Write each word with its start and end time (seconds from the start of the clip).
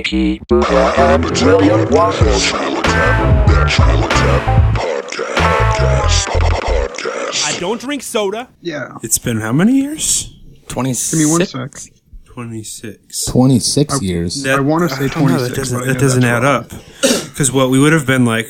Mikey, 0.00 0.40
Buddha, 0.48 0.94
and 0.96 1.24
William 1.42 1.86
Waffles. 1.90 2.52
I 7.44 7.56
don't 7.60 7.78
drink 7.78 8.02
soda. 8.02 8.48
Yeah. 8.62 8.96
It's 9.02 9.18
been 9.18 9.42
how 9.42 9.52
many 9.52 9.72
years? 9.72 10.34
26. 10.68 11.10
Give 11.10 11.20
me 11.20 11.30
one 11.30 11.44
sec. 11.44 11.92
26. 12.24 13.26
26 13.26 14.00
years. 14.00 14.46
I 14.46 14.58
wanna 14.60 14.88
say 14.88 15.04
I 15.04 15.08
don't 15.08 15.26
know, 15.28 15.36
26, 15.36 15.48
That 15.50 15.56
doesn't, 15.56 15.78
but 15.80 15.88
I 15.88 15.92
that 15.92 16.00
doesn't 16.00 16.24
add 16.24 16.44
up. 16.44 16.70
Because 17.02 17.52
what 17.52 17.68
we 17.68 17.78
would 17.78 17.92
have 17.92 18.06
been 18.06 18.24
like, 18.24 18.46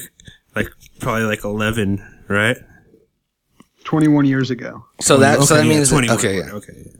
like 0.55 0.69
probably 1.01 1.25
like 1.25 1.43
11, 1.43 2.01
right? 2.29 2.59
21 3.83 4.25
years 4.25 4.53
ago. 4.53 4.85
So 5.01 5.17
that 5.17 5.43
so 5.43 5.57
Okay, 5.57 5.63
that 5.63 5.69
yeah, 5.69 5.77
means 5.77 5.91
21, 5.91 6.17
okay, 6.17 6.37
yeah. 6.37 6.53
okay, 6.53 6.73
yeah. 6.77 7.00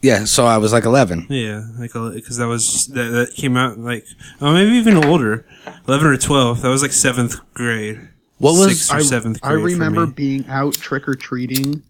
Yeah, 0.00 0.24
so 0.24 0.46
I 0.46 0.58
was 0.58 0.72
like 0.72 0.84
11. 0.84 1.26
yeah, 1.28 1.64
like 1.78 1.92
because 1.92 2.36
that 2.36 2.46
was 2.46 2.86
that, 2.88 3.10
that 3.10 3.34
came 3.34 3.56
out 3.56 3.78
like 3.78 4.04
oh 4.40 4.52
maybe 4.52 4.76
even 4.76 5.04
older, 5.04 5.44
11 5.88 6.06
or 6.06 6.16
12. 6.16 6.62
That 6.62 6.68
was 6.68 6.82
like 6.82 6.92
seventh 6.92 7.36
grade. 7.54 8.08
What 8.38 8.52
was 8.52 8.68
Sixth 8.78 8.92
or 8.92 8.96
I, 8.98 9.02
seventh 9.02 9.40
I 9.42 9.48
grade 9.54 9.60
for 9.62 9.64
remember 9.66 10.06
me. 10.06 10.12
being 10.12 10.46
out 10.48 10.74
trick 10.74 11.08
or 11.08 11.14
treating 11.16 11.82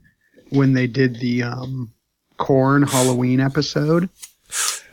when 0.51 0.73
they 0.73 0.87
did 0.87 1.21
the 1.21 1.43
um, 1.43 1.93
corn 2.39 2.83
Halloween 2.85 3.41
episode. 3.41 4.09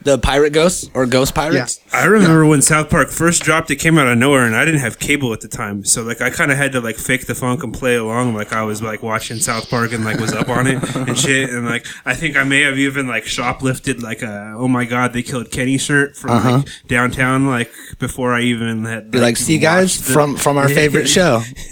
The 0.05 0.17
pirate 0.17 0.53
ghosts 0.53 0.89
or 0.93 1.05
ghost 1.05 1.35
pirates? 1.35 1.81
Yeah. 1.91 1.99
I 1.99 2.05
remember 2.05 2.45
when 2.45 2.61
South 2.61 2.89
Park 2.89 3.09
first 3.09 3.43
dropped, 3.43 3.69
it 3.71 3.77
came 3.77 3.97
out 3.97 4.07
of 4.07 4.17
nowhere, 4.17 4.45
and 4.45 4.55
I 4.55 4.63
didn't 4.63 4.79
have 4.79 4.99
cable 4.99 5.33
at 5.33 5.41
the 5.41 5.47
time, 5.49 5.83
so 5.83 6.03
like 6.03 6.21
I 6.21 6.29
kind 6.29 6.51
of 6.51 6.57
had 6.57 6.71
to 6.71 6.79
like 6.79 6.95
fake 6.95 7.25
the 7.25 7.35
funk 7.35 7.63
and 7.63 7.73
play 7.73 7.95
along, 7.95 8.33
like 8.33 8.53
I 8.53 8.63
was 8.63 8.81
like 8.81 9.03
watching 9.03 9.37
South 9.37 9.69
Park 9.69 9.91
and 9.91 10.05
like 10.05 10.19
was 10.19 10.33
up 10.33 10.47
on 10.47 10.67
it 10.67 10.95
and 10.95 11.17
shit, 11.17 11.49
and 11.49 11.65
like 11.65 11.85
I 12.05 12.13
think 12.13 12.37
I 12.37 12.43
may 12.43 12.61
have 12.61 12.77
even 12.77 13.07
like 13.07 13.25
shoplifted 13.25 14.01
like 14.01 14.21
a 14.21 14.53
oh 14.55 14.67
my 14.67 14.85
god 14.85 15.13
they 15.13 15.23
killed 15.23 15.51
Kenny 15.51 15.77
shirt 15.77 16.15
from 16.15 16.31
like 16.31 16.45
uh-huh. 16.45 16.63
downtown 16.87 17.47
like 17.47 17.71
before 17.99 18.33
I 18.33 18.41
even 18.41 18.85
had 18.85 19.11
Be 19.11 19.19
like, 19.19 19.37
see 19.37 19.57
guys 19.57 19.97
watched 19.97 20.09
it." 20.09 20.13
from 20.13 20.35
from 20.37 20.57
our 20.57 20.69
favorite 20.69 21.07
show. 21.15 21.41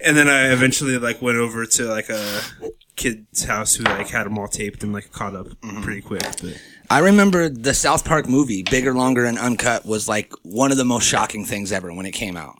and 0.00 0.16
then 0.16 0.28
I 0.28 0.52
eventually 0.52 0.98
like 0.98 1.22
went 1.22 1.38
over 1.38 1.66
to 1.66 1.84
like 1.86 2.08
a 2.08 2.40
kid's 2.98 3.44
house 3.44 3.74
who 3.76 3.84
like 3.84 4.08
had 4.08 4.26
them 4.26 4.36
all 4.38 4.48
taped 4.48 4.82
and 4.82 4.92
like 4.92 5.10
caught 5.12 5.34
up 5.34 5.46
Mm-hmm. 5.46 5.82
pretty 5.82 6.02
quick. 6.02 6.22
But 6.42 6.60
I 6.90 6.98
remember 6.98 7.48
the 7.48 7.72
South 7.74 8.04
Park 8.04 8.28
movie, 8.28 8.62
Bigger, 8.62 8.92
Longer, 8.94 9.24
and 9.24 9.38
Uncut, 9.38 9.86
was 9.86 10.08
like 10.08 10.32
one 10.42 10.70
of 10.72 10.76
the 10.78 10.84
most 10.84 11.04
shocking 11.06 11.44
things 11.44 11.72
ever 11.72 11.92
when 11.94 12.04
it 12.06 12.12
came 12.12 12.36
out. 12.36 12.56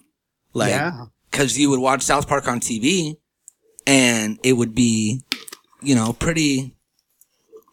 Like, 0.55 0.70
Yeah. 0.70 1.06
because 1.30 1.58
you 1.58 1.69
would 1.70 1.80
watch 1.80 2.03
South 2.03 2.27
Park 2.28 2.47
on 2.48 2.61
TV, 2.61 3.17
and 3.86 4.39
it 4.42 4.53
would 4.55 4.75
be, 4.75 5.22
you 5.83 5.95
know, 5.95 6.12
pretty, 6.12 6.75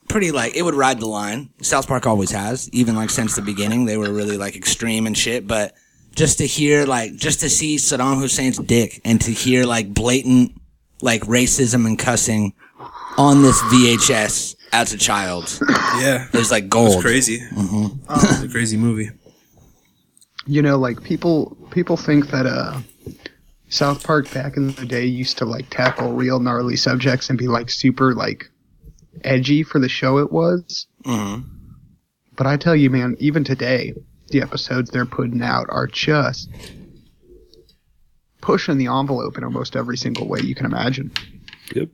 pretty 0.07 0.31
like 0.31 0.55
it 0.55 0.61
would 0.61 0.75
ride 0.75 0.99
the 0.99 1.07
line. 1.07 1.49
South 1.61 1.87
Park 1.87 2.05
always 2.05 2.31
has, 2.31 2.69
even 2.71 2.95
like 2.95 3.09
since 3.09 3.35
the 3.35 3.41
beginning, 3.41 3.85
they 3.85 3.97
were 3.97 4.11
really 4.13 4.37
like 4.37 4.55
extreme 4.55 5.07
and 5.07 5.17
shit. 5.17 5.47
But 5.47 5.73
just 6.15 6.37
to 6.37 6.45
hear 6.47 6.85
like, 6.85 7.15
just 7.15 7.41
to 7.41 7.49
see 7.49 7.75
Saddam 7.77 8.19
Hussein's 8.19 8.57
dick, 8.59 9.01
and 9.03 9.19
to 9.21 9.31
hear 9.31 9.65
like 9.65 9.93
blatant 9.93 10.53
like 11.01 11.21
racism 11.23 11.85
and 11.85 11.97
cussing 11.99 12.53
on 13.17 13.41
this 13.41 13.59
VHS 13.63 14.55
as 14.73 14.93
a 14.93 14.97
child. 14.97 15.57
yeah, 15.99 16.27
It 16.33 16.37
was 16.37 16.51
like 16.51 16.65
it 16.65 16.69
gold. 16.69 16.95
was 16.95 17.03
crazy. 17.03 17.39
Mm-hmm. 17.39 17.99
It's 18.09 18.41
a 18.43 18.49
crazy 18.49 18.77
movie. 18.77 19.09
You 20.47 20.61
know, 20.61 20.77
like 20.77 21.01
people 21.03 21.57
people 21.71 21.97
think 21.97 22.29
that 22.31 22.45
uh, 22.45 22.79
South 23.69 24.03
Park 24.03 24.31
back 24.33 24.57
in 24.57 24.71
the 24.73 24.85
day 24.85 25.05
used 25.05 25.37
to 25.39 25.45
like 25.45 25.69
tackle 25.69 26.13
real 26.13 26.39
gnarly 26.39 26.75
subjects 26.75 27.29
and 27.29 27.37
be 27.39 27.47
like 27.47 27.69
super 27.69 28.13
like 28.13 28.45
edgy 29.23 29.63
for 29.63 29.79
the 29.79 29.89
show 29.89 30.17
it 30.19 30.31
was. 30.31 30.85
Mhm. 31.03 31.45
But 32.35 32.47
I 32.47 32.57
tell 32.57 32.75
you, 32.75 32.89
man, 32.89 33.15
even 33.19 33.43
today, 33.43 33.93
the 34.27 34.41
episodes 34.41 34.91
they're 34.91 35.05
putting 35.05 35.41
out 35.41 35.65
are 35.69 35.87
just 35.87 36.49
pushing 38.45 38.77
the 38.77 38.85
envelope 38.85 39.39
in 39.39 39.43
almost 39.43 39.75
every 39.75 39.97
single 39.97 40.27
way 40.27 40.39
you 40.39 40.53
can 40.53 40.67
imagine. 40.67 41.11
Yep. 41.73 41.89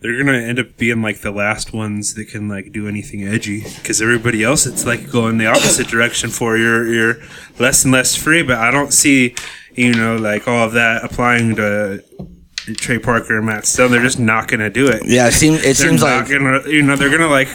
They're 0.00 0.16
gonna 0.16 0.38
end 0.38 0.58
up 0.58 0.78
being 0.78 1.02
like 1.02 1.20
the 1.20 1.30
last 1.30 1.74
ones 1.74 2.14
that 2.14 2.28
can 2.28 2.48
like 2.48 2.72
do 2.72 2.88
anything 2.88 3.22
edgy 3.22 3.60
because 3.60 4.00
everybody 4.00 4.42
else 4.42 4.64
it's 4.64 4.86
like 4.86 5.10
going 5.12 5.36
the 5.36 5.44
opposite 5.44 5.88
direction 5.88 6.30
for 6.30 6.56
you're 6.56 6.86
you're 6.86 7.16
less 7.58 7.84
and 7.84 7.92
less 7.92 8.16
free. 8.16 8.42
But 8.42 8.56
I 8.56 8.70
don't 8.70 8.94
see 8.94 9.34
you 9.74 9.92
know 9.92 10.16
like 10.16 10.48
all 10.48 10.64
of 10.64 10.72
that 10.72 11.04
applying 11.04 11.56
to 11.56 12.02
Trey 12.76 12.98
Parker 12.98 13.36
and 13.36 13.44
Matt 13.44 13.66
Stone. 13.66 13.90
They're 13.90 14.00
just 14.00 14.18
not 14.18 14.48
gonna 14.48 14.70
do 14.70 14.88
it. 14.88 15.02
Yeah, 15.04 15.28
it 15.28 15.32
seems 15.32 15.62
it 15.62 15.76
seems 15.76 16.00
not 16.00 16.22
like 16.22 16.30
gonna 16.30 16.66
you 16.66 16.80
know 16.80 16.96
they're 16.96 17.10
gonna 17.10 17.28
like 17.28 17.50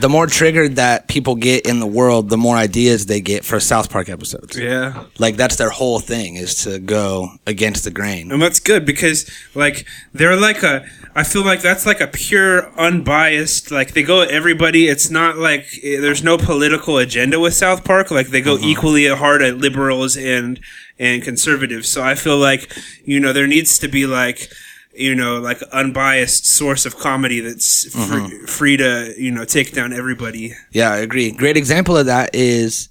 the 0.00 0.08
more 0.08 0.26
triggered 0.26 0.76
that 0.76 1.08
people 1.08 1.34
get 1.34 1.66
in 1.66 1.80
the 1.80 1.86
world, 1.86 2.30
the 2.30 2.36
more 2.38 2.56
ideas 2.56 3.06
they 3.06 3.20
get 3.20 3.44
for 3.44 3.60
South 3.60 3.90
Park 3.90 4.08
episodes. 4.08 4.58
yeah. 4.58 5.04
Like 5.18 5.36
that's 5.36 5.56
their 5.56 5.70
whole 5.70 6.00
thing 6.00 6.36
is 6.36 6.54
to 6.64 6.78
go 6.78 7.28
against 7.46 7.84
the 7.84 7.90
grain. 7.90 8.32
And 8.32 8.40
that's 8.40 8.60
good 8.60 8.86
because 8.86 9.30
like 9.54 9.86
they're 10.12 10.36
like 10.36 10.62
a 10.62 10.86
I 11.14 11.24
feel 11.24 11.44
like 11.44 11.60
that's 11.60 11.84
like 11.84 12.00
a 12.00 12.06
pure 12.06 12.72
unbiased 12.78 13.70
like 13.70 13.92
they 13.92 14.02
go 14.02 14.22
at 14.22 14.30
everybody. 14.30 14.88
It's 14.88 15.10
not 15.10 15.36
like 15.36 15.66
eh, 15.82 16.00
there's 16.00 16.24
no 16.24 16.38
political 16.38 16.96
agenda 16.96 17.38
with 17.38 17.54
South 17.54 17.84
Park. 17.84 18.10
Like 18.10 18.28
they 18.28 18.40
go 18.40 18.56
equally 18.58 19.06
hard 19.08 19.42
at 19.42 19.58
liberals 19.58 20.16
and 20.16 20.58
and 20.98 21.22
conservatives. 21.22 21.88
So 21.88 22.02
I 22.02 22.14
feel 22.14 22.38
like 22.38 22.72
you 23.04 23.20
know 23.20 23.34
there 23.34 23.46
needs 23.46 23.78
to 23.78 23.88
be 23.88 24.06
like 24.06 24.50
you 24.94 25.14
know 25.14 25.38
like 25.38 25.62
unbiased 25.72 26.46
source 26.46 26.84
of 26.86 26.96
comedy 26.98 27.40
that's 27.40 27.92
free, 27.94 28.46
free 28.46 28.76
to 28.76 29.14
you 29.16 29.30
know 29.30 29.44
take 29.44 29.72
down 29.72 29.92
everybody 29.92 30.54
Yeah, 30.72 30.92
I 30.92 30.98
agree. 30.98 31.30
Great 31.30 31.56
example 31.56 31.96
of 31.96 32.06
that 32.06 32.34
is 32.34 32.88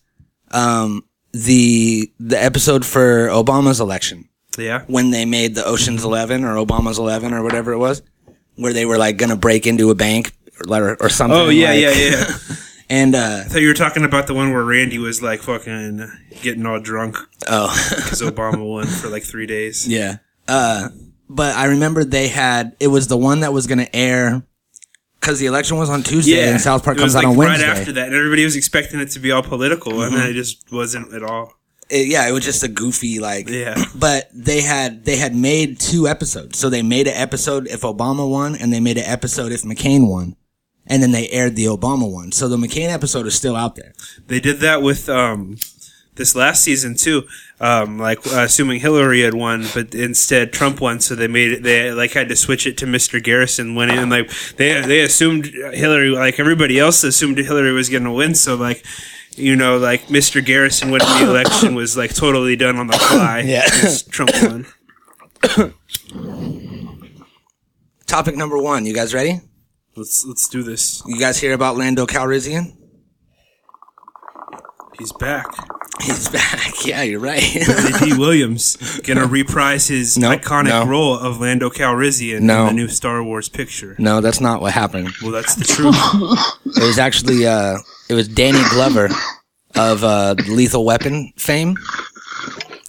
um, 0.52 1.04
the 1.32 2.12
the 2.20 2.42
episode 2.42 2.86
for 2.86 3.28
Obama's 3.28 3.80
election 3.80 4.28
yeah 4.58 4.84
when 4.88 5.12
they 5.12 5.26
made 5.26 5.56
the 5.56 5.66
Ocean's 5.66 6.04
Eleven 6.04 6.44
or 6.44 6.56
Obama's 6.56 7.00
Eleven 7.00 7.34
or 7.34 7.44
whatever 7.44 7.72
it 7.72 7.78
was, 7.78 8.02
where 8.56 8.74
they 8.74 8.86
were 8.86 8.98
like 8.98 9.18
gonna 9.18 9.38
break 9.38 9.66
into 9.68 9.90
a 9.92 9.96
bank 9.96 10.34
or, 10.70 10.98
or 11.02 11.10
something. 11.10 11.38
oh 11.40 11.50
yeah 11.50 11.70
like- 11.70 11.80
yeah 11.80 11.92
yeah 11.92 12.34
And 12.92 13.16
uh, 13.16 13.44
I 13.46 13.48
thought 13.48 13.62
you 13.62 13.70
were 13.70 13.74
talking 13.74 14.04
about 14.04 14.28
the 14.28 14.34
one 14.34 14.52
where 14.52 14.66
Randy 14.66 14.98
was 14.98 15.22
like 15.22 15.40
fucking 15.40 16.12
getting 16.42 16.66
all 16.66 16.82
drunk 16.82 17.16
oh. 17.48 17.70
because 17.96 18.22
Obama 18.22 18.70
won 18.70 18.86
for 18.86 19.08
like 19.08 19.24
three 19.24 19.46
days. 19.46 19.88
Yeah. 19.88 20.18
Uh, 20.46 20.90
but 21.36 21.56
I 21.56 21.66
remember 21.66 22.04
they 22.04 22.28
had, 22.28 22.76
it 22.80 22.88
was 22.88 23.08
the 23.08 23.18
one 23.18 23.40
that 23.42 23.54
was 23.54 23.68
going 23.68 23.80
to 23.80 23.96
air 23.96 24.44
because 25.20 25.40
the 25.40 25.46
election 25.46 25.78
was 25.78 25.90
on 25.90 26.04
Tuesday 26.04 26.50
and 26.50 26.60
South 26.60 26.84
Park 26.84 26.98
comes 26.98 27.16
out 27.16 27.24
on 27.26 27.32
right 27.38 27.50
Wednesday. 27.50 27.68
Mm-hmm. 27.68 27.78
after 27.80 27.92
that, 27.94 28.08
and 28.08 28.16
everybody 28.16 28.44
was 28.44 28.56
expecting 28.56 29.00
it 29.00 29.12
to 29.12 29.20
be 29.20 29.32
all 29.32 29.44
political, 29.44 30.02
and 30.02 30.16
then 30.16 30.30
it 30.30 30.34
just 30.34 30.72
wasn't 30.72 31.14
at 31.14 31.24
all. 31.24 31.54
It- 31.90 32.08
yeah, 32.08 32.28
it 32.28 32.32
was 32.32 32.44
just 32.44 32.64
a 32.64 32.68
goofy, 32.68 33.20
like, 33.20 33.50
Yeah. 33.50 33.76
but 33.96 34.30
they 34.34 34.62
had, 34.62 35.06
they 35.06 35.18
had 35.18 35.36
made 35.36 35.80
two 35.80 36.08
episodes. 36.08 36.58
So 36.58 36.70
they 36.70 36.82
made 36.82 37.08
an 37.08 37.16
episode 37.16 37.68
if 37.68 37.82
Obama 37.82 38.30
won 38.30 38.56
and 38.56 38.72
they 38.74 38.80
made 38.80 38.98
an 38.98 39.06
episode 39.06 39.52
if 39.52 39.62
McCain 39.64 40.10
won. 40.10 40.36
And 40.88 41.04
then 41.04 41.12
they 41.12 41.30
aired 41.30 41.56
the 41.56 41.66
Obama 41.66 42.12
one. 42.12 42.32
So 42.32 42.48
the 42.48 42.58
McCain 42.58 42.90
episode 42.90 43.28
is 43.28 43.36
still 43.36 43.56
out 43.56 43.76
there. 43.76 43.94
They 44.28 44.40
did 44.40 44.60
that 44.62 44.82
with 44.82 45.08
um, 45.10 45.58
this 46.16 46.36
last 46.36 46.64
season 46.64 46.96
too. 46.96 47.24
Um, 47.60 48.00
like 48.00 48.26
uh, 48.28 48.42
assuming 48.42 48.80
Hillary 48.80 49.22
had 49.22 49.34
won, 49.34 49.66
but 49.74 49.94
instead 49.94 50.52
Trump 50.52 50.82
won, 50.82 51.00
so 51.00 51.16
they 51.16 51.28
made 51.28 51.52
it. 51.52 51.64
They 51.64 51.92
like 51.92 52.12
had 52.12 52.30
to 52.30 52.36
switch 52.36 52.66
it 52.66 52.78
to 52.80 52.86
Mr. 52.86 53.24
Garrison 53.24 53.76
winning, 53.76 54.00
and 54.00 54.12
like 54.12 54.30
they 54.58 54.82
they 54.82 55.02
assumed 55.02 55.46
Hillary, 55.46 56.10
like 56.10 56.40
everybody 56.40 56.80
else 56.80 57.04
assumed 57.04 57.38
Hillary 57.38 57.72
was 57.72 57.90
going 57.90 58.04
to 58.04 58.12
win. 58.12 58.36
So 58.36 58.56
like. 58.56 58.86
You 59.38 59.56
know, 59.56 59.78
like 59.78 60.08
Mr. 60.08 60.46
Garrison 60.46 60.92
winning 60.92 61.08
the 61.08 61.30
election 61.30 61.74
was 61.74 61.96
like 61.96 62.14
totally 62.14 62.58
done 62.58 62.76
on 62.76 62.88
the 62.88 62.98
fly. 62.98 63.40
Yeah. 63.46 63.66
Trump 64.10 64.32
won. 64.44 64.66
Topic 68.08 68.36
number 68.36 68.58
one. 68.58 68.86
You 68.86 68.94
guys 68.94 69.14
ready? 69.14 69.40
Let's 69.96 70.26
let's 70.26 70.50
do 70.50 70.64
this. 70.64 71.02
You 71.06 71.18
guys 71.18 71.40
hear 71.40 71.54
about 71.54 71.78
Lando 71.78 72.06
Calrissian? 72.06 72.76
He's 75.00 75.14
back. 75.14 75.46
He's 76.02 76.30
back. 76.30 76.60
Yeah, 76.86 77.04
you're 77.04 77.20
right. 77.20 77.44
Billy 77.68 77.92
Dee 78.00 78.18
Williams 78.18 78.76
gonna 79.02 79.28
reprise 79.28 79.88
his 79.88 80.18
No, 80.18 80.30
iconic 80.36 80.70
no. 80.70 80.86
role 80.88 81.14
of 81.16 81.40
Lando 81.40 81.70
Calrissian 81.70 82.42
No. 82.42 82.62
in 82.62 82.68
the 82.68 82.74
new 82.74 82.88
Star 82.88 83.24
Wars 83.24 83.50
picture. 83.50 83.96
no, 84.00 84.20
that's 84.20 84.42
not 84.42 84.62
what 84.62 84.74
happened. 84.74 85.12
Well, 85.22 85.32
that's 85.32 85.54
the 85.56 85.66
truth. 85.66 85.96
It 86.82 86.84
was 86.88 86.98
actually 86.98 87.46
uh, 87.46 87.78
it 88.10 88.16
was 88.16 88.28
Danny 88.28 88.62
Glover 88.72 89.10
of 89.76 90.04
uh, 90.04 90.36
Lethal 90.50 90.86
Weapon 90.86 91.32
fame. 91.38 91.78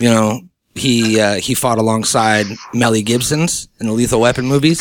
You 0.01 0.09
know, 0.09 0.41
he 0.75 1.21
uh, 1.21 1.35
he 1.35 1.55
fought 1.55 1.77
alongside 1.79 2.47
Melly 2.73 3.03
Gibson's 3.03 3.69
in 3.79 3.87
the 3.89 3.93
Lethal 3.93 4.21
Weapon 4.21 4.47
movies. 4.47 4.81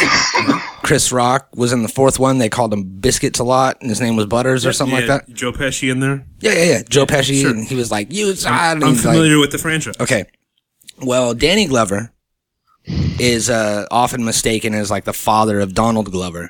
Chris 0.92 1.10
Rock 1.14 1.48
was 1.56 1.72
in 1.72 1.84
the 1.84 1.88
fourth 1.88 2.20
one. 2.20 2.38
They 2.38 2.50
called 2.50 2.74
him 2.74 2.84
Biscuits 2.84 3.40
a 3.40 3.46
lot, 3.46 3.78
and 3.80 3.90
his 3.90 4.02
name 4.02 4.18
was 4.18 4.26
Butters 4.26 4.66
or 4.66 4.74
something 4.74 5.00
Yeah, 5.02 5.14
like 5.14 5.26
that. 5.26 5.34
Joe 5.34 5.54
Pesci 5.54 5.90
in 5.90 6.02
there. 6.02 6.26
Yeah, 6.42 6.52
yeah, 6.52 6.64
yeah. 6.64 6.82
Joe 6.90 7.06
Pesci, 7.06 7.40
Sure. 7.44 7.52
and 7.52 7.66
he 7.66 7.76
was 7.76 7.92
like, 7.92 8.12
"You 8.12 8.36
side." 8.36 8.74
and 8.76 8.84
I'm 8.84 8.90
he's 8.90 9.06
like- 9.06 9.14
familiar 9.16 9.40
with 9.40 9.52
the 9.54 9.58
franchise. 9.58 9.94
Okay. 10.02 10.26
Well, 11.02 11.34
Danny 11.34 11.66
Glover 11.68 12.12
is 13.20 13.50
uh, 13.50 13.86
often 13.90 14.26
mistaken 14.26 14.74
as 14.74 14.92
like 14.92 15.06
the 15.06 15.14
father 15.14 15.62
of 15.62 15.74
Donald 15.74 16.12
Glover, 16.12 16.50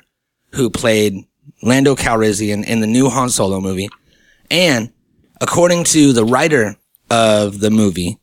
who 0.54 0.70
played 0.70 1.14
Lando 1.62 1.94
Calrissian 1.94 2.64
in 2.64 2.80
the 2.80 2.88
new 2.88 3.10
Han 3.10 3.28
Solo 3.30 3.60
movie. 3.60 3.90
And 4.50 4.90
according 5.40 5.84
to 5.84 6.12
the 6.12 6.24
writer 6.24 6.74
of 7.10 7.60
the 7.60 7.70
movie, 7.70 8.18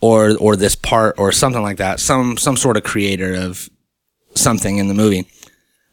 or 0.00 0.38
or 0.38 0.56
this 0.56 0.74
part, 0.74 1.16
or 1.18 1.32
something 1.32 1.60
like 1.62 1.76
that, 1.76 2.00
some 2.00 2.38
some 2.38 2.56
sort 2.56 2.78
of 2.78 2.82
creator 2.82 3.34
of 3.34 3.68
something 4.34 4.78
in 4.78 4.88
the 4.88 4.94
movie, 4.94 5.28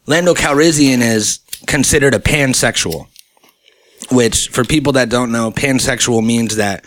Lando 0.08 0.32
Calrissian 0.34 1.02
is 1.02 1.40
considered 1.66 2.14
a 2.14 2.18
pansexual. 2.18 3.06
Which, 4.10 4.48
for 4.48 4.64
people 4.64 4.92
that 4.94 5.10
don't 5.10 5.30
know, 5.32 5.50
pansexual 5.50 6.24
means 6.24 6.56
that 6.56 6.84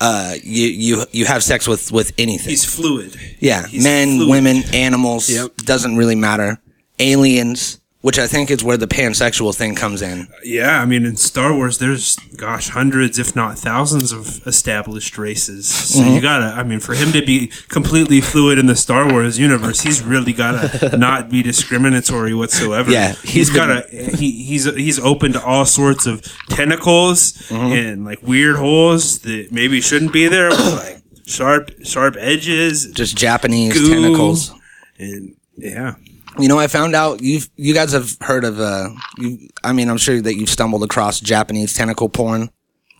uh, 0.00 0.34
you 0.42 0.66
you 0.66 1.04
you 1.12 1.24
have 1.26 1.44
sex 1.44 1.68
with 1.68 1.92
with 1.92 2.12
anything. 2.18 2.50
He's 2.50 2.64
fluid. 2.64 3.14
Yeah, 3.38 3.66
He's 3.68 3.84
men, 3.84 4.16
fluid. 4.16 4.30
women, 4.30 4.62
animals, 4.74 5.30
Yep. 5.30 5.56
doesn't 5.58 5.96
really 5.96 6.16
matter. 6.16 6.58
Aliens, 6.98 7.78
which 8.06 8.20
I 8.20 8.28
think 8.28 8.52
is 8.52 8.62
where 8.62 8.76
the 8.76 8.86
pansexual 8.86 9.52
thing 9.52 9.74
comes 9.74 10.00
in. 10.00 10.28
Yeah, 10.44 10.80
I 10.80 10.84
mean, 10.86 11.04
in 11.04 11.16
Star 11.16 11.52
Wars, 11.52 11.78
there's 11.78 12.14
gosh, 12.36 12.68
hundreds, 12.68 13.18
if 13.18 13.34
not 13.34 13.58
thousands, 13.58 14.12
of 14.12 14.46
established 14.46 15.18
races. 15.18 15.66
So 15.66 16.00
Mm-hmm. 16.00 16.14
you 16.14 16.20
gotta, 16.20 16.46
I 16.46 16.62
mean, 16.62 16.78
for 16.78 16.94
him 16.94 17.10
to 17.12 17.20
be 17.24 17.48
completely 17.68 18.20
fluid 18.20 18.58
in 18.58 18.66
the 18.66 18.76
Star 18.76 19.10
Wars 19.10 19.38
universe, 19.40 19.80
he's 19.80 20.02
really 20.04 20.32
gotta 20.32 20.96
not 21.06 21.28
be 21.28 21.42
discriminatory 21.42 22.32
whatsoever. 22.32 22.92
Yeah, 22.92 23.12
he's 23.14 23.30
he's 23.32 23.48
been- 23.50 23.56
gotta, 23.56 23.88
he, 23.90 24.30
he's 24.44 24.64
he's 24.76 25.00
open 25.00 25.32
to 25.32 25.44
all 25.44 25.64
sorts 25.66 26.06
of 26.06 26.22
tentacles 26.48 27.32
Mm-hmm. 27.48 27.72
and 27.72 28.04
like 28.04 28.22
weird 28.22 28.56
holes 28.56 29.18
that 29.20 29.48
maybe 29.50 29.80
shouldn't 29.80 30.12
be 30.12 30.28
there, 30.28 30.50
like 30.50 31.02
sharp 31.26 31.70
sharp 31.84 32.14
edges 32.20 32.86
Just 32.92 33.16
Japanese 33.16 33.72
Goo. 33.74 33.88
tentacles. 33.94 34.52
and 34.98 35.34
yeah. 35.56 35.94
You 36.38 36.48
know, 36.48 36.58
I 36.58 36.66
found 36.66 36.94
out 36.94 37.22
you 37.22 37.40
you 37.56 37.72
guys 37.72 37.92
have 37.92 38.16
heard 38.20 38.44
of 38.44 38.60
uh, 38.60 38.90
you, 39.18 39.48
I 39.64 39.72
mean, 39.72 39.88
I'm 39.88 39.96
sure 39.96 40.20
that 40.20 40.34
you've 40.34 40.50
stumbled 40.50 40.82
across 40.84 41.18
Japanese 41.20 41.72
tentacle 41.74 42.08
porn 42.10 42.50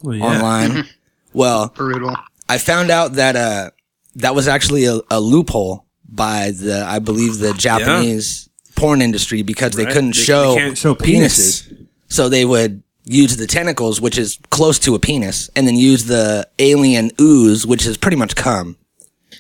Well, 0.03 0.17
yeah. 0.17 0.25
online. 0.25 0.85
well, 1.35 1.69
Brutal. 1.69 2.17
I 2.49 2.59
found 2.59 2.91
out 2.91 3.15
that 3.15 3.37
uh, 3.37 3.71
that 4.17 4.35
was 4.35 4.49
actually 4.49 4.87
a, 4.87 5.01
a 5.11 5.21
loophole 5.21 5.85
by 6.09 6.53
the 6.53 6.83
I 6.87 6.99
believe 6.99 7.39
the 7.39 7.53
Japanese 7.53 8.49
porn 8.75 9.03
industry 9.03 9.43
because 9.43 9.73
they 9.73 9.85
couldn't 9.87 10.15
They- 10.15 10.23
show, 10.23 10.55
they 10.55 10.61
can't 10.61 10.79
show 10.79 10.95
penises. 10.95 11.05
penis. 11.69 11.73
So 12.09 12.29
they 12.31 12.45
would 12.45 12.83
use 13.05 13.37
the 13.37 13.47
tentacles, 13.47 14.01
which 14.01 14.17
is 14.17 14.39
close 14.51 14.79
to 14.81 14.95
a 14.95 14.99
penis, 14.99 15.51
and 15.57 15.67
then 15.67 15.77
use 15.77 16.05
the 16.07 16.49
alien 16.59 17.11
ooze, 17.21 17.67
which 17.67 17.85
is 17.87 17.97
pretty 17.99 18.17
much 18.17 18.35
cum, 18.37 18.77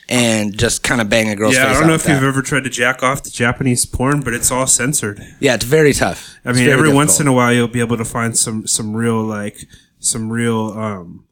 and 0.08 0.56
just 0.56 0.82
kind 0.82 1.00
of 1.00 1.08
bang 1.08 1.28
a 1.28 1.36
girl's 1.36 1.54
Yeah, 1.54 1.68
I 1.68 1.72
don't 1.74 1.88
know 1.88 1.94
if 1.94 2.06
you've 2.08 2.22
ever 2.22 2.42
tried 2.42 2.64
to 2.64 2.70
jack 2.70 3.02
off 3.02 3.22
to 3.22 3.32
Japanese 3.32 3.84
porn, 3.86 4.20
but 4.20 4.34
it's 4.34 4.50
all 4.50 4.66
censored. 4.66 5.20
Yeah, 5.40 5.54
it's 5.54 5.64
very 5.64 5.92
tough. 5.92 6.36
I 6.44 6.52
mean, 6.52 6.68
every 6.68 6.92
once 6.92 7.20
in 7.20 7.26
a 7.26 7.32
while 7.32 7.52
you'll 7.52 7.68
be 7.68 7.80
able 7.80 7.96
to 7.96 8.04
find 8.04 8.36
some 8.36 8.66
some 8.66 8.94
real 8.94 9.22
like 9.22 9.66
some 9.98 10.30
real 10.30 10.72
um 10.78 11.24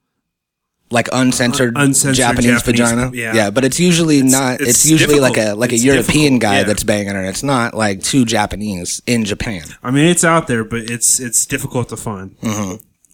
like 0.91 1.09
uncensored, 1.13 1.75
Uncensored 1.77 2.17
Japanese, 2.17 2.63
Japanese- 2.63 2.91
vagina. 2.91 3.11
yeah. 3.15 3.35
yeah, 3.35 3.51
but 3.51 3.65
it's 3.65 3.81
usually 3.81 4.23
not. 4.23 4.61
It's, 4.61 4.71
it's 4.71 4.87
usually 4.87 5.19
like 5.19 5.33
a 5.33 5.37
difficult. 5.37 5.59
like 5.59 5.73
a 5.73 5.79
European 5.79 6.35
difficult, 6.35 6.41
guy 6.43 6.57
yeah. 6.59 6.63
that's 6.65 6.85
banging 6.85 7.15
her. 7.15 7.25
It's 7.25 7.43
not 7.43 7.75
like 7.75 8.03
two 8.03 8.25
Japanese 8.25 9.03
in 9.07 9.25
Japan. 9.25 9.63
I 9.83 9.91
mean 9.91 10.07
it's 10.07 10.25
out 10.25 10.47
there, 10.47 10.65
but 10.65 10.91
it's 10.91 11.21
it's 11.21 11.47
difficult 11.47 11.89
to 11.89 11.97
find. 11.97 12.37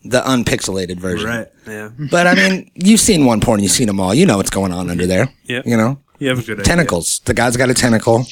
The 0.04 0.20
unpixelated 0.22 0.96
version. 0.96 1.28
Right. 1.28 1.46
Yeah. 1.66 1.90
But 2.10 2.26
I 2.26 2.34
mean, 2.34 2.70
you've 2.74 3.00
seen 3.00 3.24
one 3.26 3.40
porn, 3.40 3.60
you've 3.62 3.72
seen 3.72 3.86
them 3.86 4.00
all. 4.00 4.14
You 4.14 4.24
know 4.26 4.36
what's 4.38 4.50
going 4.50 4.72
on 4.72 4.88
under 4.90 5.06
there. 5.06 5.28
Yeah. 5.44 5.62
You 5.66 5.76
know, 5.76 5.98
You 6.18 6.28
have 6.28 6.38
a 6.38 6.42
good 6.42 6.52
idea. 6.60 6.64
tentacles. 6.64 7.20
The 7.26 7.34
guy's 7.34 7.56
got 7.56 7.68
a 7.70 7.74
tentacle. 7.74 8.24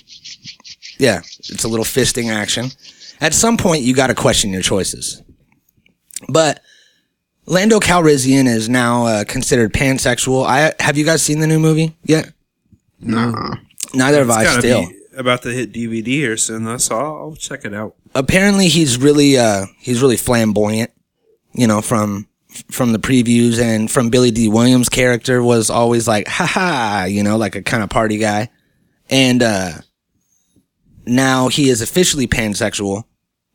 Yeah, 0.99 1.19
it's 1.21 1.65
a 1.65 1.69
little 1.69 1.85
fisting 1.85 2.31
action. 2.33 2.71
At 3.21 3.35
some 3.35 3.57
point, 3.57 3.83
you 3.83 3.95
got 3.95 4.07
to 4.09 4.15
question 4.15 4.51
your 4.53 4.63
choices. 4.63 5.23
But 6.29 6.61
Lando 7.47 7.79
Calrissian 7.81 8.47
is 8.47 8.69
now 8.69 9.07
uh, 9.07 9.25
considered 9.25 9.73
pansexual. 9.73 10.47
I 10.47 10.73
have 10.81 10.97
you 10.97 11.05
guys 11.05 11.23
seen 11.23 11.39
the 11.41 11.47
new 11.47 11.59
movie 11.61 11.97
yet? 12.05 12.33
Nah. 13.01 13.57
Neither 13.95 14.19
have 14.19 14.29
It's 14.29 14.37
I. 14.37 14.59
Still, 14.59 14.89
be 14.89 14.97
about 15.17 15.43
to 15.43 15.51
hit 15.51 15.73
DVD 15.73 16.07
here 16.07 16.37
soon, 16.37 16.65
though, 16.65 16.77
so 16.79 16.97
I'll, 16.99 17.17
I'll 17.17 17.37
check 17.37 17.65
it 17.65 17.75
out. 17.75 17.95
apparently 18.15 18.69
he's 18.69 18.99
really 18.99 19.37
uh 19.39 19.67
he's 19.81 20.01
really 20.03 20.17
flamboyant 20.17 20.91
you 21.59 21.67
know 21.67 21.83
from 21.83 22.29
from 22.71 22.93
the 22.93 22.99
previews 22.99 23.61
and 23.61 23.91
from 23.91 24.09
billy 24.09 24.31
Dee 24.31 24.49
Williams 24.49 24.89
character 24.89 25.43
was 25.43 25.69
always 25.69 26.09
like 26.09 26.27
ha 26.29 26.47
ha 26.47 27.05
you 27.05 27.23
know 27.23 27.37
like 27.37 27.57
a 27.57 27.63
kind 27.63 27.83
of 27.83 27.91
party 27.91 28.17
guy. 28.19 28.49
And 29.11 29.43
uh 29.43 29.73
now 31.05 31.49
he 31.49 31.69
is 31.69 31.81
officially 31.83 32.27
pansexual. 32.27 33.05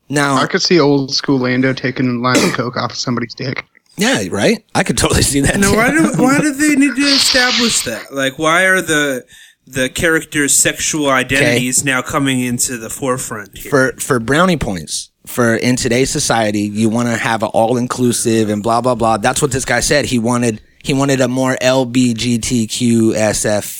Now 0.08 0.36
I 0.36 0.46
could 0.46 0.62
see 0.62 0.78
old 0.78 1.14
school 1.14 1.38
Lando 1.38 1.72
taking 1.72 2.06
a 2.08 2.20
line 2.20 2.36
of 2.36 2.52
coke 2.52 2.76
off 2.76 2.92
of 2.92 2.96
somebody's 2.98 3.34
dick. 3.34 3.64
yeah 3.96 4.22
right? 4.30 4.64
I 4.74 4.82
could 4.82 4.98
totally 4.98 5.22
see 5.22 5.40
that 5.40 5.58
Now, 5.58 5.74
why 5.74 5.90
do 5.90 6.02
why 6.22 6.38
do 6.40 6.52
they 6.52 6.76
need 6.76 6.94
to 6.94 7.02
establish 7.02 7.84
that? 7.84 8.12
Like, 8.12 8.38
why 8.38 8.64
are 8.64 8.82
the 8.82 9.24
the 9.66 9.88
characters' 9.88 10.54
sexual 10.54 11.08
identities 11.08 11.84
now 11.84 12.02
coming 12.02 12.40
into 12.40 12.76
the 12.76 12.90
forefront 12.90 13.56
here? 13.56 13.70
for 13.70 13.92
for 13.98 14.20
brownie 14.20 14.58
points 14.58 15.10
for 15.26 15.54
in 15.54 15.76
today's 15.76 16.10
society 16.10 16.60
you 16.60 16.88
want 16.88 17.08
to 17.08 17.16
have 17.16 17.42
an 17.42 17.50
all 17.54 17.76
inclusive 17.76 18.48
and 18.50 18.62
blah 18.62 18.80
blah 18.80 18.94
blah. 18.94 19.16
That's 19.16 19.40
what 19.42 19.50
this 19.52 19.64
guy 19.64 19.80
said. 19.80 20.04
He 20.06 20.18
wanted 20.18 20.60
he 20.82 20.92
wanted 20.92 21.20
a 21.20 21.28
more 21.28 21.56
lbgtqsf 21.62 23.02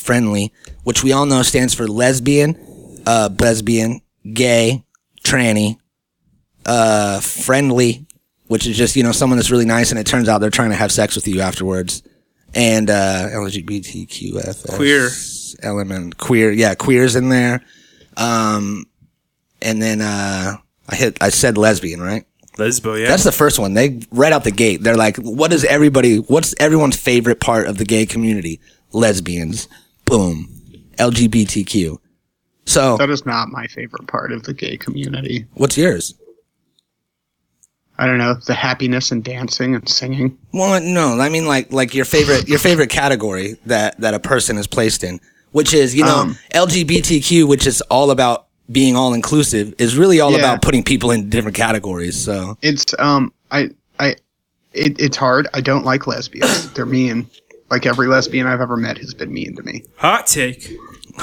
friendly 0.02 0.52
which 0.84 1.04
we 1.04 1.12
all 1.12 1.26
know 1.26 1.42
stands 1.42 1.74
for 1.74 1.86
lesbian 1.86 2.56
uh 3.06 3.28
lesbian 3.38 4.00
gay 4.32 4.82
tranny 5.22 5.76
uh 6.64 7.20
friendly 7.20 8.06
which 8.46 8.66
is 8.66 8.76
just 8.76 8.96
you 8.96 9.02
know 9.02 9.12
someone 9.12 9.36
that's 9.38 9.50
really 9.50 9.64
nice 9.64 9.90
and 9.90 9.98
it 9.98 10.06
turns 10.06 10.28
out 10.28 10.38
they're 10.40 10.50
trying 10.50 10.70
to 10.70 10.76
have 10.76 10.92
sex 10.92 11.14
with 11.14 11.26
you 11.26 11.40
afterwards. 11.40 12.02
And 12.54 12.88
uh 12.88 13.28
lgbtqf 13.32 14.76
Queer. 14.76 15.10
element. 15.62 16.18
Queer 16.18 16.52
yeah 16.52 16.74
queers 16.74 17.16
in 17.16 17.28
there. 17.28 17.62
Um 18.16 18.84
and 19.60 19.82
then 19.82 20.00
uh 20.00 20.56
I 20.88 20.96
hit 20.96 21.18
I 21.20 21.28
said 21.30 21.56
lesbian, 21.58 22.00
right? 22.00 22.24
Lesbo, 22.56 23.00
yeah. 23.00 23.08
That's 23.08 23.24
the 23.24 23.32
first 23.32 23.58
one. 23.58 23.74
They 23.74 24.00
right 24.12 24.32
out 24.32 24.44
the 24.44 24.52
gate. 24.52 24.82
They're 24.82 24.96
like, 24.96 25.16
what 25.16 25.52
is 25.52 25.64
everybody 25.64 26.18
what's 26.18 26.54
everyone's 26.60 26.96
favorite 26.96 27.40
part 27.40 27.66
of 27.66 27.78
the 27.78 27.84
gay 27.84 28.06
community? 28.06 28.60
Lesbians. 28.92 29.68
Boom. 30.04 30.48
LGBTQ. 30.98 31.98
So 32.66 32.96
That 32.96 33.10
is 33.10 33.26
not 33.26 33.48
my 33.48 33.66
favorite 33.66 34.06
part 34.06 34.32
of 34.32 34.44
the 34.44 34.54
gay 34.54 34.76
community. 34.76 35.46
what's 35.54 35.76
yours? 35.76 36.14
I 37.96 38.06
don't 38.06 38.18
know, 38.18 38.34
the 38.34 38.54
happiness 38.54 39.12
and 39.12 39.22
dancing 39.22 39.74
and 39.76 39.88
singing. 39.88 40.36
Well, 40.52 40.80
no, 40.80 41.20
I 41.20 41.28
mean 41.28 41.46
like 41.46 41.72
like 41.72 41.94
your 41.94 42.04
favorite 42.04 42.48
your 42.48 42.58
favorite 42.58 42.90
category 42.90 43.56
that 43.66 44.00
that 44.00 44.14
a 44.14 44.18
person 44.20 44.58
is 44.58 44.66
placed 44.66 45.04
in, 45.04 45.20
which 45.52 45.72
is 45.72 45.94
you 45.94 46.04
know 46.04 46.16
Um, 46.16 46.38
LGBTQ, 46.54 47.46
which 47.46 47.66
is 47.66 47.80
all 47.82 48.10
about 48.10 48.43
being 48.70 48.96
all 48.96 49.12
inclusive, 49.14 49.74
is 49.78 49.96
really 49.96 50.20
all 50.20 50.32
Yeah. 50.32 50.38
about 50.38 50.62
putting 50.62 50.82
people 50.82 51.10
in 51.10 51.28
different 51.28 51.56
categories. 51.56 52.16
So 52.22 52.56
It's 52.62 52.84
um 52.98 53.32
I 53.50 53.70
I 53.98 54.16
it, 54.72 54.98
it's 55.00 55.16
hard. 55.16 55.46
I 55.54 55.60
don't 55.60 55.84
like 55.84 56.06
lesbians. 56.06 56.72
They're 56.74 56.86
mean. 56.86 57.28
Like 57.70 57.86
every 57.86 58.06
lesbian 58.08 58.46
I've 58.46 58.60
ever 58.60 58.76
met 58.76 58.98
has 58.98 59.14
been 59.14 59.32
mean 59.32 59.56
to 59.56 59.62
me. 59.62 59.82
Hot 59.96 60.26
take. 60.26 60.70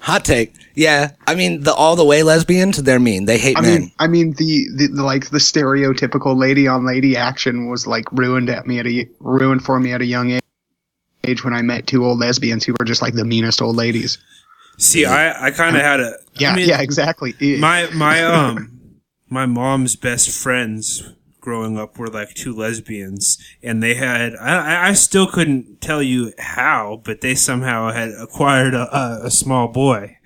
hot 0.00 0.24
take, 0.24 0.52
yeah. 0.74 1.10
I 1.26 1.34
mean 1.34 1.62
the 1.62 1.72
all 1.74 1.96
the 1.96 2.04
way 2.04 2.22
lesbians, 2.22 2.82
they're 2.82 3.00
mean. 3.00 3.24
They 3.24 3.38
hate 3.38 3.56
I 3.58 3.62
men. 3.62 3.80
mean, 3.80 3.92
I 3.98 4.06
mean 4.06 4.32
the, 4.32 4.66
the, 4.76 4.86
the 4.88 5.02
like 5.02 5.30
the 5.30 5.38
stereotypical 5.38 6.36
lady 6.36 6.68
on 6.68 6.84
lady 6.86 7.16
action 7.16 7.68
was 7.70 7.86
like 7.86 8.10
ruined 8.12 8.50
at 8.50 8.66
me 8.66 8.78
at 8.78 8.86
a 8.86 9.08
ruined 9.20 9.64
for 9.64 9.78
me 9.80 9.92
at 9.92 10.02
a 10.02 10.06
young 10.06 10.30
age. 10.32 10.42
Age 11.26 11.42
when 11.42 11.54
I 11.54 11.62
met 11.62 11.86
two 11.86 12.04
old 12.04 12.18
lesbians 12.18 12.64
who 12.64 12.74
were 12.78 12.84
just 12.84 13.00
like 13.00 13.14
the 13.14 13.24
meanest 13.24 13.62
old 13.62 13.76
ladies. 13.76 14.18
See, 14.78 15.04
I, 15.06 15.46
I 15.46 15.50
kind 15.50 15.76
of 15.76 15.82
had 15.82 16.00
a. 16.00 16.14
Yeah, 16.34 16.52
I 16.52 16.56
mean, 16.56 16.68
yeah, 16.68 16.80
exactly. 16.80 17.34
My 17.58 17.88
my 17.94 18.22
um 18.22 18.98
my 19.28 19.46
mom's 19.46 19.96
best 19.96 20.30
friends 20.30 21.02
growing 21.40 21.78
up 21.78 21.98
were 21.98 22.08
like 22.08 22.34
two 22.34 22.54
lesbians, 22.54 23.38
and 23.62 23.82
they 23.82 23.94
had. 23.94 24.34
I 24.36 24.56
I- 24.56 24.88
I 24.88 24.92
still 24.94 25.26
couldn't 25.26 25.80
tell 25.80 26.02
you 26.02 26.32
how, 26.38 27.00
but 27.04 27.20
they 27.20 27.34
somehow 27.34 27.90
had 27.92 28.10
acquired 28.10 28.74
a, 28.74 28.94
a, 28.96 29.26
a 29.26 29.30
small 29.30 29.68
boy. 29.68 30.18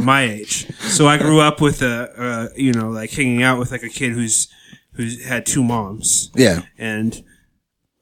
My 0.00 0.22
age, 0.22 0.66
so 0.80 1.06
I 1.06 1.16
grew 1.16 1.40
up 1.40 1.60
with 1.60 1.80
a, 1.80 2.50
a, 2.56 2.60
you 2.60 2.72
know, 2.72 2.88
like 2.88 3.10
hanging 3.10 3.42
out 3.44 3.58
with 3.58 3.70
like 3.70 3.84
a 3.84 3.88
kid 3.88 4.12
who's 4.14 4.48
who's 4.94 5.24
had 5.24 5.46
two 5.46 5.62
moms, 5.62 6.30
yeah. 6.34 6.62
and 6.76 7.22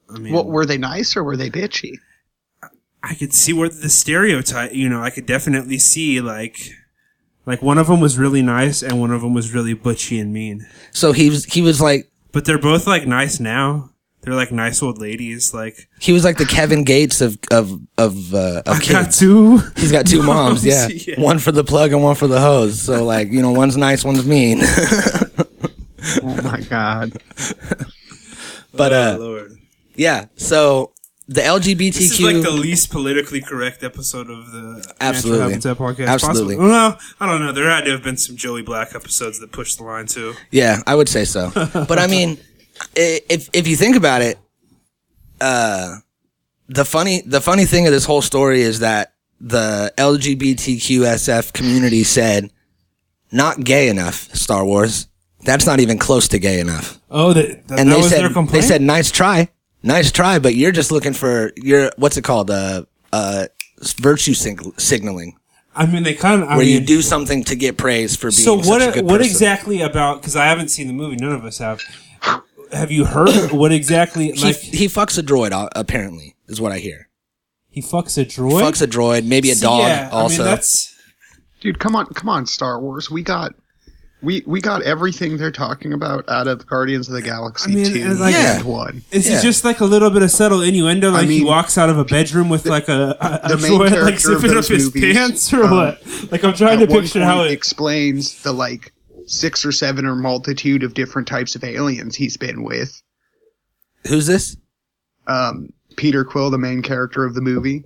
I 0.09 0.17
mean, 0.17 0.33
what 0.33 0.47
were 0.47 0.65
they 0.65 0.77
nice 0.79 1.15
or 1.15 1.23
were 1.23 1.37
they 1.37 1.49
bitchy? 1.51 1.93
I 3.07 3.13
could 3.13 3.33
see 3.33 3.53
where 3.53 3.69
the 3.69 3.89
stereotype, 3.89 4.73
you 4.73 4.89
know, 4.89 5.01
I 5.03 5.09
could 5.11 5.25
definitely 5.27 5.77
see 5.77 6.21
like, 6.21 6.57
like 7.45 7.61
one 7.61 7.77
of 7.77 7.87
them 7.87 7.99
was 8.01 8.17
really 8.17 8.41
nice 8.41 8.81
and 8.81 8.99
one 8.99 9.11
of 9.11 9.21
them 9.21 9.33
was 9.33 9.53
really 9.53 9.73
butchy 9.75 10.19
and 10.19 10.33
mean. 10.33 10.65
So 10.91 11.11
he 11.11 11.29
was 11.29 11.45
he 11.45 11.61
was 11.61 11.79
like 11.79 12.09
But 12.31 12.45
they're 12.45 12.57
both 12.57 12.87
like 12.87 13.05
nice 13.05 13.39
now. 13.39 13.91
they're 14.21 14.33
like 14.33 14.51
nice 14.51 14.81
old 14.81 14.97
ladies. 14.99 15.53
Like 15.53 15.87
He 15.99 16.11
was 16.13 16.23
like 16.23 16.37
the 16.37 16.45
Kevin 16.45 16.83
Gates 16.83 17.21
of 17.21 17.37
of 17.51 17.79
of 17.99 18.33
uh, 18.33 18.63
of 18.65 18.77
I 18.77 18.79
kids. 18.79 18.91
got 18.91 19.11
two. 19.13 19.57
He's 19.77 19.91
got 19.91 20.07
two 20.07 20.23
moms, 20.31 20.65
yeah. 20.65 20.87
Yeah. 20.87 21.21
One 21.21 21.37
for 21.37 21.51
the 21.51 21.63
plug 21.63 21.91
and 21.93 22.01
one 22.03 22.15
for 22.15 22.27
the 22.27 22.39
hose. 22.41 22.81
So 22.81 23.03
like, 23.05 23.29
you 23.31 23.41
know, 23.43 23.51
one's 23.51 23.77
nice, 23.77 24.03
one's 24.03 24.25
mean. 24.25 24.61
Oh 26.21 26.41
my 26.43 26.61
god. 26.69 27.13
but 28.73 28.93
Oh, 28.93 29.15
uh 29.15 29.17
Lord. 29.17 29.57
yeah, 29.95 30.25
so 30.35 30.91
the 31.27 31.41
LGBTQ 31.41 31.93
This 31.93 32.11
is 32.11 32.21
like 32.21 32.41
the 32.43 32.51
least 32.51 32.91
politically 32.91 33.41
correct 33.41 33.83
episode 33.83 34.29
of 34.29 34.51
the 34.51 34.93
Absolutely. 35.01 35.53
Habitat 35.53 35.77
podcast. 35.77 36.07
Absolutely. 36.07 36.55
Possibly. 36.55 36.57
Well, 36.57 36.99
I 37.19 37.25
don't 37.25 37.41
know. 37.41 37.51
There 37.51 37.69
had 37.69 37.85
to 37.85 37.91
have 37.91 38.03
been 38.03 38.17
some 38.17 38.35
Joey 38.35 38.61
Black 38.61 38.93
episodes 38.93 39.39
that 39.39 39.51
pushed 39.51 39.77
the 39.77 39.83
line 39.83 40.05
too. 40.05 40.33
Yeah, 40.51 40.81
I 40.85 40.93
would 40.95 41.09
say 41.09 41.25
so. 41.25 41.51
but 41.55 41.97
I 41.97 42.07
mean, 42.07 42.37
if 42.95 43.49
if 43.53 43.67
you 43.67 43.75
think 43.75 43.95
about 43.95 44.21
it, 44.21 44.37
uh, 45.41 45.97
the 46.67 46.85
funny 46.85 47.21
the 47.25 47.41
funny 47.41 47.65
thing 47.65 47.87
of 47.87 47.91
this 47.91 48.05
whole 48.05 48.21
story 48.21 48.61
is 48.61 48.79
that 48.79 49.13
the 49.41 49.91
LGBTQSF 49.97 51.53
community 51.53 52.03
said, 52.03 52.51
"Not 53.31 53.63
gay 53.63 53.89
enough." 53.89 54.33
Star 54.35 54.63
Wars. 54.63 55.07
That's 55.43 55.65
not 55.65 55.79
even 55.79 55.99
close 55.99 56.27
to 56.29 56.39
gay 56.39 56.59
enough. 56.59 56.99
Oh, 57.09 57.31
that, 57.33 57.67
that, 57.67 57.79
And 57.79 57.89
that 57.91 57.95
they 57.95 58.01
was 58.01 58.09
said 58.09 58.21
their 58.21 58.29
complaint. 58.33 58.61
they 58.63 58.67
said, 58.67 58.81
"Nice 58.81 59.11
try, 59.11 59.49
nice 59.85 60.11
try," 60.11 60.39
but 60.39 60.55
you're 60.55 60.71
just 60.73 60.91
looking 60.91 61.13
for 61.13 61.51
your 61.55 61.91
what's 61.97 62.17
it 62.17 62.23
called? 62.23 62.51
Uh, 62.51 62.83
uh, 63.13 63.45
virtue 63.97 64.33
sig- 64.33 64.79
signaling, 64.79 65.37
I 65.75 65.85
mean, 65.85 66.03
they 66.03 66.13
kind 66.13 66.43
of. 66.43 66.49
I 66.49 66.57
where 66.57 66.65
mean, 66.65 66.81
you 66.81 66.85
do 66.85 67.01
something 67.01 67.43
to 67.45 67.55
get 67.55 67.77
praise 67.77 68.15
for 68.15 68.27
being 68.29 68.31
So 68.43 68.57
such 68.61 68.67
what? 68.67 68.81
a 68.81 68.91
good 68.91 69.05
what 69.05 69.17
person. 69.19 69.31
exactly 69.31 69.81
about? 69.81 70.21
Because 70.21 70.35
I 70.35 70.45
haven't 70.45 70.69
seen 70.69 70.87
the 70.87 70.93
movie. 70.93 71.15
None 71.15 71.31
of 71.31 71.45
us 71.45 71.59
have. 71.59 71.81
Have 72.71 72.91
you 72.91 73.05
heard 73.05 73.51
what 73.51 73.71
exactly? 73.71 74.31
He, 74.31 74.43
Like 74.43 74.55
he 74.57 74.87
fucks 74.87 75.17
a 75.17 75.23
droid. 75.23 75.51
uh, 75.51 75.69
Apparently, 75.75 76.35
is 76.47 76.59
what 76.59 76.71
I 76.71 76.79
hear. 76.79 77.07
he 77.69 77.81
fucks 77.81 78.17
a 78.17 78.25
droid. 78.25 78.61
fucks 78.61 78.81
a 78.81 78.87
droid, 78.87 79.25
maybe 79.25 79.51
a 79.51 79.55
See, 79.55 79.61
dog 79.65 79.81
yeah, 79.87 80.09
also. 80.11 80.41
I 80.43 80.45
mean, 80.45 80.55
that's 80.55 80.93
Dude, 81.61 81.79
come 81.79 81.95
on, 81.95 82.05
come 82.07 82.27
on, 82.29 82.45
Star 82.47 82.79
Wars. 82.81 83.09
We 83.09 83.21
got 83.23 83.53
we 84.25 84.43
we 84.45 84.59
got 84.59 84.81
everything 84.81 85.37
they're 85.37 85.51
talking 85.51 85.93
about 85.93 86.27
out 86.27 86.47
of 86.47 86.65
Guardians 86.67 87.07
of 87.07 87.13
the 87.13 87.21
Galaxy 87.21 87.71
I 87.71 87.75
mean, 87.75 87.93
2 87.93 88.01
and 88.01 88.19
like- 88.19 88.33
Yeah. 88.33 88.57
and 88.57 88.65
1. 88.65 89.03
is 89.11 89.29
Yeah. 89.29 89.39
it 89.39 89.41
just 89.41 89.63
like 89.63 89.79
a 89.79 89.85
little 89.85 90.09
bit 90.09 90.23
of 90.23 90.31
subtle 90.31 90.61
innuendo? 90.61 91.11
Like 91.11 91.29
he 91.29 91.39
mean, 91.39 91.47
walks 91.47 91.77
out 91.77 91.89
of 91.89 91.97
a 91.97 92.03
bedroom 92.05 92.49
with 92.49 92.65
like 92.65 92.89
a, 92.89 93.15
a, 93.21 93.39
a 93.43 93.49
the 93.49 93.57
main 93.57 93.71
droid 93.79 93.79
like 93.79 93.93
character 93.93 94.33
of 94.35 94.41
zipping 94.41 94.57
up 94.57 94.65
his 94.65 94.93
movies, 94.95 95.15
pants 95.15 95.53
or 95.53 95.63
um, 95.63 95.71
what? 95.71 96.01
Like 96.31 96.43
I'm 96.43 96.53
trying 96.53 96.79
to 96.79 96.87
picture 96.87 97.23
how 97.23 97.43
it. 97.43 97.51
explains 97.51 98.41
the 98.43 98.51
like 98.51 98.91
six 99.27 99.63
or 99.65 99.71
seven 99.71 100.05
or 100.05 100.15
multitude 100.15 100.83
of 100.83 100.93
different 100.93 101.27
types 101.27 101.55
of 101.55 101.63
aliens 101.63 102.15
he's 102.15 102.35
been 102.37 102.63
with. 102.63 103.01
Who's 104.07 104.27
this? 104.27 104.57
um, 105.27 105.69
Peter 105.97 106.23
Quill, 106.23 106.49
the 106.51 106.57
main 106.57 106.81
character 106.81 107.23
of 107.25 107.33
the 107.33 107.41
movie. 107.41 107.83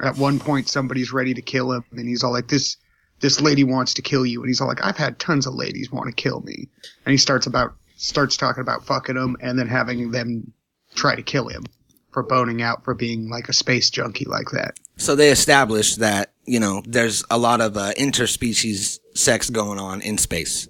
At 0.00 0.16
one 0.16 0.40
point, 0.40 0.68
somebody's 0.68 1.12
ready 1.12 1.32
to 1.34 1.42
kill 1.42 1.70
him, 1.70 1.84
and 1.92 2.08
he's 2.08 2.24
all 2.24 2.32
like, 2.32 2.48
"This, 2.48 2.76
this 3.22 3.40
lady 3.40 3.64
wants 3.64 3.94
to 3.94 4.02
kill 4.02 4.26
you," 4.26 4.40
and 4.42 4.48
he's 4.48 4.60
all 4.60 4.68
like, 4.68 4.84
"I've 4.84 4.98
had 4.98 5.18
tons 5.18 5.46
of 5.46 5.54
ladies 5.54 5.90
want 5.90 6.06
to 6.08 6.12
kill 6.12 6.42
me," 6.42 6.68
and 7.06 7.10
he 7.12 7.16
starts 7.16 7.46
about 7.46 7.72
starts 7.96 8.36
talking 8.36 8.60
about 8.60 8.84
fucking 8.84 9.14
them, 9.14 9.36
and 9.40 9.58
then 9.58 9.68
having 9.68 10.10
them 10.10 10.52
try 10.94 11.14
to 11.14 11.22
kill 11.22 11.48
him 11.48 11.64
for 12.10 12.22
boning 12.22 12.60
out 12.60 12.84
for 12.84 12.94
being 12.94 13.30
like 13.30 13.48
a 13.48 13.52
space 13.54 13.88
junkie 13.88 14.26
like 14.26 14.50
that. 14.52 14.78
So 14.98 15.14
they 15.16 15.30
established 15.30 16.00
that 16.00 16.32
you 16.44 16.60
know 16.60 16.82
there's 16.86 17.24
a 17.30 17.38
lot 17.38 17.62
of 17.62 17.76
uh, 17.78 17.92
interspecies 17.98 18.98
sex 19.14 19.48
going 19.48 19.78
on 19.78 20.02
in 20.02 20.18
space. 20.18 20.68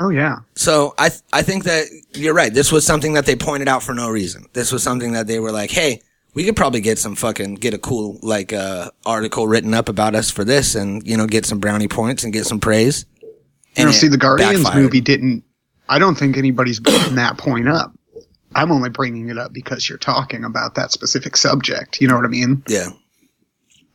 Oh 0.00 0.10
yeah, 0.10 0.36
So 0.54 0.94
I 0.96 1.08
th- 1.08 1.22
I 1.32 1.42
think 1.42 1.64
that 1.64 1.86
you're 2.14 2.34
right. 2.34 2.54
This 2.54 2.70
was 2.70 2.86
something 2.86 3.14
that 3.14 3.26
they 3.26 3.34
pointed 3.34 3.66
out 3.66 3.82
for 3.82 3.94
no 3.94 4.08
reason. 4.08 4.46
This 4.52 4.70
was 4.70 4.80
something 4.80 5.12
that 5.12 5.26
they 5.26 5.40
were 5.40 5.50
like, 5.50 5.72
hey, 5.72 6.02
we 6.38 6.44
could 6.44 6.54
probably 6.54 6.80
get 6.80 7.00
some 7.00 7.16
fucking 7.16 7.56
get 7.56 7.74
a 7.74 7.78
cool 7.78 8.16
like 8.22 8.52
uh, 8.52 8.92
article 9.04 9.48
written 9.48 9.74
up 9.74 9.88
about 9.88 10.14
us 10.14 10.30
for 10.30 10.44
this, 10.44 10.76
and 10.76 11.04
you 11.04 11.16
know 11.16 11.26
get 11.26 11.44
some 11.44 11.58
brownie 11.58 11.88
points 11.88 12.22
and 12.22 12.32
get 12.32 12.46
some 12.46 12.60
praise. 12.60 13.06
you 13.76 13.84
know, 13.84 13.90
see, 13.90 14.06
the 14.06 14.16
Guardians 14.16 14.62
backfired. 14.62 14.84
movie 14.84 15.00
didn't. 15.00 15.42
I 15.88 15.98
don't 15.98 16.14
think 16.14 16.36
anybody's 16.36 16.78
bringing 16.78 17.16
that 17.16 17.38
point 17.38 17.68
up. 17.68 17.92
I'm 18.54 18.70
only 18.70 18.88
bringing 18.88 19.30
it 19.30 19.36
up 19.36 19.52
because 19.52 19.88
you're 19.88 19.98
talking 19.98 20.44
about 20.44 20.76
that 20.76 20.92
specific 20.92 21.36
subject. 21.36 22.00
You 22.00 22.06
know 22.06 22.14
what 22.14 22.24
I 22.24 22.28
mean? 22.28 22.62
Yeah. 22.68 22.90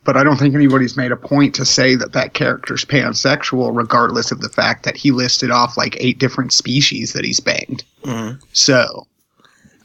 but 0.04 0.18
I 0.18 0.22
don't 0.22 0.36
think 0.36 0.54
anybody's 0.54 0.98
made 0.98 1.12
a 1.12 1.16
point 1.16 1.54
to 1.54 1.64
say 1.64 1.94
that 1.94 2.12
that 2.12 2.34
character's 2.34 2.84
pansexual, 2.84 3.74
regardless 3.74 4.30
of 4.30 4.42
the 4.42 4.50
fact 4.50 4.84
that 4.84 4.98
he 4.98 5.12
listed 5.12 5.50
off 5.50 5.78
like 5.78 5.96
eight 5.98 6.18
different 6.18 6.52
species 6.52 7.14
that 7.14 7.24
he's 7.24 7.40
banged. 7.40 7.84
Mm-hmm. 8.02 8.38
So, 8.52 9.06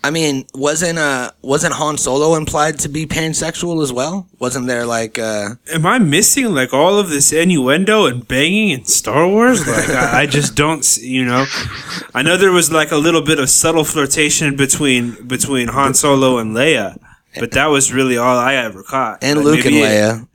I 0.01 0.11
mean, 0.11 0.45
wasn't 0.53 0.97
uh 0.97 1.31
wasn't 1.41 1.73
Han 1.73 1.97
Solo 1.97 2.35
implied 2.35 2.79
to 2.79 2.89
be 2.89 3.05
pansexual 3.05 3.83
as 3.83 3.91
well? 3.91 4.27
Wasn't 4.39 4.65
there 4.67 4.85
like 4.85 5.19
uh 5.19 5.55
Am 5.73 5.85
I 5.85 5.99
missing 5.99 6.53
like 6.55 6.73
all 6.73 6.97
of 6.97 7.09
this 7.09 7.33
innuendo 7.33 8.05
and 8.05 8.25
banging 8.27 8.69
in 8.69 8.85
Star 8.85 9.27
Wars? 9.27 9.67
Like 9.67 9.89
I, 9.89 10.21
I 10.21 10.25
just 10.25 10.55
don't, 10.55 10.79
s- 10.79 11.01
you 11.01 11.25
know. 11.25 11.45
I 12.15 12.21
know 12.21 12.37
there 12.37 12.51
was 12.53 12.71
like 12.71 12.91
a 12.91 12.97
little 12.97 13.21
bit 13.21 13.39
of 13.39 13.49
subtle 13.49 13.83
flirtation 13.83 14.55
between 14.55 15.27
between 15.27 15.67
Han 15.67 15.93
Solo 15.93 16.37
and 16.37 16.55
Leia, 16.55 16.97
but 17.37 17.51
that 17.51 17.67
was 17.67 17.91
really 17.91 18.17
all 18.17 18.37
I 18.37 18.55
ever 18.55 18.83
caught. 18.83 19.19
and 19.21 19.39
Like, 19.39 19.45
Luke 19.45 19.65
and 19.65 19.75
maybe 19.75 19.79
it- 19.81 19.89
Leia? 19.91 20.27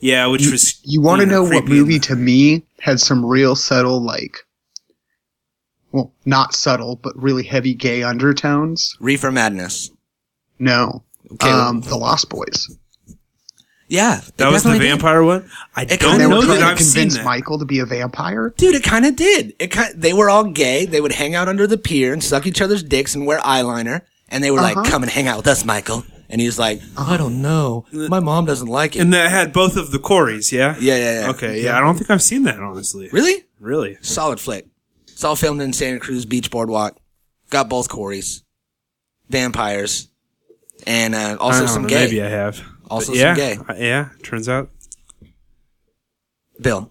yeah, 0.00 0.26
which 0.26 0.50
was 0.50 0.80
you 0.82 1.02
want 1.02 1.20
to 1.20 1.26
know 1.26 1.44
what 1.44 1.66
movie 1.66 1.98
to 2.00 2.16
me 2.16 2.62
had 2.80 2.98
some 2.98 3.24
real 3.26 3.54
subtle, 3.54 4.00
like, 4.02 4.38
well, 5.92 6.12
not 6.24 6.54
subtle, 6.54 6.96
but 6.96 7.16
really 7.16 7.42
heavy 7.44 7.74
gay 7.74 8.02
undertones? 8.02 8.96
Reefer 9.00 9.30
Madness. 9.32 9.90
No. 10.58 11.04
Okay. 11.32 11.48
Um, 11.50 11.80
The 11.80 11.96
Lost 11.96 12.28
Boys. 12.28 12.68
Yeah, 13.88 14.20
That 14.36 14.52
was 14.52 14.62
the 14.62 14.68
definitely 14.70 14.78
did. 14.86 14.92
vampire 14.92 15.24
one. 15.24 15.50
I 15.74 15.82
It 15.82 15.98
don't 15.98 16.12
And 16.12 16.20
they 16.20 16.26
were 16.26 16.34
know 16.34 16.42
trying 16.44 16.60
that 16.60 16.66
to 16.66 16.70
I've 16.72 16.78
seen 16.80 16.92
convince 16.94 17.16
that. 17.16 17.24
Michael 17.24 17.58
to 17.58 17.64
be 17.64 17.80
a 17.80 17.86
vampire. 17.86 18.54
Dude, 18.56 18.76
it 18.76 18.84
kind 18.84 19.04
of 19.04 19.16
did. 19.16 19.54
It 19.58 19.68
kind 19.72 19.92
they 20.00 20.12
were 20.12 20.30
all 20.30 20.44
gay. 20.44 20.86
They 20.86 21.00
would 21.00 21.10
hang 21.12 21.34
out 21.34 21.48
under 21.48 21.66
the 21.66 21.76
pier 21.76 22.12
and 22.12 22.22
suck 22.22 22.46
each 22.46 22.60
other's 22.62 22.84
dicks 22.84 23.16
and 23.16 23.26
wear 23.26 23.40
eyeliner. 23.40 24.02
And 24.28 24.44
they 24.44 24.52
were 24.52 24.58
like, 24.60 24.76
Uh-huh. 24.76 24.88
"Come 24.88 25.02
and 25.02 25.10
hang 25.10 25.26
out 25.26 25.38
with 25.38 25.48
us, 25.48 25.64
Michael." 25.64 26.04
And 26.28 26.40
he's 26.40 26.56
like, 26.56 26.80
"I 26.96 27.16
don't 27.16 27.42
know. 27.42 27.84
My 27.90 28.20
mom 28.20 28.44
doesn't 28.44 28.68
like 28.68 28.94
it." 28.94 29.00
and 29.00 29.12
that 29.12 29.28
had 29.28 29.52
both 29.52 29.76
of 29.76 29.90
the 29.90 29.98
Corys. 29.98 30.52
Yeah. 30.52 30.76
yeah, 30.78 30.96
yeah, 30.96 31.20
yeah. 31.22 31.30
Okay. 31.30 31.64
Yeah, 31.64 31.76
I 31.76 31.80
don't 31.80 31.96
think 31.96 32.10
I've 32.10 32.22
seen 32.22 32.44
that 32.44 32.60
honestly. 32.60 33.08
Really? 33.10 33.42
Really. 33.58 33.98
Solid 34.02 34.38
flick. 34.38 34.66
It's 35.20 35.24
all 35.26 35.36
filmed 35.36 35.60
in 35.60 35.74
Santa 35.74 36.00
Cruz 36.00 36.24
Beach 36.24 36.50
Boardwalk. 36.50 36.96
Got 37.50 37.68
both 37.68 37.90
Corys, 37.90 38.40
vampires, 39.28 40.08
and 40.86 41.14
uh, 41.14 41.36
also 41.38 41.66
some 41.66 41.82
know, 41.82 41.88
gay. 41.90 42.04
Maybe 42.06 42.22
I 42.22 42.28
have. 42.30 42.62
Also 42.88 43.12
But 43.12 43.18
some 43.18 43.26
yeah, 43.28 43.34
gay. 43.34 43.58
uh, 43.68 43.74
Yeah. 43.76 44.08
Turns 44.22 44.48
out. 44.48 44.70
Bill, 46.58 46.90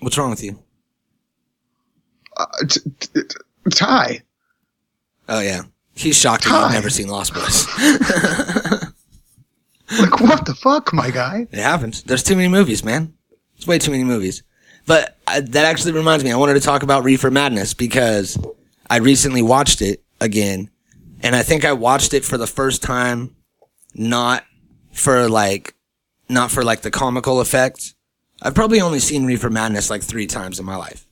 what's 0.00 0.18
wrong 0.18 0.28
with 0.28 0.44
you? 0.44 0.58
Uh, 2.36 2.44
t- 2.68 2.80
t- 3.00 3.08
t- 3.22 3.70
Ty. 3.70 4.20
Oh 5.26 5.40
yeah, 5.40 5.62
he's 5.94 6.18
shocked 6.18 6.44
that 6.44 6.50
Hi. 6.50 6.64
you've 6.64 6.72
never 6.74 6.90
seen 6.90 7.08
Lost 7.08 7.32
Boys. 7.32 7.66
Like, 9.98 10.20
what 10.20 10.44
the 10.44 10.54
fuck, 10.54 10.92
my 10.92 11.10
guy? 11.10 11.46
It 11.50 11.58
happens. 11.58 12.02
There's 12.02 12.22
too 12.22 12.36
many 12.36 12.48
movies, 12.48 12.82
man. 12.84 13.14
It's 13.56 13.66
way 13.66 13.78
too 13.78 13.90
many 13.90 14.04
movies. 14.04 14.42
But 14.86 15.16
uh, 15.26 15.40
that 15.44 15.64
actually 15.64 15.92
reminds 15.92 16.24
me, 16.24 16.32
I 16.32 16.36
wanted 16.36 16.54
to 16.54 16.60
talk 16.60 16.82
about 16.82 17.04
Reefer 17.04 17.30
Madness 17.30 17.74
because 17.74 18.38
I 18.90 18.98
recently 18.98 19.42
watched 19.42 19.80
it 19.80 20.02
again, 20.20 20.70
and 21.22 21.36
I 21.36 21.42
think 21.42 21.64
I 21.64 21.72
watched 21.72 22.14
it 22.14 22.24
for 22.24 22.36
the 22.36 22.46
first 22.46 22.82
time, 22.82 23.36
not 23.94 24.44
for 24.92 25.28
like, 25.28 25.74
not 26.28 26.50
for 26.50 26.64
like 26.64 26.82
the 26.82 26.90
comical 26.90 27.40
effect. 27.40 27.94
I've 28.42 28.54
probably 28.54 28.80
only 28.80 28.98
seen 28.98 29.24
Reefer 29.24 29.50
Madness 29.50 29.88
like 29.88 30.02
three 30.02 30.26
times 30.26 30.58
in 30.58 30.66
my 30.66 30.76
life. 30.76 31.06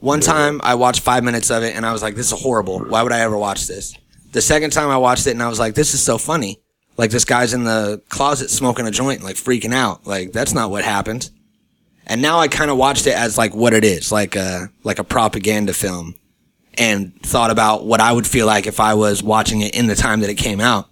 One 0.00 0.18
time 0.20 0.60
I 0.64 0.74
watched 0.74 1.00
five 1.02 1.22
minutes 1.22 1.48
of 1.50 1.62
it 1.62 1.76
and 1.76 1.86
I 1.86 1.92
was 1.92 2.02
like, 2.02 2.16
this 2.16 2.32
is 2.32 2.42
horrible. 2.42 2.80
Why 2.80 3.04
would 3.04 3.12
I 3.12 3.20
ever 3.20 3.38
watch 3.38 3.68
this? 3.68 3.96
The 4.32 4.40
second 4.42 4.70
time 4.70 4.88
I 4.88 4.96
watched 4.96 5.28
it 5.28 5.30
and 5.30 5.42
I 5.42 5.48
was 5.48 5.60
like, 5.60 5.74
this 5.74 5.94
is 5.94 6.02
so 6.02 6.18
funny. 6.18 6.60
Like 6.96 7.12
this 7.12 7.24
guy's 7.24 7.54
in 7.54 7.62
the 7.62 8.02
closet 8.08 8.50
smoking 8.50 8.88
a 8.88 8.90
joint, 8.90 9.22
like 9.22 9.36
freaking 9.36 9.72
out. 9.72 10.04
Like 10.04 10.32
that's 10.32 10.52
not 10.52 10.72
what 10.72 10.82
happened. 10.82 11.30
And 12.12 12.20
now 12.20 12.40
I 12.40 12.48
kind 12.48 12.70
of 12.70 12.76
watched 12.76 13.06
it 13.06 13.14
as 13.14 13.38
like 13.38 13.54
what 13.54 13.72
it 13.72 13.84
is, 13.84 14.12
like 14.12 14.36
a 14.36 14.68
like 14.84 14.98
a 14.98 15.04
propaganda 15.04 15.72
film, 15.72 16.14
and 16.76 17.18
thought 17.22 17.50
about 17.50 17.86
what 17.86 18.00
I 18.00 18.12
would 18.12 18.26
feel 18.26 18.44
like 18.44 18.66
if 18.66 18.80
I 18.80 18.92
was 18.92 19.22
watching 19.22 19.62
it 19.62 19.74
in 19.74 19.86
the 19.86 19.94
time 19.94 20.20
that 20.20 20.28
it 20.28 20.34
came 20.34 20.60
out. 20.60 20.90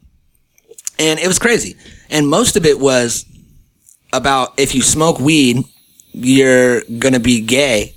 And 0.98 1.20
it 1.20 1.28
was 1.28 1.38
crazy. 1.38 1.76
And 2.08 2.26
most 2.26 2.56
of 2.56 2.64
it 2.64 2.80
was 2.80 3.26
about 4.14 4.58
if 4.58 4.74
you 4.74 4.80
smoke 4.80 5.20
weed, 5.20 5.62
you're 6.12 6.80
gonna 6.98 7.20
be 7.20 7.42
gay, 7.42 7.96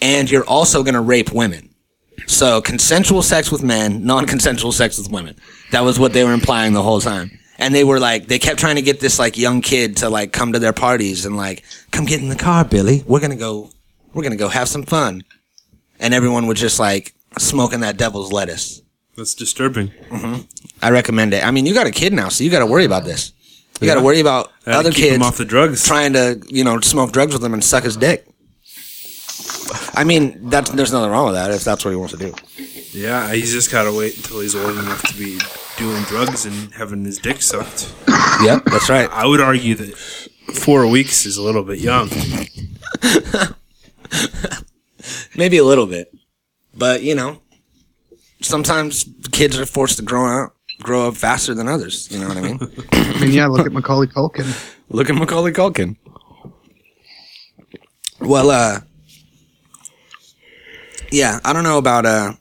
and 0.00 0.30
you're 0.30 0.46
also 0.46 0.82
gonna 0.82 1.02
rape 1.02 1.32
women. 1.32 1.74
So 2.26 2.62
consensual 2.62 3.20
sex 3.20 3.52
with 3.52 3.62
men, 3.62 4.06
non-consensual 4.06 4.72
sex 4.72 4.96
with 4.96 5.10
women. 5.10 5.36
That 5.72 5.84
was 5.84 5.98
what 5.98 6.14
they 6.14 6.24
were 6.24 6.32
implying 6.32 6.72
the 6.72 6.82
whole 6.82 7.02
time. 7.02 7.38
And 7.58 7.74
they 7.74 7.84
were 7.84 7.98
like, 7.98 8.26
they 8.28 8.38
kept 8.38 8.60
trying 8.60 8.76
to 8.76 8.82
get 8.82 9.00
this 9.00 9.18
like 9.18 9.38
young 9.38 9.62
kid 9.62 9.98
to 9.98 10.08
like 10.10 10.32
come 10.32 10.52
to 10.52 10.58
their 10.58 10.72
parties 10.72 11.24
and 11.24 11.36
like, 11.36 11.64
come 11.90 12.04
get 12.04 12.20
in 12.20 12.28
the 12.28 12.36
car, 12.36 12.64
Billy. 12.64 13.02
We're 13.06 13.20
gonna 13.20 13.36
go, 13.36 13.70
we're 14.12 14.22
gonna 14.22 14.36
go 14.36 14.48
have 14.48 14.68
some 14.68 14.82
fun. 14.82 15.24
And 15.98 16.12
everyone 16.12 16.46
was 16.46 16.60
just 16.60 16.78
like 16.78 17.14
smoking 17.38 17.80
that 17.80 17.96
devil's 17.96 18.32
lettuce. 18.32 18.82
That's 19.16 19.34
disturbing. 19.34 19.88
Mm-hmm. 20.10 20.42
I 20.82 20.90
recommend 20.90 21.32
it. 21.32 21.44
I 21.44 21.50
mean, 21.50 21.64
you 21.64 21.72
got 21.72 21.86
a 21.86 21.90
kid 21.90 22.12
now, 22.12 22.28
so 22.28 22.44
you 22.44 22.50
got 22.50 22.58
to 22.58 22.66
worry 22.66 22.84
about 22.84 23.04
this. 23.04 23.32
You 23.80 23.86
got 23.86 23.94
to 23.94 24.02
worry 24.02 24.20
about 24.20 24.52
Gotta 24.64 24.78
other 24.78 24.90
keep 24.90 25.04
kids 25.04 25.16
him 25.16 25.22
off 25.22 25.38
the 25.38 25.44
drugs. 25.44 25.86
trying 25.86 26.12
to, 26.12 26.42
you 26.48 26.64
know, 26.64 26.80
smoke 26.80 27.12
drugs 27.12 27.32
with 27.32 27.42
him 27.42 27.54
and 27.54 27.64
suck 27.64 27.84
his 27.84 27.96
dick. 27.96 28.26
I 29.94 30.04
mean, 30.04 30.50
that's 30.50 30.70
there's 30.70 30.92
nothing 30.92 31.10
wrong 31.10 31.26
with 31.26 31.34
that 31.34 31.50
if 31.50 31.64
that's 31.64 31.84
what 31.84 31.90
he 31.90 31.96
wants 31.96 32.12
to 32.12 32.18
do. 32.18 32.34
Yeah, 32.96 33.34
he's 33.34 33.52
just 33.52 33.70
gotta 33.70 33.92
wait 33.92 34.16
until 34.16 34.40
he's 34.40 34.54
old 34.54 34.78
enough 34.78 35.02
to 35.02 35.14
be 35.18 35.38
doing 35.76 36.02
drugs 36.04 36.46
and 36.46 36.72
having 36.72 37.04
his 37.04 37.18
dick 37.18 37.42
sucked. 37.42 37.94
Yep, 38.42 38.64
that's 38.64 38.88
right. 38.88 39.10
I 39.10 39.26
would 39.26 39.42
argue 39.42 39.74
that 39.74 39.94
four 40.54 40.86
weeks 40.86 41.26
is 41.26 41.36
a 41.36 41.42
little 41.42 41.62
bit 41.62 41.78
young. 41.78 42.08
Maybe 45.36 45.58
a 45.58 45.64
little 45.64 45.86
bit, 45.86 46.10
but 46.74 47.02
you 47.02 47.14
know, 47.14 47.42
sometimes 48.40 49.04
kids 49.30 49.58
are 49.58 49.66
forced 49.66 49.98
to 49.98 50.02
grow 50.02 50.44
up, 50.44 50.56
grow 50.80 51.08
up 51.08 51.16
faster 51.16 51.52
than 51.52 51.68
others. 51.68 52.10
You 52.10 52.20
know 52.20 52.28
what 52.28 52.38
I 52.38 52.40
mean? 52.40 52.58
I 52.92 53.20
mean, 53.20 53.32
yeah, 53.32 53.46
look 53.46 53.66
at 53.66 53.72
Macaulay 53.72 54.06
Culkin. 54.06 54.74
Look 54.88 55.10
at 55.10 55.16
Macaulay 55.16 55.52
Culkin. 55.52 55.96
Well, 58.20 58.50
uh, 58.50 58.80
yeah, 61.12 61.40
I 61.44 61.52
don't 61.52 61.64
know 61.64 61.76
about 61.76 62.06
uh, 62.06 62.32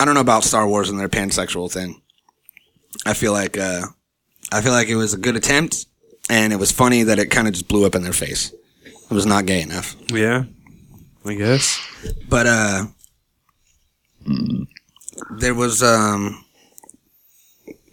I 0.00 0.04
don't 0.04 0.14
know 0.14 0.20
about 0.20 0.44
Star 0.44 0.66
Wars 0.66 0.90
and 0.90 0.98
their 0.98 1.08
pansexual 1.08 1.70
thing. 1.70 2.00
I 3.06 3.14
feel 3.14 3.32
like 3.32 3.56
uh, 3.56 3.82
I 4.52 4.60
feel 4.60 4.72
like 4.72 4.88
it 4.88 4.96
was 4.96 5.14
a 5.14 5.18
good 5.18 5.36
attempt, 5.36 5.86
and 6.30 6.52
it 6.52 6.56
was 6.56 6.72
funny 6.72 7.02
that 7.04 7.18
it 7.18 7.30
kind 7.30 7.46
of 7.48 7.54
just 7.54 7.68
blew 7.68 7.84
up 7.86 7.94
in 7.94 8.02
their 8.02 8.12
face. 8.12 8.52
It 8.84 9.10
was 9.14 9.26
not 9.26 9.46
gay 9.46 9.62
enough. 9.62 9.94
Yeah, 10.10 10.44
I 11.24 11.34
guess. 11.34 11.78
But 12.28 12.46
uh 12.46 12.84
there 15.38 15.54
was 15.54 15.82
um 15.82 16.44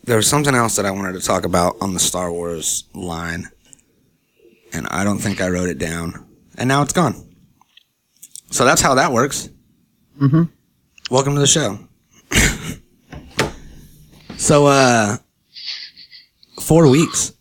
there 0.06 0.16
was 0.18 0.28
something 0.28 0.56
else 0.56 0.76
that 0.78 0.86
I 0.86 0.92
wanted 0.92 1.14
to 1.14 1.20
talk 1.20 1.46
about 1.46 1.76
on 1.82 1.94
the 1.94 2.00
Star 2.00 2.32
Wars 2.32 2.86
line. 2.94 3.50
And 4.74 4.88
I 4.90 5.04
don't 5.04 5.20
think 5.20 5.42
I 5.42 5.50
wrote 5.50 5.70
it 5.70 5.78
down. 5.78 6.26
And 6.58 6.68
now 6.70 6.82
it's 6.82 6.94
gone. 6.94 7.28
So 8.52 8.64
that's 8.66 8.82
how 8.82 8.96
that 8.96 9.12
works. 9.12 9.50
Mhm. 10.20 10.50
Welcome 11.10 11.34
to 11.36 11.40
the 11.42 11.48
show. 11.48 11.78
so 14.38 14.66
uh 14.68 15.18
4 16.62 16.88
weeks. 16.90 17.34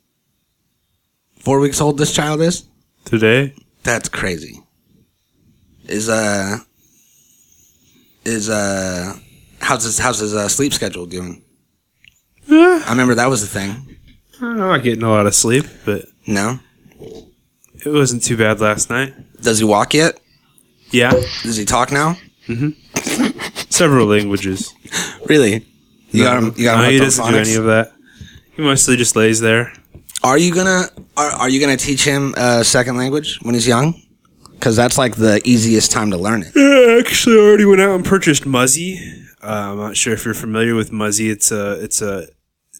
4 1.39 1.61
weeks 1.61 1.81
old 1.81 1.99
this 1.99 2.13
child 2.15 2.41
is? 2.41 2.65
Today, 3.05 3.55
That's 3.83 4.09
crazy. 4.09 4.61
Is 5.87 6.09
uh 6.09 6.59
is 8.25 8.49
uh 8.51 9.17
how's 9.61 9.85
his 9.85 9.99
how's 9.99 10.19
his 10.19 10.35
uh, 10.35 10.49
sleep 10.49 10.73
schedule 10.73 11.07
doing? 11.07 11.43
Eh, 12.51 12.83
I 12.87 12.91
remember 12.91 13.15
that 13.15 13.29
was 13.29 13.41
the 13.41 13.47
thing. 13.61 13.97
I'm 14.41 14.57
not 14.59 14.83
getting 14.83 15.03
a 15.03 15.11
lot 15.11 15.27
of 15.27 15.35
sleep, 15.35 15.65
but 15.85 16.07
No, 16.27 16.59
it 17.85 17.89
wasn't 17.89 18.23
too 18.23 18.37
bad 18.37 18.61
last 18.61 18.91
night. 18.91 19.15
does 19.41 19.59
he 19.59 19.65
walk 19.65 19.95
yet? 19.95 20.21
Yeah, 20.93 21.11
Does 21.43 21.57
he 21.57 21.65
talk 21.65 21.93
now? 21.93 22.17
Several 23.71 24.07
languages. 24.07 24.75
Really? 25.27 25.67
You 26.11 26.25
got 26.25 26.43
him. 26.43 26.55
You 26.57 26.65
got 26.65 26.79
him. 26.79 26.85
no, 26.85 26.91
he 26.91 26.99
doesn't 26.99 27.31
do 27.31 27.37
any 27.37 27.55
of 27.55 27.65
that. 27.65 27.93
He 28.55 28.62
mostly 28.62 28.97
just 28.97 29.17
lays 29.17 29.41
there. 29.41 29.73
Are 30.23 30.37
you 30.37 30.55
gonna 30.55 30.89
are, 31.17 31.31
are 31.31 31.49
you 31.49 31.61
gonna 31.61 31.77
teach 31.77 32.05
him 32.05 32.35
a 32.37 32.62
second 32.65 32.97
language 32.97 33.39
when 33.43 33.55
he's 33.55 33.67
young? 33.67 33.95
Because 34.53 34.77
that's 34.77 34.99
like 34.99 35.17
the 35.17 35.41
easiest 35.45 35.91
time 35.91 36.11
to 36.11 36.19
learn 36.19 36.43
it. 36.43 36.53
Yeah, 36.55 36.99
actually, 37.00 37.37
I 37.37 37.39
already 37.39 37.65
went 37.65 37.81
out 37.81 37.95
and 37.95 38.05
purchased 38.05 38.45
Muzzy. 38.45 38.99
Uh, 39.43 39.71
I'm 39.71 39.79
not 39.79 39.97
sure 39.97 40.12
if 40.12 40.27
you're 40.27 40.35
familiar 40.35 40.75
with 40.75 40.91
Muzzy. 40.93 41.31
It's 41.31 41.50
a 41.50 41.83
it's 41.83 42.03
a 42.03 42.27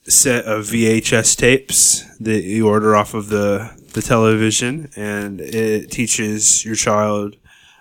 set 0.03 0.45
of 0.45 0.67
VHS 0.67 1.37
tapes 1.37 2.05
that 2.19 2.43
you 2.43 2.69
order 2.69 2.95
off 2.95 3.15
of 3.15 3.29
the 3.29 3.71
the 3.95 4.03
television, 4.03 4.91
and 4.97 5.41
it 5.41 5.91
teaches 5.91 6.65
your 6.65 6.75
child 6.75 7.37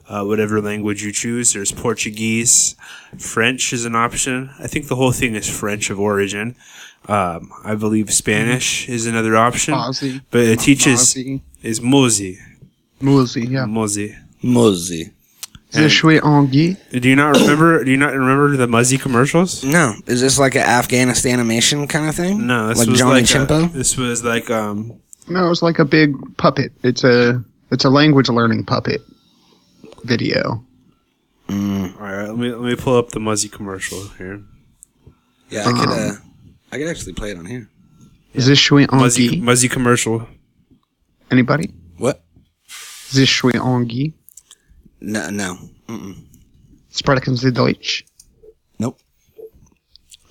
uh, 0.09 0.23
whatever 0.23 0.59
language 0.59 1.03
you 1.03 1.11
choose. 1.11 1.53
There's 1.53 1.71
Portuguese, 1.71 2.75
French 3.17 3.71
is 3.71 3.85
an 3.85 3.95
option. 3.95 4.49
I 4.59 4.67
think 4.67 4.87
the 4.87 4.95
whole 4.95 5.11
thing 5.11 5.35
is 5.35 5.47
French 5.47 5.89
of 5.89 5.99
origin. 5.99 6.55
Um, 7.07 7.51
I 7.63 7.75
believe 7.75 8.11
Spanish 8.11 8.89
is 8.89 9.05
another 9.05 9.37
option, 9.37 9.73
Mozzie. 9.73 10.21
but 10.31 10.41
it 10.41 10.59
teaches 10.59 11.13
Mozzie. 11.13 11.41
is 11.63 11.79
Muzzy. 11.79 12.37
Mozzie, 13.01 13.49
yeah. 13.49 13.65
Muzzy. 13.65 14.17
Muzzy. 14.43 15.11
Je 15.71 15.87
suis 15.87 16.19
Anguille. 16.19 16.77
Do 16.91 17.07
you 17.07 17.15
not 17.15 17.35
remember? 17.37 17.83
Do 17.83 17.91
you 17.91 17.97
not 17.97 18.13
remember 18.13 18.57
the 18.57 18.67
Muzzy 18.67 18.97
commercials? 18.97 19.63
No, 19.63 19.93
is 20.07 20.19
this 20.19 20.39
like 20.39 20.55
an 20.55 20.63
Afghanistan 20.63 21.39
animation 21.39 21.87
kind 21.87 22.09
of 22.09 22.15
thing? 22.15 22.47
No, 22.47 22.69
this 22.69 22.79
like 22.79 22.89
was 22.89 22.99
Johnny 22.99 23.21
like 23.21 23.25
Chimpo. 23.25 23.65
A, 23.65 23.69
this 23.69 23.95
was 23.95 24.23
like 24.23 24.49
um. 24.49 24.99
No, 25.27 25.51
it's 25.51 25.61
like 25.61 25.77
a 25.77 25.85
big 25.85 26.15
puppet. 26.37 26.71
It's 26.83 27.03
a 27.03 27.43
it's 27.69 27.85
a 27.85 27.89
language 27.89 28.29
learning 28.29 28.65
puppet 28.65 29.01
video. 30.03 30.63
All 31.49 31.55
right, 31.99 32.27
let 32.27 32.37
me 32.37 32.51
let 32.51 32.61
me 32.61 32.75
pull 32.75 32.95
up 32.97 33.09
the 33.09 33.19
Muzzy 33.19 33.49
commercial 33.49 33.99
here. 34.17 34.41
yeah, 35.49 35.65
I 35.67 35.71
could. 35.73 35.89
Um, 35.89 35.97
Uh, 35.99 36.15
I 36.71 36.77
could 36.77 36.87
actually 36.87 37.13
play 37.13 37.31
it 37.31 37.37
on 37.37 37.45
here. 37.45 37.67
Je 38.35 38.53
suis 38.55 38.85
Muzzy 38.91 39.27
Anguille. 39.29 39.41
Muzzy 39.41 39.67
commercial. 39.69 40.27
Anybody? 41.31 41.73
What? 41.97 42.21
Je 43.11 43.25
suis 43.25 43.55
Anguille. 43.59 44.13
No, 45.01 45.29
no. 45.31 45.57
Mm-mm. 45.87 46.15
Sprechen 46.91 47.35
Sie 47.35 47.49
Deutsch? 47.51 48.03
Nope. 48.77 48.99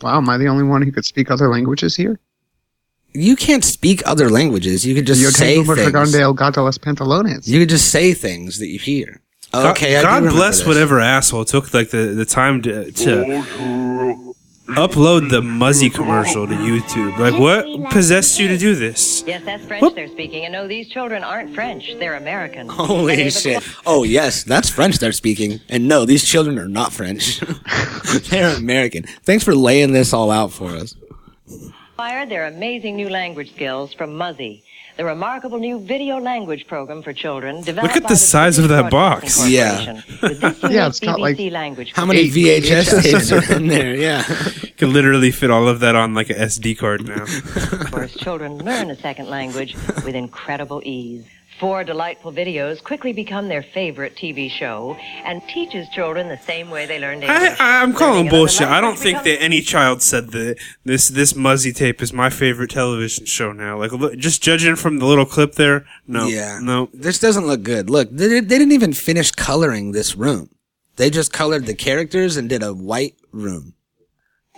Wow, 0.02 0.18
am 0.18 0.28
I 0.28 0.36
the 0.38 0.46
only 0.46 0.62
one 0.64 0.82
who 0.82 0.92
could 0.92 1.04
speak 1.04 1.30
other 1.30 1.48
languages 1.48 1.96
here? 1.96 2.20
You 3.14 3.34
can't 3.34 3.64
speak 3.64 4.02
other 4.06 4.30
languages. 4.30 4.84
You 4.86 4.94
could 4.94 5.06
just 5.06 5.20
Yo 5.20 5.30
say 5.30 5.56
tengo 5.56 5.64
mucho 5.74 5.82
things. 5.82 5.92
grande 5.92 6.14
el 6.20 6.34
gato 6.34 6.62
los 6.62 6.78
pantalones. 6.78 7.48
You 7.48 7.58
could 7.58 7.70
just 7.70 7.90
say 7.90 8.14
things 8.14 8.58
that 8.60 8.68
you 8.68 8.78
hear. 8.78 9.20
God- 9.52 9.70
Okay, 9.76 9.96
I 9.96 10.02
God 10.02 10.22
bless 10.30 10.58
this. 10.58 10.66
whatever 10.66 11.00
asshole 11.00 11.44
took 11.44 11.72
like 11.74 11.90
the, 11.90 11.98
the 12.14 12.24
time 12.24 12.60
to 12.62 12.90
to 12.92 14.34
upload 14.68 15.30
the 15.30 15.40
Muzzy 15.40 15.88
commercial 15.88 16.46
to 16.46 16.52
YouTube. 16.54 17.16
Like, 17.18 17.38
what 17.40 17.90
possessed 17.90 18.38
you 18.38 18.48
to 18.48 18.58
do 18.58 18.74
this? 18.74 19.24
Yes, 19.26 19.42
that's 19.44 19.64
French 19.64 19.80
Whoop. 19.80 19.94
they're 19.94 20.08
speaking. 20.08 20.44
And 20.44 20.52
no, 20.52 20.68
these 20.68 20.88
children 20.90 21.24
aren't 21.24 21.54
French. 21.54 21.94
They're 21.98 22.16
American. 22.16 22.68
Holy 22.70 23.16
they've 23.16 23.32
shit! 23.32 23.62
Oh 23.86 24.02
yes, 24.04 24.44
that's 24.44 24.68
French 24.68 24.98
they're 24.98 25.12
speaking. 25.12 25.60
And 25.70 25.88
no, 25.88 26.04
these 26.04 26.24
children 26.24 26.58
are 26.58 26.68
not 26.68 26.92
French. 26.92 27.40
they're 28.28 28.54
American. 28.56 29.04
Thanks 29.24 29.44
for 29.44 29.54
laying 29.54 29.92
this 29.92 30.12
all 30.12 30.30
out 30.30 30.52
for 30.52 30.70
us. 30.72 30.94
acquired 31.94 32.28
their 32.28 32.46
amazing 32.46 32.96
new 32.96 33.08
language 33.08 33.54
skills 33.54 33.94
from 33.94 34.14
Muzzy, 34.16 34.62
the 34.98 35.04
remarkable 35.04 35.60
new 35.60 35.78
video 35.78 36.18
language 36.18 36.66
program 36.66 37.02
for 37.02 37.12
children 37.12 37.62
developed 37.62 37.94
Look 37.94 37.96
at 37.96 38.02
by 38.02 38.08
the 38.08 38.16
size 38.16 38.58
of 38.58 38.68
that 38.68 38.90
box. 38.90 39.48
Yeah. 39.48 39.76
Corporation 39.76 40.20
with 40.20 40.40
this 40.40 40.62
Yeah, 40.64 40.68
unique 40.68 40.88
it's 40.88 41.00
got, 41.00 41.20
like, 41.20 41.38
language 41.52 41.92
How 41.94 42.04
many 42.04 42.28
VHS 42.28 43.02
tapes 43.04 43.30
are 43.30 43.56
in 43.56 43.68
there? 43.68 43.94
Yeah. 43.94 44.24
You 44.62 44.86
can 44.86 44.92
literally 44.92 45.32
fit 45.32 45.50
all 45.50 45.66
of 45.66 45.80
that 45.80 45.96
on 45.96 46.14
like 46.14 46.30
a 46.30 46.34
SD 46.34 46.78
card 46.78 47.04
now. 47.04 47.24
Of 47.24 47.90
course, 47.90 48.14
children 48.14 48.58
learn 48.58 48.90
a 48.92 48.96
second 48.96 49.28
language 49.28 49.74
with 50.04 50.14
incredible 50.14 50.80
ease. 50.84 51.24
Four 51.60 51.82
delightful 51.82 52.30
videos 52.32 52.80
quickly 52.82 53.12
become 53.12 53.48
their 53.48 53.62
favorite 53.64 54.14
TV 54.14 54.48
show 54.48 54.94
and 55.24 55.42
teaches 55.48 55.88
children 55.88 56.28
the 56.28 56.38
same 56.38 56.70
way 56.70 56.86
they 56.86 57.00
learned 57.00 57.24
I, 57.24 57.34
English. 57.34 57.60
I, 57.60 57.82
I'm 57.82 57.92
calling 57.94 58.28
bullshit. 58.28 58.68
I 58.68 58.80
don't 58.80 58.96
think 58.96 59.18
becomes- 59.18 59.24
that 59.38 59.42
any 59.42 59.60
child 59.60 60.00
said 60.00 60.30
that 60.30 60.56
this 60.84 61.08
this 61.08 61.34
Muzzy 61.34 61.72
tape 61.72 62.00
is 62.00 62.12
my 62.12 62.30
favorite 62.30 62.70
television 62.70 63.26
show 63.26 63.50
now. 63.52 63.76
Like, 63.76 63.90
look, 63.90 64.16
just 64.16 64.40
judging 64.40 64.76
from 64.76 64.98
the 64.98 65.04
little 65.06 65.26
clip 65.26 65.54
there, 65.56 65.84
no, 66.06 66.26
Yeah. 66.28 66.60
no. 66.62 66.90
This 66.94 67.18
doesn't 67.18 67.46
look 67.46 67.64
good. 67.64 67.90
Look, 67.90 68.08
they, 68.12 68.28
they 68.28 68.40
didn't 68.58 68.72
even 68.72 68.92
finish 68.92 69.32
coloring 69.32 69.90
this 69.90 70.14
room. 70.14 70.50
They 70.94 71.10
just 71.10 71.32
colored 71.32 71.66
the 71.66 71.74
characters 71.74 72.36
and 72.36 72.48
did 72.48 72.62
a 72.62 72.72
white 72.72 73.16
room. 73.32 73.74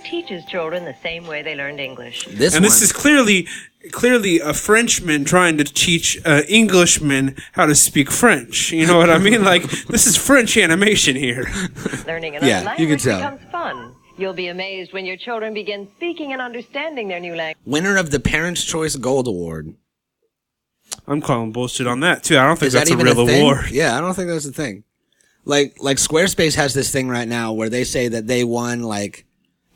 Teaches 0.04 0.44
children 0.46 0.84
the 0.84 0.96
same 1.02 1.26
way 1.26 1.42
they 1.42 1.54
learned 1.54 1.80
English. 1.80 2.26
This 2.26 2.54
And 2.54 2.64
this 2.64 2.82
is 2.82 2.92
clearly 2.92 3.46
clearly 3.92 4.38
a 4.40 4.52
Frenchman 4.52 5.24
trying 5.24 5.56
to 5.56 5.64
teach 5.64 6.20
uh, 6.26 6.42
Englishmen 6.50 7.34
how 7.52 7.64
to 7.66 7.74
speak 7.74 8.10
French. 8.10 8.72
You 8.72 8.86
know 8.86 8.98
what 8.98 9.08
I 9.10 9.16
mean? 9.18 9.42
Like, 9.42 9.62
this 9.88 10.06
is 10.06 10.16
French 10.18 10.56
animation 10.58 11.16
here. 11.16 11.46
Learning 12.06 12.36
another 12.36 12.46
Yeah, 12.46 12.60
you 12.60 12.66
can 12.66 12.98
language 12.98 13.02
tell. 13.02 13.16
becomes 13.18 13.50
fun. 13.50 13.94
You'll 14.18 14.34
be 14.34 14.48
amazed 14.48 14.92
when 14.92 15.06
your 15.06 15.16
children 15.16 15.54
begin 15.54 15.88
speaking 15.96 16.32
and 16.34 16.42
understanding 16.42 17.08
their 17.08 17.20
new 17.20 17.34
language. 17.34 17.56
winner 17.64 17.96
of 17.96 18.10
the 18.10 18.20
Parents' 18.20 18.62
Choice 18.64 18.96
Gold 18.96 19.26
Award. 19.26 19.74
I'm 21.06 21.22
calling 21.22 21.52
bullshit 21.52 21.86
on 21.86 22.00
that 22.00 22.22
too. 22.22 22.36
I 22.38 22.44
don't 22.44 22.58
think 22.58 22.66
Is 22.68 22.72
that 22.74 22.80
that's 22.80 22.90
a 22.90 22.96
real 22.96 23.20
a 23.22 23.26
thing? 23.26 23.40
award. 23.42 23.66
Yeah, 23.70 23.96
I 23.96 24.00
don't 24.00 24.12
think 24.14 24.28
that's 24.28 24.44
a 24.46 24.52
thing. 24.52 24.84
Like 25.46 25.76
like 25.80 25.96
Squarespace 25.96 26.54
has 26.56 26.74
this 26.74 26.92
thing 26.92 27.08
right 27.08 27.26
now 27.26 27.52
where 27.54 27.70
they 27.70 27.84
say 27.84 28.08
that 28.08 28.26
they 28.26 28.44
won 28.44 28.82
like 28.82 29.24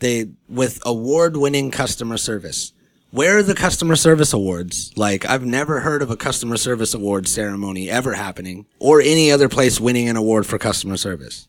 they 0.00 0.26
with 0.48 0.80
award 0.85 1.37
winning 1.37 1.70
customer 1.70 2.16
service. 2.16 2.72
Where 3.11 3.38
are 3.38 3.42
the 3.44 3.54
customer 3.54 3.94
service 3.94 4.33
awards? 4.33 4.92
Like 4.96 5.24
I've 5.24 5.44
never 5.44 5.80
heard 5.80 6.02
of 6.02 6.11
a 6.11 6.16
customer 6.16 6.57
service 6.57 6.94
award 6.94 7.28
ceremony 7.28 7.88
ever 7.88 8.14
happening 8.14 8.66
or 8.80 9.00
any 9.00 9.30
other 9.30 9.48
place 9.48 9.80
winning 9.80 10.09
an 10.09 10.16
award 10.16 10.46
for 10.46 10.59
customer 10.59 10.96
service. 10.96 11.48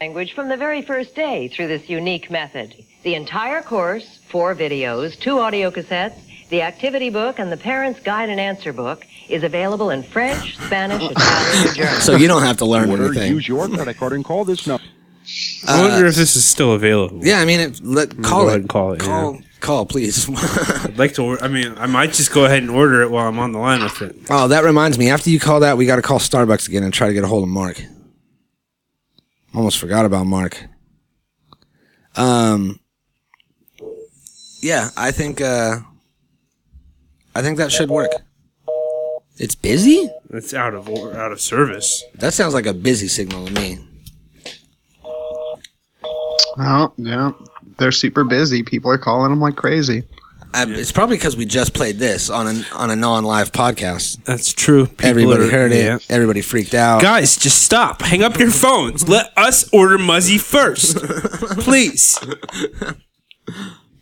language 0.00 0.34
from 0.34 0.48
the 0.48 0.56
very 0.56 0.82
first 0.82 1.14
day 1.14 1.48
through 1.48 1.68
this 1.68 1.88
unique 1.88 2.30
method. 2.30 2.74
The 3.04 3.14
entire 3.14 3.62
course, 3.62 4.18
four 4.28 4.54
videos, 4.54 5.18
two 5.18 5.38
audio 5.38 5.70
cassettes, 5.70 6.20
the 6.50 6.60
activity 6.60 7.08
book, 7.08 7.38
and 7.38 7.50
the 7.50 7.56
parent's 7.56 8.00
guide 8.00 8.28
and 8.28 8.38
answer 8.38 8.72
book 8.72 9.06
is 9.30 9.42
available 9.44 9.88
in 9.90 10.02
French, 10.02 10.56
Spanish, 10.58 11.02
Italian, 11.10 11.68
or 11.68 11.72
German. 11.72 12.00
So 12.02 12.16
you 12.16 12.28
don't 12.28 12.42
have 12.42 12.58
to 12.58 12.66
learn 12.66 12.90
Order, 12.90 13.06
anything. 13.06 13.32
use 13.32 13.48
your 13.48 13.66
credit 13.68 13.96
card 13.96 14.12
and 14.12 14.22
call 14.24 14.44
this 14.44 14.66
number. 14.66 14.84
I 15.66 15.80
wonder 15.80 16.06
if 16.06 16.14
this 16.16 16.36
is 16.36 16.44
still 16.44 16.72
available. 16.72 17.20
Yeah, 17.24 17.38
I 17.40 17.44
mean, 17.44 17.60
it, 17.60 17.80
let, 17.82 18.10
call 18.22 18.42
go 18.42 18.46
it. 18.46 18.48
ahead 18.48 18.60
and 18.60 18.68
call 18.68 18.92
it, 18.92 19.00
Call, 19.00 19.40
call, 19.60 19.86
please. 19.86 20.28
I'd 20.84 20.98
like 20.98 21.14
to. 21.14 21.38
I 21.40 21.48
mean, 21.48 21.74
I 21.78 21.86
might 21.86 22.12
just 22.12 22.32
go 22.32 22.44
ahead 22.44 22.62
and 22.62 22.70
order 22.70 23.02
it 23.02 23.10
while 23.10 23.26
I'm 23.28 23.38
on 23.38 23.52
the 23.52 23.58
line 23.58 23.82
with 23.82 24.02
it. 24.02 24.16
oh, 24.30 24.48
that 24.48 24.64
reminds 24.64 24.98
me. 24.98 25.08
After 25.10 25.30
you 25.30 25.40
call 25.40 25.60
that, 25.60 25.76
we 25.78 25.86
got 25.86 25.96
to 25.96 26.02
call 26.02 26.18
Starbucks 26.18 26.68
again 26.68 26.82
and 26.82 26.92
try 26.92 27.08
to 27.08 27.14
get 27.14 27.24
a 27.24 27.26
hold 27.26 27.42
of 27.42 27.48
Mark. 27.48 27.82
Almost 29.54 29.78
forgot 29.78 30.04
about 30.04 30.26
Mark. 30.26 30.62
Um. 32.16 32.80
Yeah, 34.60 34.90
I 34.96 35.10
think. 35.10 35.40
uh 35.40 35.80
I 37.34 37.42
think 37.42 37.58
that 37.58 37.72
should 37.72 37.90
work. 37.90 38.10
It's 39.38 39.56
busy. 39.56 40.08
It's 40.30 40.54
out 40.54 40.74
of 40.74 40.88
out 40.88 41.32
of 41.32 41.40
service. 41.40 42.04
That 42.16 42.32
sounds 42.34 42.54
like 42.54 42.66
a 42.66 42.74
busy 42.74 43.08
signal 43.08 43.46
to 43.46 43.52
me. 43.52 43.78
Oh, 46.58 46.92
yeah. 46.96 47.32
They're 47.78 47.92
super 47.92 48.24
busy. 48.24 48.62
People 48.62 48.90
are 48.90 48.98
calling 48.98 49.30
them 49.30 49.40
like 49.40 49.56
crazy. 49.56 50.04
I, 50.52 50.64
It's 50.68 50.92
probably 50.92 51.16
because 51.16 51.36
we 51.36 51.46
just 51.46 51.74
played 51.74 51.98
this 51.98 52.30
on 52.30 52.46
a 52.46 52.62
on 52.74 52.90
a 52.90 52.94
non-live 52.96 53.50
podcast. 53.50 54.22
That's 54.24 54.52
true. 54.52 54.86
People 54.86 55.06
Everybody 55.10 55.44
are- 55.44 55.50
heard 55.50 55.72
it. 55.72 55.84
yeah. 55.84 55.98
Everybody 56.08 56.42
freaked 56.42 56.74
out. 56.74 57.02
Guys, 57.02 57.36
just 57.36 57.62
stop. 57.62 58.02
Hang 58.02 58.22
up 58.22 58.38
your 58.38 58.52
phones. 58.52 59.08
Let 59.08 59.32
us 59.36 59.68
order 59.72 59.98
Muzzy 59.98 60.38
first, 60.38 60.96
please. 61.58 62.18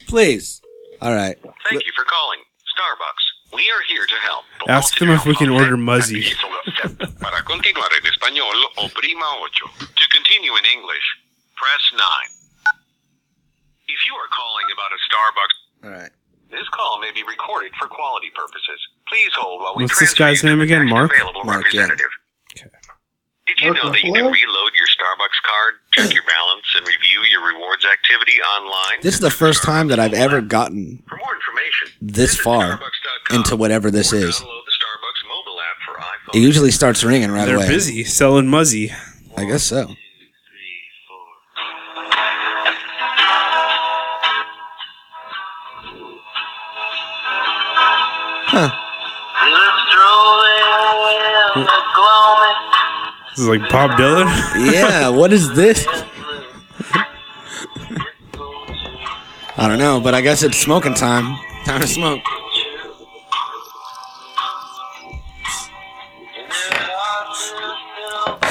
Please. 0.09 0.61
All 1.00 1.14
right. 1.14 1.37
Thank 1.70 1.87
you 1.87 1.92
for 1.96 2.05
calling 2.05 2.40
Starbucks. 2.76 3.55
We 3.57 3.62
are 3.70 3.83
here 3.88 4.07
to 4.07 4.14
help. 4.16 4.44
Ask 4.68 4.98
them 4.98 5.11
if 5.11 5.24
we 5.26 5.35
can 5.35 5.48
order 5.50 5.76
Muzzy. 5.76 6.24
Para 7.20 7.42
continuar 7.44 7.88
en 7.96 8.05
español, 8.07 8.52
oprima 8.78 9.26
ocho. 9.42 9.66
To 9.78 10.09
continue 10.09 10.52
in 10.57 10.64
English, 10.72 11.05
press 11.62 11.85
9. 11.94 12.03
If 13.87 14.01
you 14.07 14.14
are 14.18 14.31
calling 14.35 14.66
about 14.75 14.90
a 14.90 14.98
Starbucks, 15.07 15.57
All 15.87 15.92
right. 16.03 16.12
this 16.51 16.66
call 16.75 16.98
may 17.01 17.12
be 17.14 17.22
recorded 17.22 17.70
for 17.79 17.87
quality 17.87 18.31
purposes. 18.35 18.81
Please 19.07 19.31
hold 19.38 19.62
while 19.62 19.75
we 19.77 19.85
What's 19.85 19.98
this 19.98 20.14
transfer 20.14 20.25
guy's 20.25 20.42
you 20.42 20.48
to 20.51 20.55
name 20.57 20.62
again? 20.66 20.83
next 20.87 20.90
Mark? 20.90 21.12
Available 21.14 21.44
Mark, 21.44 21.72
yeah. 21.72 21.83
representative. 21.87 22.11
Did 23.46 23.61
you 23.61 23.72
Mark 23.75 23.85
know 23.85 23.90
that 23.90 24.03
you 24.03 24.12
can 24.12 24.25
reload 24.25 24.72
your 24.75 24.88
Starbucks 24.90 25.38
card, 25.44 25.75
check 25.92 26.14
your 26.14 26.22
balance, 26.25 26.64
and 26.77 26.87
review 26.87 27.20
your 27.31 27.46
rewards 27.46 27.85
activity 27.85 28.40
online? 28.40 28.98
This 29.03 29.14
is 29.14 29.20
the 29.20 29.31
first 29.31 29.62
time 29.62 29.88
that 29.88 29.98
I've 30.01 30.14
ever 30.14 30.40
gotten 30.40 31.03
For 31.09 31.16
more 31.18 31.35
information, 31.35 31.88
this 32.01 32.37
far 32.37 32.81
into 33.31 33.57
whatever 33.57 33.90
this 33.90 34.12
is. 34.12 34.37
Download 34.37 34.64
the 34.64 34.72
Starbucks 34.72 35.29
mobile 35.29 35.61
app 35.61 35.77
for 35.85 36.01
iPhone. 36.01 36.37
It 36.37 36.40
usually 36.40 36.70
starts 36.70 37.05
ringing 37.05 37.31
right 37.31 37.44
They're 37.46 37.57
away. 37.57 37.68
busy 37.68 38.05
selling 38.05 38.46
Muzzy. 38.46 38.92
I 39.37 39.44
guess 39.44 39.64
so. 39.64 39.90
This 53.30 53.38
is 53.38 53.48
like 53.48 53.66
Bob 53.70 53.92
Dylan. 53.92 54.28
Yeah, 54.72 55.08
what 55.08 55.32
is 55.32 55.54
this? 55.54 55.86
I 59.56 59.68
don't 59.68 59.78
know, 59.78 60.00
but 60.00 60.14
I 60.14 60.20
guess 60.20 60.42
it's 60.42 60.58
smoking 60.58 60.92
time. 60.94 61.38
Time 61.64 61.80
to 61.80 61.86
smoke. 61.88 62.20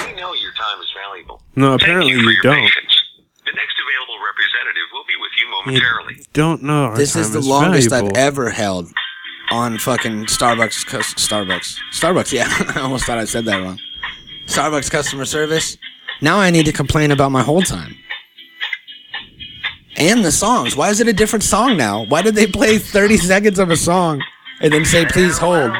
We 0.05 0.13
know 0.13 0.33
your 0.33 0.51
time 0.53 0.79
is 0.81 0.91
valuable. 0.95 1.41
No, 1.55 1.71
Thank 1.71 1.81
apparently 1.83 2.11
you 2.13 2.19
you 2.29 2.41
don't. 2.41 2.55
patience. 2.55 3.03
The 3.45 3.51
next 3.55 3.75
available 3.83 4.17
representative 4.25 4.87
will 4.93 5.03
be 5.05 5.15
with 5.19 5.31
you 5.37 5.49
momentarily. 5.51 6.25
Don't 6.33 6.63
know. 6.63 6.85
Our 6.85 6.97
This 6.97 7.15
is 7.15 7.27
time 7.31 7.41
the 7.41 7.47
longest 7.47 7.89
valuable. 7.89 8.17
I've 8.17 8.23
ever 8.23 8.49
held 8.49 8.91
on 9.51 9.77
fucking 9.77 10.25
Starbucks. 10.25 10.85
Starbucks. 10.85 11.77
Starbucks. 11.91 12.31
Yeah, 12.31 12.47
I 12.75 12.81
almost 12.81 13.05
thought 13.05 13.17
I 13.17 13.25
said 13.25 13.45
that 13.45 13.57
wrong. 13.61 13.79
Starbucks 14.45 14.89
customer 14.89 15.25
service. 15.25 15.77
Now 16.21 16.39
I 16.39 16.49
need 16.49 16.65
to 16.65 16.71
complain 16.71 17.11
about 17.11 17.31
my 17.31 17.41
whole 17.43 17.61
time. 17.61 17.95
And 19.97 20.23
the 20.23 20.31
songs. 20.31 20.75
Why 20.75 20.89
is 20.89 20.99
it 20.99 21.07
a 21.07 21.13
different 21.13 21.43
song 21.43 21.77
now? 21.77 22.05
Why 22.05 22.21
did 22.21 22.35
they 22.35 22.47
play 22.47 22.77
30 22.77 23.17
seconds 23.17 23.59
of 23.59 23.69
a 23.69 23.77
song 23.77 24.21
and 24.61 24.71
then 24.71 24.85
say, 24.85 25.05
please 25.05 25.37
hold? 25.37 25.73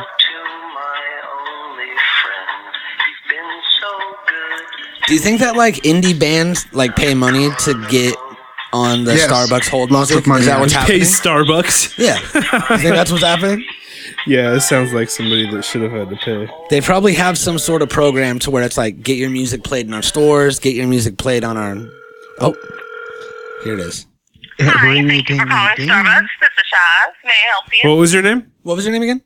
Do 5.07 5.13
you 5.15 5.19
think 5.19 5.39
that 5.39 5.55
like 5.55 5.75
indie 5.83 6.17
bands 6.17 6.65
like 6.73 6.95
pay 6.95 7.13
money 7.13 7.49
to 7.65 7.87
get 7.89 8.15
on 8.73 9.03
the 9.03 9.15
Yes. 9.15 9.31
Starbucks 9.31 9.67
hold 9.69 9.91
Lots 9.91 10.11
of 10.11 10.15
music? 10.15 10.27
money, 10.27 10.39
Is 10.41 10.45
that 10.47 10.59
what's 10.59 10.73
happening? 10.73 10.99
Pay 10.99 11.05
Starbucks. 11.05 11.97
Yeah. 11.97 12.19
You 12.75 12.77
think 12.81 12.95
that's 12.95 13.11
what's 13.11 13.23
happening? 13.23 13.65
Yeah, 14.27 14.53
it 14.55 14.61
sounds 14.61 14.93
like 14.93 15.09
somebody 15.09 15.49
that 15.51 15.63
should 15.65 15.81
have 15.81 15.91
had 15.91 16.09
to 16.09 16.15
pay. 16.17 16.47
They 16.69 16.79
probably 16.81 17.13
have 17.15 17.37
some 17.37 17.57
sort 17.57 17.81
of 17.81 17.89
program 17.89 18.39
to 18.39 18.51
where 18.51 18.63
it's 18.63 18.77
like 18.77 19.01
get 19.03 19.17
your 19.17 19.29
music 19.29 19.63
played 19.63 19.87
in 19.87 19.93
our 19.93 20.01
stores, 20.01 20.59
get 20.59 20.75
your 20.75 20.87
music 20.87 21.17
played 21.17 21.43
on 21.43 21.57
our. 21.57 21.75
Oh, 22.39 22.55
here 23.63 23.73
it 23.73 23.79
is. 23.79 24.05
Hi, 24.59 25.03
thank 25.07 25.27
you 25.29 25.37
for 25.39 25.45
calling 25.45 25.75
Starbucks. 25.75 26.27
This 26.39 26.49
is 26.49 26.65
Shaz. 26.73 27.13
May 27.25 27.31
I 27.31 27.49
help 27.51 27.65
you? 27.83 27.89
What 27.89 27.95
was 27.97 28.13
your 28.13 28.21
name? 28.21 28.51
What 28.63 28.75
was 28.75 28.85
your 28.85 28.93
name 28.93 29.01
again? 29.03 29.21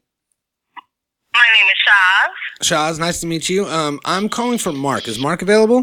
My 1.34 1.44
name 1.60 1.68
is 1.68 1.78
Shaz. 1.86 2.94
Shaz, 2.96 3.00
nice 3.00 3.20
to 3.22 3.28
meet 3.28 3.50
you. 3.50 3.66
Um, 3.66 4.00
I'm 4.06 4.30
calling 4.30 4.58
for 4.58 4.72
Mark. 4.72 5.08
Is 5.10 5.20
Mark 5.20 5.42
available? 5.42 5.78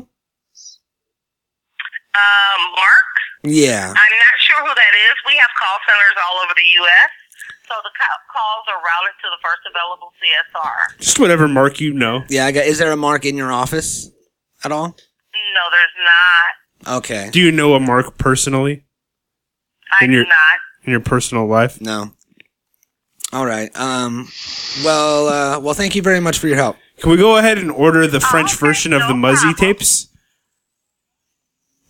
Um, 2.15 2.63
Mark. 2.77 3.12
Yeah. 3.45 3.89
I'm 3.89 4.17
not 4.19 4.37
sure 4.39 4.61
who 4.61 4.73
that 4.75 4.95
is. 5.11 5.15
We 5.27 5.35
have 5.35 5.51
call 5.59 5.79
centers 5.89 6.17
all 6.29 6.41
over 6.45 6.53
the 6.55 6.69
U.S., 6.83 7.11
so 7.69 7.75
the 7.83 7.91
calls 8.33 8.65
are 8.69 8.77
routed 8.83 9.15
to 9.23 9.29
the 9.31 9.41
first 9.43 9.63
available 9.71 10.13
CSR. 10.21 10.99
Just 11.01 11.19
whatever 11.19 11.49
mark 11.49 11.81
you 11.81 11.93
know. 11.93 12.23
Yeah. 12.29 12.47
I 12.47 12.53
got. 12.53 12.67
Is 12.67 12.79
there 12.79 12.93
a 12.93 12.97
Mark 12.97 13.25
in 13.25 13.37
your 13.37 13.51
office 13.53 14.11
at 14.65 14.71
all? 14.73 14.89
No, 14.89 15.63
there's 15.71 16.87
not. 16.87 16.97
Okay. 16.99 17.31
Do 17.33 17.41
you 17.41 17.51
know 17.53 17.75
a 17.75 17.81
Mark 17.81 18.19
personally 18.19 18.85
I 20.01 20.05
In 20.05 20.11
do 20.11 20.17
your- 20.19 20.27
not. 20.27 20.59
in 20.85 20.91
your 20.91 21.01
personal 21.01 21.47
life? 21.47 21.81
No. 21.81 22.13
All 23.33 23.47
right. 23.47 23.71
Um. 23.79 24.29
Well. 24.85 25.29
Uh. 25.29 25.61
Well. 25.61 25.75
Thank 25.75 25.95
you 25.95 26.03
very 26.03 26.21
much 26.21 26.39
for 26.39 26.49
your 26.49 26.57
help. 26.57 26.77
Can 27.01 27.11
we 27.11 27.17
go 27.17 27.39
ahead 27.39 27.59
and 27.59 27.71
order 27.73 28.07
the 28.07 28.21
French 28.21 28.51
okay, 28.55 28.67
version 28.67 28.93
of 28.93 29.01
no 29.01 29.09
the 29.09 29.15
Muzzy 29.15 29.53
problem. 29.55 29.75
tapes? 29.75 30.09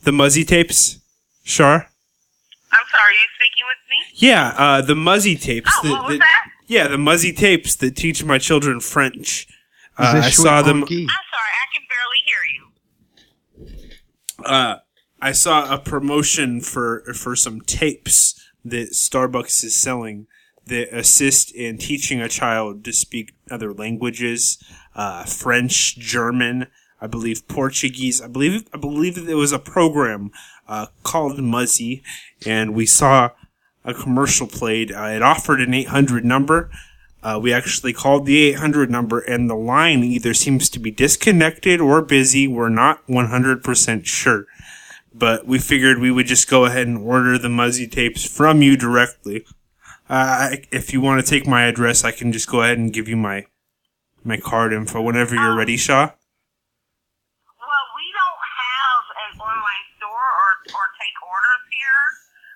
The 0.05 0.13
Muzzy 0.13 0.45
tapes? 0.45 0.99
Shar? 1.43 1.89
I'm 2.73 2.81
sorry. 2.91 3.03
Are 3.03 3.13
you 3.13 3.29
speaking 3.37 3.65
with 3.67 3.91
me? 3.91 4.27
Yeah, 4.29 4.55
uh, 4.57 4.83
the 4.83 4.95
Muzzy 4.95 5.37
tapes. 5.37 5.71
Oh, 5.79 5.83
the, 5.87 5.91
what 5.93 6.03
was 6.05 6.13
the- 6.15 6.19
that? 6.19 6.49
Yeah, 6.67 6.89
the 6.89 6.97
Muzzy 6.99 7.33
tapes 7.33 7.75
that 7.77 7.97
teach 7.97 8.25
my 8.25 8.39
children 8.39 8.81
French. 8.81 9.47
Uh, 9.99 10.23
I 10.25 10.31
saw 10.31 10.63
them. 10.63 10.81
monkey? 10.81 11.03
I'm 11.03 11.09
sorry. 11.09 11.53
I 11.61 11.67
can 11.75 11.83
barely 13.59 13.67
hear 13.67 13.75
you. 14.39 14.45
uh, 14.47 14.77
I 15.21 15.33
saw 15.33 15.73
a 15.73 15.79
promotion 15.79 16.61
for 16.63 17.05
for 17.15 17.37
some 17.37 17.61
tapes 17.61 18.41
that 18.65 18.93
Starbucks 18.93 19.63
is 19.65 19.77
selling 19.77 20.27
that 20.67 20.97
assist 20.97 21.53
in 21.55 21.77
teaching 21.77 22.21
a 22.23 22.29
child 22.29 22.85
to 22.85 22.93
speak 22.93 23.35
other 23.51 23.75
languages, 23.75 24.57
uh, 24.95 25.25
French, 25.25 25.97
German, 25.99 26.69
I 27.01 27.07
believe 27.09 27.47
Portuguese. 27.49 28.23
I 28.23 28.29
believe 28.29 28.67
I 28.73 28.79
believe 28.79 29.17
that 29.17 29.23
there 29.27 29.37
was 29.37 29.53
a 29.53 29.59
program 29.59 30.31
uh, 30.69 30.87
called 31.03 31.39
Muzzy, 31.39 32.03
and 32.47 32.75
we 32.75 32.87
saw 32.87 33.31
a 33.85 33.95
commercial 33.95 34.47
played. 34.47 34.93
Uh, 34.93 35.05
it 35.07 35.23
offered 35.23 35.61
an 35.61 35.75
800 35.75 36.25
number. 36.25 36.71
Uh, 37.23 37.39
we 37.41 37.53
actually 37.53 37.93
called 37.93 38.27
the 38.27 38.43
800 38.51 38.91
number, 38.91 39.21
and 39.21 39.49
the 39.49 39.55
line 39.55 40.03
either 40.03 40.35
seems 40.35 40.69
to 40.71 40.79
be 40.79 40.91
disconnected 40.91 41.81
or 41.81 42.03
busy. 42.03 42.49
We're 42.49 42.69
not 42.69 43.07
100% 43.07 44.07
sure 44.07 44.47
but 45.15 45.47
we 45.47 45.59
figured 45.59 45.99
we 45.99 46.11
would 46.11 46.27
just 46.27 46.49
go 46.49 46.65
ahead 46.65 46.87
and 46.87 46.99
order 46.99 47.39
the 47.39 47.49
Muzzy 47.49 47.87
tapes 47.87 48.25
from 48.25 48.63
you 48.63 48.77
directly. 48.77 49.45
Uh, 50.09 50.57
if 50.71 50.93
you 50.93 51.01
want 51.01 51.25
to 51.25 51.29
take 51.29 51.47
my 51.47 51.63
address, 51.65 52.05
I 52.05 52.13
can 52.13 52.33
just 52.33 52.49
go 52.49 52.63
ahead 52.63 52.79
and 52.79 52.93
give 52.93 53.09
you 53.09 53.17
my 53.17 53.47
my 54.25 54.37
card 54.37 54.73
info 54.73 55.03
whenever 55.03 55.35
you're 55.35 55.57
ready, 55.57 55.77
Shaw. 55.77 56.07
Well, 56.07 57.87
we 57.99 58.07
don't 58.15 58.43
have 58.45 59.05
an 59.19 59.35
online 59.43 59.87
store 59.99 60.15
or, 60.15 60.51
or 60.79 60.85
take 60.95 61.17
orders 61.27 61.65
here. 61.75 62.07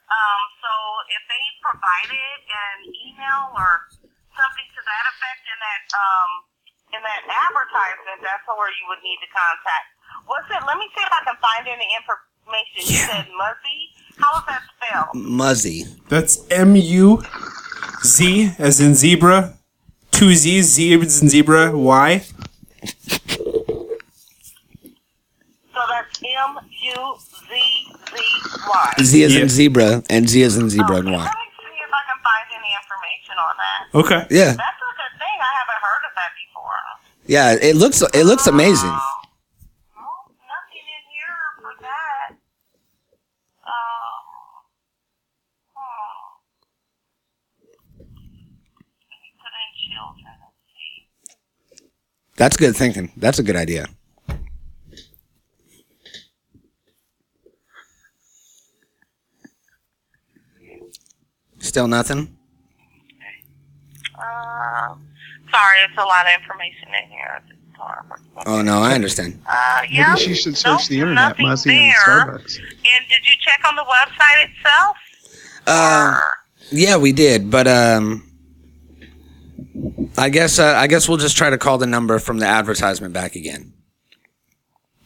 Um, 0.06 0.42
so 0.62 0.70
if 1.16 1.22
they 1.26 1.44
provided 1.64 2.38
an 2.44 2.78
email 2.92 3.56
or 3.56 3.88
something 4.36 4.68
to 4.76 4.80
that 4.84 5.04
effect 5.16 5.42
in 5.48 5.58
that 5.58 5.84
um, 5.96 6.30
in 6.92 7.00
that 7.02 7.22
advertisement, 7.24 8.20
that's 8.20 8.44
where 8.46 8.70
you 8.70 8.84
would 8.92 9.02
need 9.02 9.18
to 9.24 9.28
contact 9.32 9.96
What's 10.26 10.48
it? 10.50 10.62
Let 10.66 10.78
me 10.78 10.88
see 10.94 11.02
if 11.02 11.12
I 11.12 11.24
can 11.24 11.36
find 11.40 11.66
any 11.68 11.86
information. 12.00 12.76
You 12.76 12.96
said 12.96 13.26
Muzzy. 13.36 13.90
How 14.18 14.38
is 14.38 14.44
that 14.48 14.62
spelled? 14.76 15.14
Muzzy. 15.14 15.84
That's 16.08 16.46
M 16.50 16.76
U 16.76 17.22
Z 18.04 18.52
as 18.58 18.80
in 18.80 18.94
zebra, 18.94 19.54
two 20.10 20.34
Z's, 20.34 20.72
Z 20.72 20.94
as 20.94 21.22
in 21.22 21.28
zebra, 21.28 21.76
Y. 21.76 22.18
So 25.74 25.82
that's 25.90 26.22
M 26.22 26.58
U 26.82 27.16
Z 27.18 27.35
Z 27.35 27.35
Y. 28.68 28.92
Z 29.02 29.24
as 29.24 29.34
Yeah. 29.34 29.42
in 29.42 29.48
zebra 29.48 30.02
and 30.10 30.28
Z 30.28 30.42
as 30.42 30.56
in 30.56 30.68
zebra 30.70 30.96
and 30.96 31.08
Okay, 31.08 31.16
Y. 31.16 31.24
Let 31.24 31.32
me 31.32 31.38
see 31.56 31.78
if 31.82 31.92
I 31.92 32.02
can 32.08 32.18
find 32.22 32.46
any 32.58 32.72
information 32.80 33.36
on 33.38 33.56
that. 33.62 33.80
Okay. 33.94 34.26
Yeah, 34.34 34.52
That's 34.52 34.82
a 34.82 34.84
good 35.00 35.14
thing. 35.22 35.38
I 35.40 35.52
haven't 35.60 35.80
heard 35.86 36.02
of 36.08 36.12
that 36.16 36.30
before. 36.34 36.80
yeah. 37.26 37.52
It 37.68 37.76
looks 37.76 38.02
it 38.02 38.24
looks 38.26 38.46
amazing. 38.46 38.90
Oh, 38.90 38.98
well, 39.96 40.30
nothing 40.46 40.86
in 40.96 41.04
here 41.14 41.38
for 41.62 41.72
that. 41.82 42.28
Hmm. 43.66 44.14
Let 49.10 49.18
me 49.20 49.30
put 49.40 49.52
in 49.62 49.70
children 49.86 50.34
and 50.42 50.54
see. 50.66 50.92
That's 52.36 52.56
good 52.56 52.76
thinking. 52.76 53.12
That's 53.16 53.38
a 53.38 53.42
good 53.42 53.56
idea. 53.56 53.86
Still 61.66 61.88
nothing. 61.88 62.36
Um, 64.18 65.06
sorry, 65.50 65.78
it's 65.84 65.98
a 65.98 66.04
lot 66.04 66.26
of 66.26 66.32
information 66.40 66.88
in 67.02 67.10
here. 67.10 67.32
at 67.36 67.42
this 67.48 67.56
time. 67.76 68.44
Oh 68.46 68.62
no, 68.62 68.78
I 68.78 68.94
understand. 68.94 69.42
Uh, 69.46 69.82
yeah. 69.90 70.14
Maybe 70.14 70.20
she 70.20 70.34
should 70.34 70.56
search 70.56 70.80
Nope, 70.80 70.88
the 70.88 71.00
internet, 71.00 71.28
nothing 71.38 71.46
Muzzy 71.46 71.70
and. 71.78 71.94
Starbucks. 71.96 72.58
And 72.58 73.08
did 73.08 73.26
you 73.26 73.34
check 73.40 73.60
on 73.66 73.76
the 73.76 73.82
website 73.84 74.48
itself? 74.48 74.96
Uh, 75.66 76.14
Or- 76.14 76.22
yeah, 76.70 76.96
we 76.96 77.12
did, 77.12 77.50
but 77.50 77.66
um, 77.68 78.22
I 80.16 80.28
guess 80.30 80.58
uh, 80.58 80.74
I 80.76 80.86
guess 80.86 81.08
we'll 81.08 81.18
just 81.18 81.36
try 81.36 81.50
to 81.50 81.58
call 81.58 81.78
the 81.78 81.86
number 81.86 82.18
from 82.18 82.38
the 82.38 82.46
advertisement 82.46 83.12
back 83.12 83.34
again. 83.36 83.72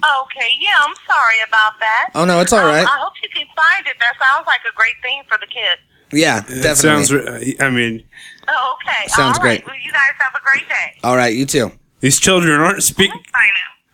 Okay, 0.02 0.48
yeah, 0.60 0.70
I'm 0.80 0.94
sorry 1.06 1.36
about 1.46 1.72
that. 1.80 2.10
Oh 2.14 2.24
no, 2.24 2.40
it's 2.40 2.52
all 2.52 2.60
Um, 2.60 2.66
right. 2.66 2.86
I 2.86 2.98
hope 3.00 3.12
you 3.22 3.28
can 3.34 3.46
find 3.56 3.86
it. 3.86 3.96
That 4.00 4.14
sounds 4.22 4.46
like 4.46 4.60
a 4.70 4.74
great 4.74 4.94
thing 5.02 5.22
for 5.28 5.36
the 5.38 5.46
kids. 5.46 5.80
Yeah, 6.12 6.40
That 6.40 6.48
definitely. 6.62 6.74
sounds. 6.74 7.12
re- 7.12 7.56
uh, 7.58 7.64
I 7.66 7.70
mean, 7.70 8.04
Oh, 8.48 8.74
okay. 8.82 9.06
Sounds 9.08 9.38
All 9.38 9.44
right. 9.44 9.62
great. 9.62 9.66
Well, 9.66 9.76
you 9.84 9.92
guys 9.92 10.00
have 10.18 10.34
a 10.34 10.44
great 10.44 10.68
day. 10.68 10.98
all 11.04 11.16
right, 11.16 11.34
you 11.34 11.46
too. 11.46 11.70
these 12.00 12.18
children 12.18 12.60
aren't 12.60 12.82
speak. 12.82 13.10
Bye. 13.32 13.48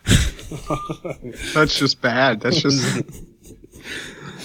That's 1.55 1.79
just 1.79 2.01
bad. 2.01 2.41
That's 2.41 2.63
just 2.63 3.03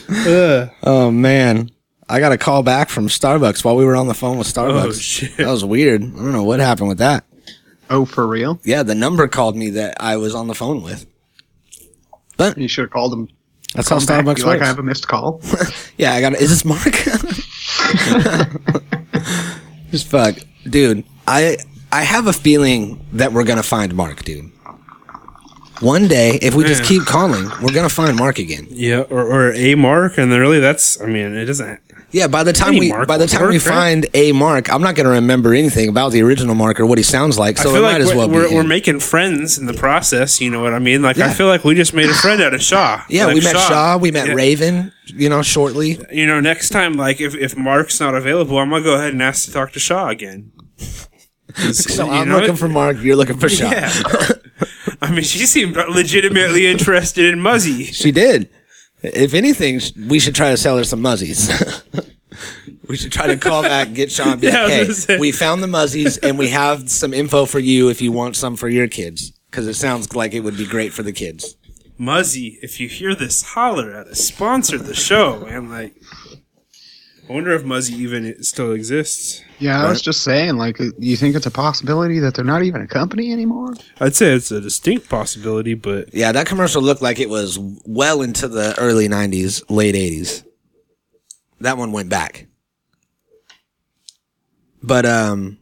Oh 0.84 1.12
man, 1.12 1.70
I 2.10 2.20
got 2.20 2.32
a 2.32 2.38
call 2.38 2.64
back 2.64 2.90
from 2.90 3.08
Starbucks 3.08 3.64
while 3.64 3.76
we 3.76 3.86
were 3.86 3.96
on 3.96 4.08
the 4.08 4.14
phone 4.14 4.38
with 4.38 4.48
oh, 4.58 4.62
Starbucks. 4.62 4.86
Oh, 4.88 4.92
shit. 4.94 5.38
That 5.38 5.48
was 5.48 5.64
weird. 5.64 6.02
I 6.04 6.06
don't 6.08 6.32
know 6.34 6.44
what 6.44 6.60
happened 6.60 6.90
with 6.90 6.98
that. 6.98 7.24
oh 7.90 8.06
for 8.06 8.28
real. 8.28 8.60
Yeah, 8.66 8.84
the 8.84 8.96
number 8.96 9.28
called 9.28 9.56
me 9.56 9.70
that 9.72 9.98
I 10.02 10.18
was 10.18 10.36
on 10.36 10.48
the 10.48 10.56
phone 10.56 10.82
with. 10.82 11.06
But 12.38 12.58
You 12.58 12.68
should 12.68 12.84
have 12.86 12.92
called 12.92 13.12
them. 13.14 13.30
that's 13.76 13.88
how 13.88 14.00
Call 14.00 14.08
back. 14.08 14.26
Starbucks 14.26 14.40
You 14.40 14.46
like 14.46 14.62
I 14.62 14.66
have 14.66 14.80
a 14.80 14.84
missed 14.84 15.08
call. 15.08 15.42
Yeah, 15.98 16.14
I 16.14 16.22
got. 16.22 16.34
Is 16.34 16.50
this 16.50 16.66
Mark? 16.66 16.82
Just 19.92 20.08
fuck, 20.08 20.36
dude. 20.70 21.04
I 21.28 21.58
I 21.92 22.04
have 22.04 22.28
a 22.28 22.34
feeling 22.34 23.06
that 23.14 23.34
we're 23.34 23.44
gonna 23.44 23.64
find 23.64 23.94
Mark, 23.94 24.24
dude. 24.24 24.52
One 25.82 26.08
day, 26.08 26.38
if 26.42 26.54
we 26.54 26.64
just 26.64 26.84
keep 26.84 27.04
calling, 27.06 27.50
we're 27.62 27.74
gonna 27.74 27.90
find 27.90 28.16
Mark 28.16 28.38
again. 28.38 28.68
Yeah, 28.70 29.02
or, 29.10 29.26
or 29.26 29.52
a 29.54 29.74
mark, 29.76 30.18
and 30.20 30.32
then 30.32 30.40
really, 30.40 30.60
that's. 30.60 31.02
I 31.02 31.08
mean, 31.08 31.36
it 31.36 31.46
doesn't. 31.46 31.80
Yeah, 32.12 32.28
by 32.28 32.44
the 32.44 32.54
time 32.54 32.70
Any 32.76 32.92
we 32.92 33.06
by 33.06 33.18
the 33.18 33.26
time 33.28 33.42
we 33.48 33.56
work, 33.58 33.66
right? 33.66 33.74
find 33.74 34.06
a 34.14 34.32
Mark, 34.34 34.72
I'm 34.72 34.82
not 34.82 34.96
gonna 34.96 35.10
remember 35.10 35.54
anything 35.54 35.88
about 35.90 36.12
the 36.12 36.22
original 36.22 36.56
Mark 36.56 36.80
or 36.80 36.86
what 36.86 36.98
he 36.98 37.04
sounds 37.04 37.40
like. 37.40 37.58
So 37.58 37.70
I 37.70 37.72
it 37.72 37.74
feel 37.76 37.82
might 37.84 37.98
like 38.02 38.08
we're, 38.08 38.16
well 38.18 38.28
be 38.28 38.34
we're, 38.36 38.54
we're 38.56 38.64
making 38.68 39.00
friends 39.00 39.58
in 39.58 39.66
the 39.66 39.74
process. 39.74 40.42
You 40.42 40.50
know 40.50 40.62
what 40.62 40.74
I 40.74 40.80
mean? 40.80 41.02
Like, 41.02 41.18
Yeah. 41.18 41.28
I 41.28 41.30
feel 41.34 41.48
like 41.48 41.64
we 41.64 41.74
just 41.76 41.94
made 41.94 42.10
a 42.10 42.14
friend 42.14 42.42
out 42.42 42.54
of 42.54 42.62
Shaw. 42.62 43.04
Yeah, 43.10 43.28
we 43.28 43.42
met 43.42 43.56
Shaw. 43.56 43.98
We 43.98 44.12
met 44.12 44.28
Yeah. 44.28 44.34
Raven. 44.34 44.92
You 45.08 45.30
know, 45.30 45.42
shortly. 45.42 46.00
You 46.12 46.26
know, 46.28 46.40
next 46.40 46.70
time, 46.70 46.94
like, 46.94 47.20
if, 47.22 47.34
if 47.36 47.56
Mark's 47.58 48.00
not 48.00 48.14
available, 48.16 48.58
I'm 48.58 48.70
gonna 48.70 48.84
go 48.84 48.96
ahead 48.96 49.14
and 49.14 49.22
ask 49.22 49.46
to 49.46 49.52
talk 49.54 49.72
to 49.74 49.80
Shaw 49.80 50.10
again. 50.10 50.52
So 51.74 52.10
I'm 52.10 52.30
know, 52.30 52.40
looking 52.40 52.56
for 52.56 52.70
Mark. 52.70 52.96
You're 53.02 53.18
looking 53.18 53.38
for 53.38 53.50
Shaw. 53.50 53.70
Yeah. 53.70 53.92
I 55.02 55.12
mean, 55.12 55.24
she 55.24 55.46
seemed 55.46 55.76
legitimately 55.76 56.66
interested 56.66 57.26
in 57.34 57.40
Muzzy. 57.42 57.84
She 57.92 58.12
did. 58.14 58.48
If 59.04 59.34
anything, 59.34 59.82
we 60.08 60.20
should 60.20 60.36
try 60.36 60.52
to 60.52 60.58
sell 60.58 60.78
her 60.78 60.84
some 60.84 61.02
muzzies. 61.02 61.50
we 62.88 62.98
should 62.98 63.12
try 63.12 63.28
to 63.28 63.38
call 63.38 63.64
back, 63.64 63.94
get 63.94 64.12
Sean, 64.12 64.34
and 64.34 64.42
be 64.42 64.48
Yeah, 64.52 64.60
I 64.60 64.64
like, 64.64 64.72
hey, 64.72 64.86
say. 64.94 65.18
we 65.18 65.32
found 65.32 65.64
the 65.64 65.68
muzzies 65.68 66.18
and 66.18 66.38
we 66.38 66.50
have 66.50 66.90
some 66.90 67.14
info 67.14 67.46
for 67.46 67.60
you 67.60 67.90
if 67.90 68.02
you 68.02 68.12
want 68.12 68.36
some 68.36 68.56
for 68.56 68.70
your 68.70 68.88
kids. 68.88 69.32
Because 69.50 69.68
it 69.68 69.74
sounds 69.74 70.16
like 70.16 70.34
it 70.34 70.42
would 70.42 70.56
be 70.56 70.66
great 70.66 70.94
for 70.94 71.04
the 71.04 71.12
kids. 71.12 71.58
Muzzy, 71.98 72.58
if 72.62 72.80
you 72.80 72.88
hear 72.88 73.14
this, 73.14 73.42
holler 73.44 73.92
at 73.92 74.08
us. 74.08 74.20
Sponsor 74.20 74.78
the 74.78 74.96
show, 74.96 75.42
man. 75.42 75.70
Like, 75.70 75.96
I 77.32 77.34
wonder 77.34 77.52
if 77.52 77.64
Muzzy 77.64 77.94
even 77.94 78.44
still 78.44 78.74
exists. 78.74 79.42
Yeah, 79.58 79.82
I 79.82 79.90
was 79.90 80.02
just 80.02 80.22
saying. 80.22 80.58
Like, 80.58 80.78
you 81.00 81.16
think 81.16 81.34
it's 81.38 81.46
a 81.46 81.52
possibility 81.52 82.20
that 82.20 82.34
they're 82.34 82.44
not 82.44 82.64
even 82.64 82.82
a 82.82 82.88
company 82.88 83.32
anymore? 83.32 83.74
I'd 84.02 84.18
say 84.18 84.34
it's 84.34 84.52
a 84.52 84.60
distinct 84.60 85.08
possibility, 85.08 85.74
but 85.74 86.14
Yeah, 86.14 86.34
that 86.34 86.46
commercial 86.46 86.82
looked 86.82 87.02
like 87.02 87.22
it 87.22 87.30
was 87.30 87.58
well 87.86 88.22
into 88.22 88.50
the 88.50 88.78
early 88.78 89.08
90s, 89.08 89.64
late 89.70 89.96
80s. 89.96 90.44
That 91.62 91.78
one 91.78 91.94
went 91.94 92.10
back. 92.10 92.48
But, 94.84 95.06
um, 95.06 95.58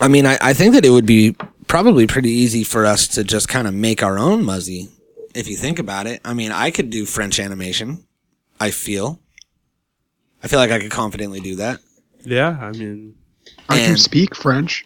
I 0.00 0.08
mean, 0.08 0.26
I, 0.26 0.36
I 0.40 0.52
think 0.52 0.74
that 0.74 0.84
it 0.84 0.90
would 0.90 1.06
be 1.06 1.36
probably 1.68 2.08
pretty 2.08 2.30
easy 2.30 2.64
for 2.64 2.86
us 2.86 3.06
to 3.06 3.22
just 3.22 3.48
kind 3.48 3.68
of 3.68 3.74
make 3.74 4.02
our 4.02 4.18
own 4.18 4.42
Muzzy, 4.42 4.88
if 5.32 5.46
you 5.46 5.54
think 5.54 5.78
about 5.78 6.08
it. 6.08 6.20
I 6.24 6.34
mean, 6.34 6.50
I 6.50 6.72
could 6.72 6.90
do 6.90 7.06
French 7.06 7.38
animation, 7.38 8.04
I 8.58 8.72
feel. 8.72 9.20
I 10.44 10.48
feel 10.48 10.58
like 10.58 10.70
I 10.70 10.78
could 10.78 10.90
confidently 10.90 11.40
do 11.40 11.56
that. 11.56 11.80
yeah, 12.24 12.58
I 12.60 12.70
mean, 12.72 13.14
I 13.68 13.78
can 13.78 13.90
And- 13.90 14.00
speak 14.00 14.34
French. 14.36 14.84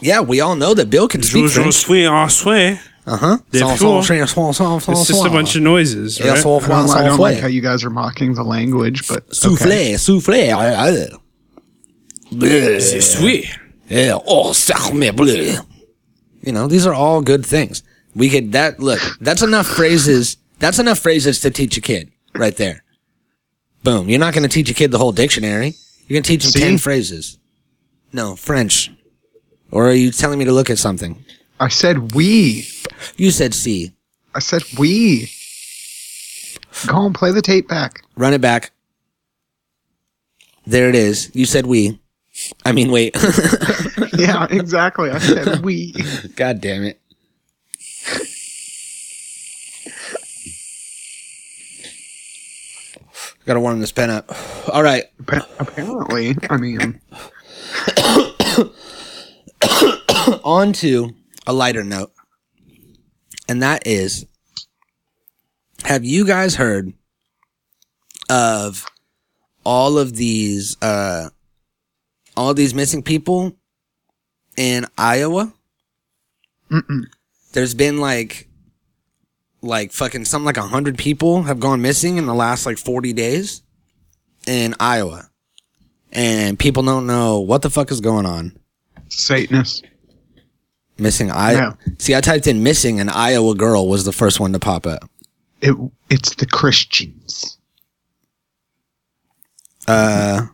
Yeah, 0.00 0.20
we 0.20 0.40
all 0.40 0.54
know 0.54 0.72
that 0.74 0.88
Bill 0.90 1.08
can 1.08 1.22
speak 1.22 1.46
je 1.48 1.60
French. 1.60 1.74
suis 1.74 2.06
en 2.06 2.28
souhait. 2.28 2.78
Uh 3.06 3.16
huh. 3.16 3.38
Des 3.50 3.60
fois. 3.76 4.00
It's 4.00 5.08
just 5.08 5.24
a 5.26 5.30
bunch 5.30 5.56
of 5.56 5.62
noises, 5.62 6.20
right? 6.20 6.38
so- 6.38 6.56
I 6.56 6.68
don't, 6.68 6.90
I 6.90 7.04
don't 7.04 7.18
like 7.18 7.38
how 7.38 7.48
you 7.48 7.60
guys 7.60 7.82
are 7.84 7.90
mocking 7.90 8.34
the 8.34 8.44
language, 8.44 9.06
but 9.08 9.24
okay. 9.24 9.32
Soufflé, 9.32 9.94
soufflé. 9.98 10.52
I- 10.54 10.90
I- 10.90 12.80
C'est 12.80 13.00
sweet. 13.00 13.46
Yeah. 13.88 14.18
Oh, 14.26 14.52
sarme 14.52 15.14
bleu. 15.14 15.56
You 16.42 16.52
know, 16.52 16.66
these 16.68 16.86
are 16.86 16.94
all 16.94 17.20
good 17.22 17.44
things. 17.44 17.82
We 18.14 18.28
could 18.30 18.52
that 18.52 18.80
look. 18.80 19.00
That's 19.20 19.42
enough 19.42 19.66
phrases. 19.66 20.36
That's 20.58 20.78
enough 20.78 20.98
phrases 20.98 21.40
to 21.40 21.50
teach 21.50 21.76
a 21.76 21.80
kid 21.80 22.10
right 22.34 22.56
there. 22.56 22.83
Boom. 23.84 24.08
You're 24.08 24.18
not 24.18 24.32
going 24.34 24.42
to 24.42 24.48
teach 24.48 24.70
a 24.70 24.74
kid 24.74 24.90
the 24.90 24.98
whole 24.98 25.12
dictionary. 25.12 25.74
You're 26.08 26.16
going 26.16 26.22
to 26.22 26.28
teach 26.28 26.42
them 26.42 26.52
See? 26.52 26.60
ten 26.60 26.78
phrases. 26.78 27.38
No 28.12 28.34
French. 28.34 28.90
Or 29.70 29.88
are 29.88 29.92
you 29.94 30.10
telling 30.10 30.38
me 30.38 30.46
to 30.46 30.52
look 30.52 30.70
at 30.70 30.78
something? 30.78 31.24
I 31.60 31.68
said 31.68 32.14
we. 32.14 32.66
You 33.16 33.30
said 33.30 33.54
C. 33.54 33.92
I 34.34 34.38
said 34.38 34.62
we. 34.78 35.30
Go 36.86 37.06
and 37.06 37.14
play 37.14 37.30
the 37.30 37.42
tape 37.42 37.68
back. 37.68 38.02
Run 38.16 38.32
it 38.32 38.40
back. 38.40 38.72
There 40.66 40.88
it 40.88 40.94
is. 40.94 41.30
You 41.34 41.44
said 41.44 41.66
we. 41.66 42.00
I 42.64 42.72
mean, 42.72 42.90
wait. 42.90 43.16
Yeah, 44.16 44.46
exactly. 44.48 45.10
I 45.10 45.18
said 45.18 45.64
we. 45.64 45.92
God 46.36 46.60
damn 46.60 46.84
it. 46.84 47.00
Gotta 53.46 53.60
warm 53.60 53.80
this 53.80 53.92
pen 53.92 54.10
up. 54.10 54.30
All 54.72 54.82
right. 54.82 55.04
Apparently, 55.58 56.36
I 56.48 56.56
mean, 56.56 57.00
On 60.44 60.72
to 60.74 61.10
a 61.46 61.52
lighter 61.52 61.84
note. 61.84 62.12
And 63.48 63.62
that 63.62 63.86
is 63.86 64.26
have 65.84 66.04
you 66.04 66.26
guys 66.26 66.54
heard 66.54 66.92
of 68.30 68.86
all 69.64 69.98
of 69.98 70.16
these 70.16 70.80
uh 70.82 71.28
all 72.36 72.54
these 72.54 72.74
missing 72.74 73.02
people 73.02 73.56
in 74.56 74.86
Iowa? 74.96 75.52
Mm-mm. 76.70 77.04
There's 77.52 77.74
been 77.74 77.98
like 77.98 78.48
like 79.64 79.92
fucking 79.92 80.24
something 80.24 80.46
like 80.46 80.56
a 80.56 80.62
hundred 80.62 80.98
people 80.98 81.42
have 81.44 81.58
gone 81.60 81.80
missing 81.82 82.16
in 82.18 82.26
the 82.26 82.34
last 82.34 82.66
like 82.66 82.78
40 82.78 83.12
days 83.12 83.62
in 84.46 84.74
Iowa. 84.78 85.28
And 86.12 86.58
people 86.58 86.82
don't 86.82 87.06
know 87.06 87.40
what 87.40 87.62
the 87.62 87.70
fuck 87.70 87.90
is 87.90 88.00
going 88.00 88.26
on. 88.26 88.56
Satanist. 89.08 89.84
Missing 90.96 91.30
I 91.32 91.54
No. 91.54 91.76
see. 91.98 92.14
I 92.14 92.20
typed 92.20 92.46
in 92.46 92.62
missing, 92.62 93.00
and 93.00 93.10
Iowa 93.10 93.56
girl 93.56 93.88
was 93.88 94.04
the 94.04 94.12
first 94.12 94.38
one 94.38 94.52
to 94.52 94.60
pop 94.60 94.86
up. 94.86 95.10
It 95.60 95.74
it's 96.08 96.36
the 96.36 96.46
Christians. 96.46 97.58
Uh, 99.88 100.46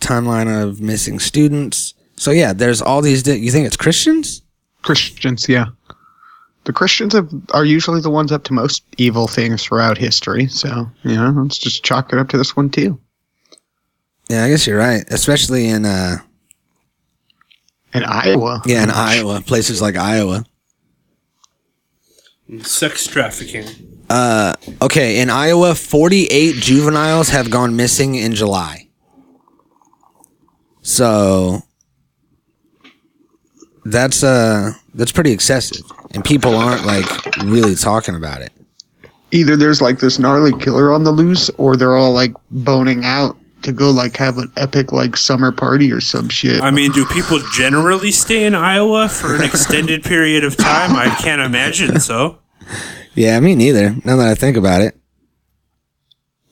timeline 0.00 0.62
of 0.62 0.80
missing 0.80 1.18
students. 1.18 1.94
So 2.16 2.30
yeah, 2.30 2.52
there's 2.52 2.80
all 2.80 3.02
these. 3.02 3.24
Di- 3.24 3.36
you 3.36 3.50
think 3.50 3.66
it's 3.66 3.76
Christians? 3.76 4.42
Christians, 4.82 5.48
yeah. 5.48 5.66
The 6.66 6.72
Christians 6.72 7.14
have, 7.14 7.30
are 7.52 7.64
usually 7.64 8.00
the 8.00 8.10
ones 8.10 8.32
up 8.32 8.42
to 8.44 8.52
most 8.52 8.84
evil 8.98 9.26
things 9.28 9.62
throughout 9.64 9.96
history. 9.96 10.48
So, 10.48 10.90
you 11.04 11.14
know, 11.14 11.30
let's 11.30 11.58
just 11.58 11.84
chalk 11.84 12.12
it 12.12 12.18
up 12.18 12.28
to 12.30 12.36
this 12.38 12.56
one 12.56 12.70
too. 12.70 13.00
Yeah, 14.28 14.44
I 14.44 14.48
guess 14.48 14.66
you're 14.66 14.76
right. 14.78 15.04
Especially 15.08 15.68
in 15.68 15.84
uh, 15.86 16.16
In 17.94 18.02
Iowa. 18.04 18.62
yeah, 18.66 18.82
in 18.82 18.90
Iowa, 18.90 19.40
places 19.40 19.80
like 19.80 19.96
Iowa. 19.96 20.44
Sex 22.62 23.06
trafficking. 23.06 23.66
Uh, 24.10 24.54
okay, 24.82 25.20
in 25.20 25.30
Iowa, 25.30 25.74
48 25.74 26.54
juveniles 26.56 27.28
have 27.30 27.50
gone 27.50 27.74
missing 27.76 28.14
in 28.16 28.34
July. 28.34 28.88
So 30.82 31.62
that's 33.84 34.22
uh 34.22 34.72
that's 34.94 35.10
pretty 35.12 35.32
excessive, 35.32 35.82
and 36.14 36.24
people 36.24 36.54
aren't 36.56 36.84
like 36.86 37.06
really 37.44 37.74
talking 37.74 38.14
about 38.14 38.42
it. 38.42 38.52
Either 39.32 39.56
there's 39.56 39.82
like 39.82 39.98
this 39.98 40.18
gnarly 40.18 40.52
killer 40.58 40.92
on 40.92 41.04
the 41.04 41.10
loose, 41.10 41.50
or 41.58 41.76
they're 41.76 41.96
all 41.96 42.12
like 42.12 42.32
boning 42.50 43.04
out 43.04 43.36
to 43.62 43.72
go 43.72 43.90
like 43.90 44.16
have 44.16 44.38
an 44.38 44.50
epic 44.56 44.92
like 44.92 45.16
summer 45.16 45.50
party 45.50 45.90
or 45.90 46.00
some 46.00 46.28
shit. 46.28 46.62
I 46.62 46.70
mean, 46.70 46.92
do 46.92 47.04
people 47.06 47.38
generally 47.52 48.12
stay 48.12 48.44
in 48.44 48.54
Iowa 48.54 49.08
for 49.08 49.34
an 49.34 49.42
extended 49.42 50.04
period 50.04 50.44
of 50.44 50.56
time? 50.56 50.94
I 50.94 51.08
can't 51.16 51.40
imagine 51.40 51.98
so. 52.00 52.38
Yeah, 53.14 53.38
me 53.40 53.54
neither. 53.54 53.96
Now 54.04 54.16
that 54.16 54.28
I 54.28 54.34
think 54.34 54.56
about 54.56 54.82
it, 54.82 54.96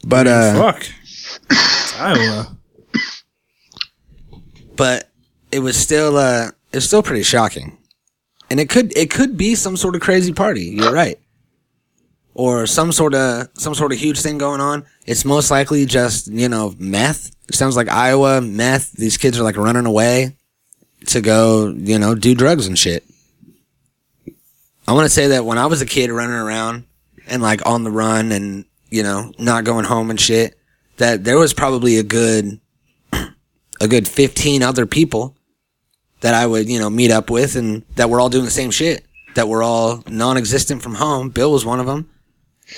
but 0.04 0.26
uh, 0.26 0.54
Fuck. 0.72 0.86
It's 1.50 2.00
Iowa. 2.00 2.56
but 4.76 5.10
it 5.52 5.60
was 5.60 5.76
still 5.76 6.16
uh 6.16 6.50
it's 6.72 6.86
still 6.86 7.02
pretty 7.02 7.22
shocking 7.22 7.78
and 8.50 8.60
it 8.60 8.68
could 8.68 8.96
it 8.96 9.10
could 9.10 9.36
be 9.36 9.54
some 9.54 9.76
sort 9.76 9.94
of 9.94 10.00
crazy 10.00 10.32
party 10.32 10.64
you're 10.64 10.92
right. 10.92 11.18
Or 12.36 12.66
some 12.66 12.90
sort 12.90 13.14
of 13.14 13.48
some 13.54 13.74
sort 13.74 13.92
of 13.92 13.98
huge 13.98 14.20
thing 14.20 14.38
going 14.38 14.60
on. 14.60 14.84
It's 15.06 15.24
most 15.24 15.50
likely 15.50 15.86
just 15.86 16.28
you 16.28 16.48
know 16.48 16.74
meth. 16.78 17.30
It 17.48 17.54
sounds 17.54 17.76
like 17.76 17.88
iowa 17.88 18.40
meth. 18.40 18.92
These 18.92 19.18
kids 19.18 19.38
are 19.38 19.44
like 19.44 19.56
running 19.56 19.86
away 19.86 20.36
to 21.06 21.20
go 21.20 21.68
you 21.68 21.98
know 21.98 22.14
do 22.14 22.34
drugs 22.34 22.66
and 22.66 22.78
shit. 22.78 23.04
I 24.86 24.92
want 24.92 25.06
to 25.06 25.14
say 25.14 25.28
that 25.28 25.44
when 25.44 25.56
i 25.56 25.66
was 25.66 25.80
a 25.80 25.86
kid 25.86 26.10
running 26.10 26.36
around 26.36 26.84
and 27.26 27.42
like 27.42 27.66
on 27.66 27.84
the 27.84 27.90
run 27.90 28.32
and 28.32 28.64
you 28.90 29.02
know 29.02 29.32
not 29.38 29.64
going 29.64 29.84
home 29.84 30.10
and 30.10 30.20
shit 30.20 30.58
that 30.98 31.24
there 31.24 31.38
was 31.38 31.54
probably 31.54 31.96
a 31.98 32.02
good 32.02 32.60
a 33.80 33.88
good 33.88 34.06
15 34.06 34.62
other 34.62 34.86
people 34.86 35.33
that 36.24 36.32
I 36.32 36.46
would, 36.46 36.70
you 36.70 36.78
know, 36.78 36.88
meet 36.88 37.10
up 37.10 37.28
with 37.28 37.54
and 37.54 37.82
that 37.96 38.08
we're 38.08 38.18
all 38.18 38.30
doing 38.30 38.46
the 38.46 38.50
same 38.50 38.70
shit, 38.70 39.04
that 39.34 39.46
we're 39.46 39.62
all 39.62 40.02
non-existent 40.08 40.80
from 40.80 40.94
home. 40.94 41.28
Bill 41.28 41.52
was 41.52 41.66
one 41.66 41.80
of 41.80 41.86
them. 41.86 42.08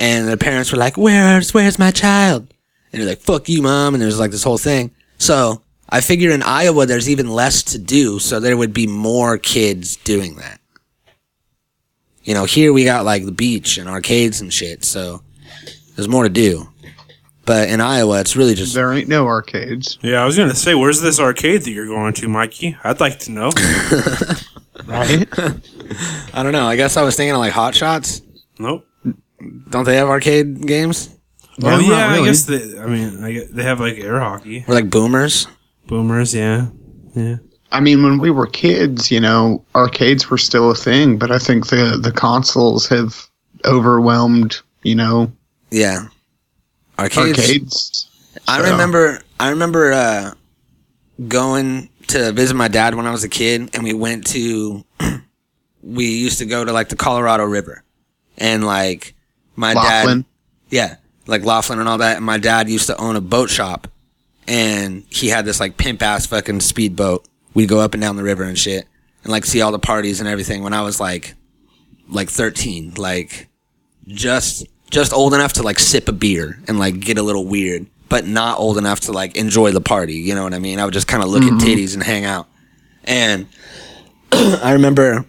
And 0.00 0.26
their 0.26 0.36
parents 0.36 0.72
were 0.72 0.78
like, 0.78 0.96
where's, 0.96 1.54
where's 1.54 1.78
my 1.78 1.92
child? 1.92 2.52
And 2.92 3.00
they're 3.00 3.08
like, 3.08 3.20
fuck 3.20 3.48
you, 3.48 3.62
mom. 3.62 3.94
And 3.94 4.02
there's 4.02 4.18
like 4.18 4.32
this 4.32 4.42
whole 4.42 4.58
thing. 4.58 4.90
So 5.18 5.62
I 5.88 6.00
figure 6.00 6.32
in 6.32 6.42
Iowa, 6.42 6.86
there's 6.86 7.08
even 7.08 7.30
less 7.30 7.62
to 7.62 7.78
do. 7.78 8.18
So 8.18 8.40
there 8.40 8.56
would 8.56 8.72
be 8.72 8.88
more 8.88 9.38
kids 9.38 9.94
doing 9.94 10.34
that. 10.38 10.60
You 12.24 12.34
know, 12.34 12.46
here 12.46 12.72
we 12.72 12.84
got 12.84 13.04
like 13.04 13.26
the 13.26 13.30
beach 13.30 13.78
and 13.78 13.88
arcades 13.88 14.40
and 14.40 14.52
shit. 14.52 14.84
So 14.84 15.22
there's 15.94 16.08
more 16.08 16.24
to 16.24 16.28
do. 16.28 16.68
But 17.46 17.68
in 17.70 17.80
Iowa, 17.80 18.20
it's 18.20 18.34
really 18.36 18.54
just 18.54 18.74
there 18.74 18.92
ain't 18.92 19.08
no 19.08 19.26
arcades, 19.26 19.98
Yeah, 20.02 20.20
I 20.22 20.24
was 20.26 20.36
gonna 20.36 20.54
say, 20.54 20.74
where's 20.74 21.00
this 21.00 21.18
arcade 21.20 21.62
that 21.62 21.70
you're 21.70 21.86
going 21.86 22.12
to, 22.14 22.28
Mikey? 22.28 22.76
I'd 22.84 23.00
like 23.00 23.20
to 23.20 23.30
know. 23.30 23.50
right? 24.86 25.28
I 26.34 26.42
don't 26.42 26.52
know. 26.52 26.66
I 26.66 26.76
guess 26.76 26.96
I 26.96 27.02
was 27.02 27.16
thinking 27.16 27.32
of 27.34 27.38
like 27.38 27.52
Hot 27.52 27.74
Shots. 27.74 28.22
nope. 28.58 28.86
Don't 29.70 29.84
they 29.84 29.96
have 29.96 30.08
arcade 30.08 30.66
games? 30.66 31.10
Oh 31.62 31.70
not 31.70 31.84
yeah, 31.84 31.94
I 32.08 32.14
really. 32.16 32.28
guess 32.28 32.44
they. 32.44 32.78
I 32.78 32.86
mean, 32.86 33.22
I 33.24 33.32
guess 33.32 33.48
they 33.50 33.62
have 33.62 33.80
like 33.80 33.98
air 33.98 34.18
hockey, 34.20 34.64
Or 34.66 34.74
like 34.74 34.90
Boomers? 34.90 35.46
boomers. 35.86 36.34
Yeah, 36.34 36.66
yeah. 37.14 37.36
I 37.72 37.80
mean, 37.80 38.02
when 38.02 38.18
we 38.18 38.30
were 38.30 38.46
kids, 38.46 39.10
you 39.10 39.20
know, 39.20 39.64
arcades 39.74 40.28
were 40.30 40.38
still 40.38 40.70
a 40.70 40.74
thing, 40.74 41.18
but 41.18 41.30
I 41.30 41.38
think 41.38 41.68
the 41.68 41.98
the 42.02 42.12
consoles 42.12 42.88
have 42.88 43.26
overwhelmed, 43.64 44.60
you 44.82 44.94
know, 44.94 45.30
Yeah. 45.70 46.06
Arcades. 46.98 47.38
arcades. 47.38 48.10
I 48.48 48.70
remember 48.70 49.20
I 49.38 49.50
remember 49.50 49.92
uh 49.92 50.34
going 51.28 51.88
to 52.08 52.32
visit 52.32 52.54
my 52.54 52.68
dad 52.68 52.94
when 52.94 53.06
I 53.06 53.10
was 53.10 53.24
a 53.24 53.28
kid 53.28 53.70
and 53.74 53.82
we 53.82 53.92
went 53.92 54.26
to 54.28 54.84
we 55.82 56.06
used 56.06 56.38
to 56.38 56.46
go 56.46 56.64
to 56.64 56.72
like 56.72 56.88
the 56.88 56.96
Colorado 56.96 57.44
River. 57.44 57.82
And 58.38 58.64
like 58.64 59.14
my 59.54 59.72
Laughlin. 59.72 60.22
dad 60.22 60.26
Yeah. 60.70 60.96
Like 61.26 61.44
Laughlin 61.44 61.78
and 61.78 61.88
all 61.88 61.98
that. 61.98 62.16
And 62.16 62.26
my 62.26 62.38
dad 62.38 62.68
used 62.68 62.86
to 62.86 62.96
own 63.00 63.16
a 63.16 63.20
boat 63.20 63.50
shop 63.50 63.88
and 64.46 65.04
he 65.08 65.28
had 65.28 65.44
this 65.44 65.58
like 65.58 65.76
pimp 65.76 66.02
ass 66.02 66.26
fucking 66.26 66.60
speedboat. 66.60 67.26
We'd 67.54 67.68
go 67.68 67.80
up 67.80 67.94
and 67.94 68.00
down 68.00 68.16
the 68.16 68.22
river 68.22 68.44
and 68.44 68.58
shit 68.58 68.86
and 69.22 69.32
like 69.32 69.44
see 69.44 69.62
all 69.62 69.72
the 69.72 69.78
parties 69.78 70.20
and 70.20 70.28
everything 70.28 70.62
when 70.62 70.72
I 70.72 70.82
was 70.82 71.00
like 71.00 71.34
like 72.08 72.28
13. 72.28 72.94
Like 72.94 73.48
just 74.06 74.66
just 74.90 75.12
old 75.12 75.34
enough 75.34 75.54
to 75.54 75.62
like 75.62 75.78
sip 75.78 76.08
a 76.08 76.12
beer 76.12 76.58
and 76.68 76.78
like 76.78 77.00
get 77.00 77.18
a 77.18 77.22
little 77.22 77.46
weird, 77.46 77.86
but 78.08 78.26
not 78.26 78.58
old 78.58 78.78
enough 78.78 79.00
to 79.00 79.12
like 79.12 79.36
enjoy 79.36 79.72
the 79.72 79.80
party. 79.80 80.14
You 80.14 80.34
know 80.34 80.44
what 80.44 80.54
I 80.54 80.58
mean? 80.58 80.78
I 80.78 80.84
would 80.84 80.94
just 80.94 81.08
kind 81.08 81.22
of 81.22 81.28
look 81.28 81.42
at 81.42 81.52
mm-hmm. 81.52 81.66
titties 81.66 81.94
and 81.94 82.02
hang 82.02 82.24
out. 82.24 82.48
And 83.04 83.46
I 84.32 84.72
remember 84.72 85.24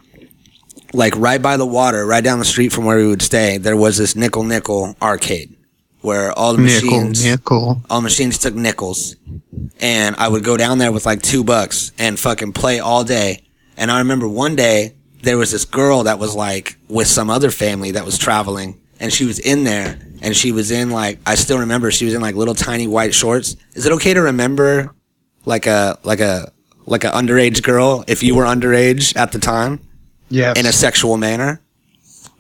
like 0.94 1.16
right 1.16 1.42
by 1.42 1.58
the 1.58 1.66
water, 1.66 2.06
right 2.06 2.24
down 2.24 2.40
the 2.40 2.46
street 2.46 2.72
from 2.72 2.86
where 2.86 2.98
we 2.98 3.08
would 3.08 3.22
stay, 3.22 3.58
there 3.58 3.78
was 3.78 3.98
this 3.98 4.16
nickel 4.16 4.44
nickel 4.44 4.96
arcade 5.02 5.56
where 6.02 6.32
all 6.32 6.54
the 6.54 6.62
Nickel, 6.62 6.90
machines 6.90 7.26
nickel. 7.26 7.82
all 7.90 8.02
machines 8.02 8.38
took 8.38 8.54
nickels. 8.54 9.16
And 9.80 10.16
I 10.16 10.28
would 10.28 10.44
go 10.44 10.56
down 10.58 10.78
there 10.78 10.92
with 10.92 11.06
like 11.06 11.22
two 11.22 11.44
bucks 11.44 11.92
and 11.98 12.20
fucking 12.20 12.54
play 12.54 12.80
all 12.80 13.04
day. 13.04 13.44
And 13.76 13.92
I 13.92 14.00
remember 14.00 14.28
one 14.28 14.56
day 14.56 14.96
there 15.24 15.38
was 15.38 15.52
this 15.52 15.66
girl 15.66 16.04
that 16.04 16.20
was 16.20 16.36
like 16.36 16.78
with 16.88 17.08
some 17.08 17.30
other 17.30 17.52
family 17.52 17.92
that 17.92 18.06
was 18.06 18.18
traveling 18.18 18.80
and 19.00 19.12
she 19.14 19.26
was 19.26 19.40
in 19.40 19.64
there 19.64 19.98
and 20.22 20.36
she 20.36 20.52
was 20.52 20.72
in 20.72 20.90
like, 20.92 21.20
I 21.26 21.36
still 21.36 21.60
remember 21.60 21.92
she 21.92 22.06
was 22.06 22.14
in 22.14 22.22
like 22.22 22.36
little 22.36 22.56
tiny 22.56 22.88
white 22.88 23.14
shorts. 23.14 23.56
Is 23.74 23.86
it 23.86 23.92
okay 23.94 24.14
to 24.14 24.22
remember 24.22 24.94
like 25.46 25.68
a, 25.68 25.98
like 26.04 26.20
a, 26.20 26.52
like 26.86 27.04
a 27.04 27.12
underage 27.12 27.64
girl 27.64 28.04
if 28.08 28.24
you 28.24 28.36
were 28.36 28.46
underage 28.46 29.16
at 29.16 29.32
the 29.32 29.40
time 29.40 29.80
Yes. 30.30 30.58
in 30.60 30.66
a 30.66 30.72
sexual 30.72 31.18
manner? 31.18 31.62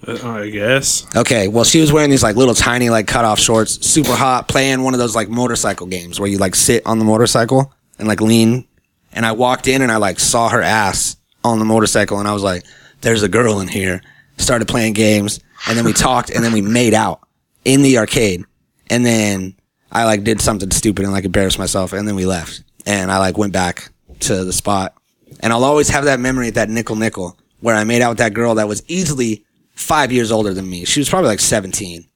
Uh, 0.07 0.29
I 0.29 0.49
guess. 0.49 1.05
Okay, 1.15 1.47
well, 1.47 1.63
she 1.63 1.81
was 1.81 1.91
wearing 1.91 2.09
these 2.11 2.21
like 2.23 2.35
little 2.35 2.53
tiny 2.53 2.89
like 2.89 3.07
cutoff 3.07 3.39
shorts, 3.39 3.85
super 3.85 4.11
hot, 4.13 4.47
playing 4.47 4.83
one 4.83 4.93
of 4.93 4.99
those 4.99 5.15
like 5.15 5.27
motorcycle 5.29 5.87
games 5.87 6.19
where 6.19 6.29
you 6.29 6.37
like 6.37 6.53
sit 6.55 6.85
on 6.85 6.99
the 6.99 7.05
motorcycle 7.05 7.73
and 7.97 8.07
like 8.07 8.21
lean. 8.21 8.67
And 9.11 9.25
I 9.25 9.31
walked 9.31 9.67
in 9.67 9.81
and 9.81 9.91
I 9.91 9.97
like 9.97 10.19
saw 10.19 10.49
her 10.49 10.61
ass 10.61 11.17
on 11.43 11.57
the 11.59 11.65
motorcycle 11.65 12.19
and 12.19 12.27
I 12.27 12.33
was 12.33 12.43
like, 12.43 12.63
"There's 13.01 13.23
a 13.23 13.27
girl 13.29 13.59
in 13.59 13.67
here." 13.67 14.01
Started 14.37 14.67
playing 14.67 14.93
games 14.93 15.39
and 15.67 15.77
then 15.77 15.85
we 15.85 15.93
talked 16.07 16.29
and 16.29 16.43
then 16.43 16.53
we 16.53 16.61
made 16.61 16.93
out 16.93 17.21
in 17.65 17.81
the 17.81 17.97
arcade. 17.97 18.43
And 18.89 19.05
then 19.05 19.55
I 19.91 20.05
like 20.05 20.23
did 20.23 20.41
something 20.41 20.71
stupid 20.71 21.03
and 21.03 21.13
like 21.13 21.25
embarrassed 21.25 21.59
myself 21.59 21.93
and 21.93 22.07
then 22.07 22.15
we 22.15 22.25
left. 22.25 22.63
And 22.85 23.11
I 23.11 23.17
like 23.19 23.37
went 23.37 23.53
back 23.53 23.89
to 24.21 24.43
the 24.43 24.53
spot. 24.53 24.95
And 25.41 25.51
I'll 25.51 25.65
always 25.65 25.89
have 25.89 26.05
that 26.05 26.19
memory 26.19 26.47
at 26.47 26.55
that 26.55 26.69
nickel 26.69 26.95
nickel 26.95 27.37
where 27.59 27.75
I 27.75 27.83
made 27.83 28.01
out 28.01 28.09
with 28.09 28.17
that 28.19 28.33
girl 28.33 28.55
that 28.55 28.67
was 28.67 28.83
easily 28.87 29.45
five 29.75 30.11
years 30.11 30.31
older 30.31 30.53
than 30.53 30.69
me. 30.69 30.85
She 30.85 30.99
was 30.99 31.09
probably 31.09 31.29
like 31.29 31.39
17. 31.39 32.07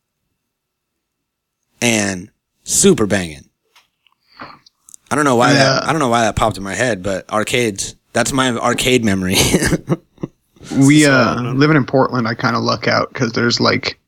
And 1.81 2.31
super 2.63 3.05
banging. 3.05 3.49
I 5.09 5.15
don't 5.15 5.25
know 5.25 5.35
why 5.35 5.53
that, 5.53 5.83
uh, 5.83 5.85
I 5.85 5.91
don't 5.91 5.99
know 5.99 6.07
why 6.07 6.21
that 6.21 6.35
popped 6.37 6.57
in 6.57 6.63
my 6.63 6.73
head, 6.73 7.03
but 7.03 7.29
arcades, 7.29 7.95
that's 8.13 8.31
my 8.31 8.51
arcade 8.51 9.03
memory. 9.03 9.35
we 10.79 11.05
uh 11.05 11.41
living 11.53 11.77
in 11.77 11.85
Portland, 11.85 12.27
I 12.27 12.33
kind 12.33 12.55
of 12.55 12.63
luck 12.63 12.87
out 12.87 13.11
because 13.13 13.33
there's 13.33 13.59
like 13.59 13.99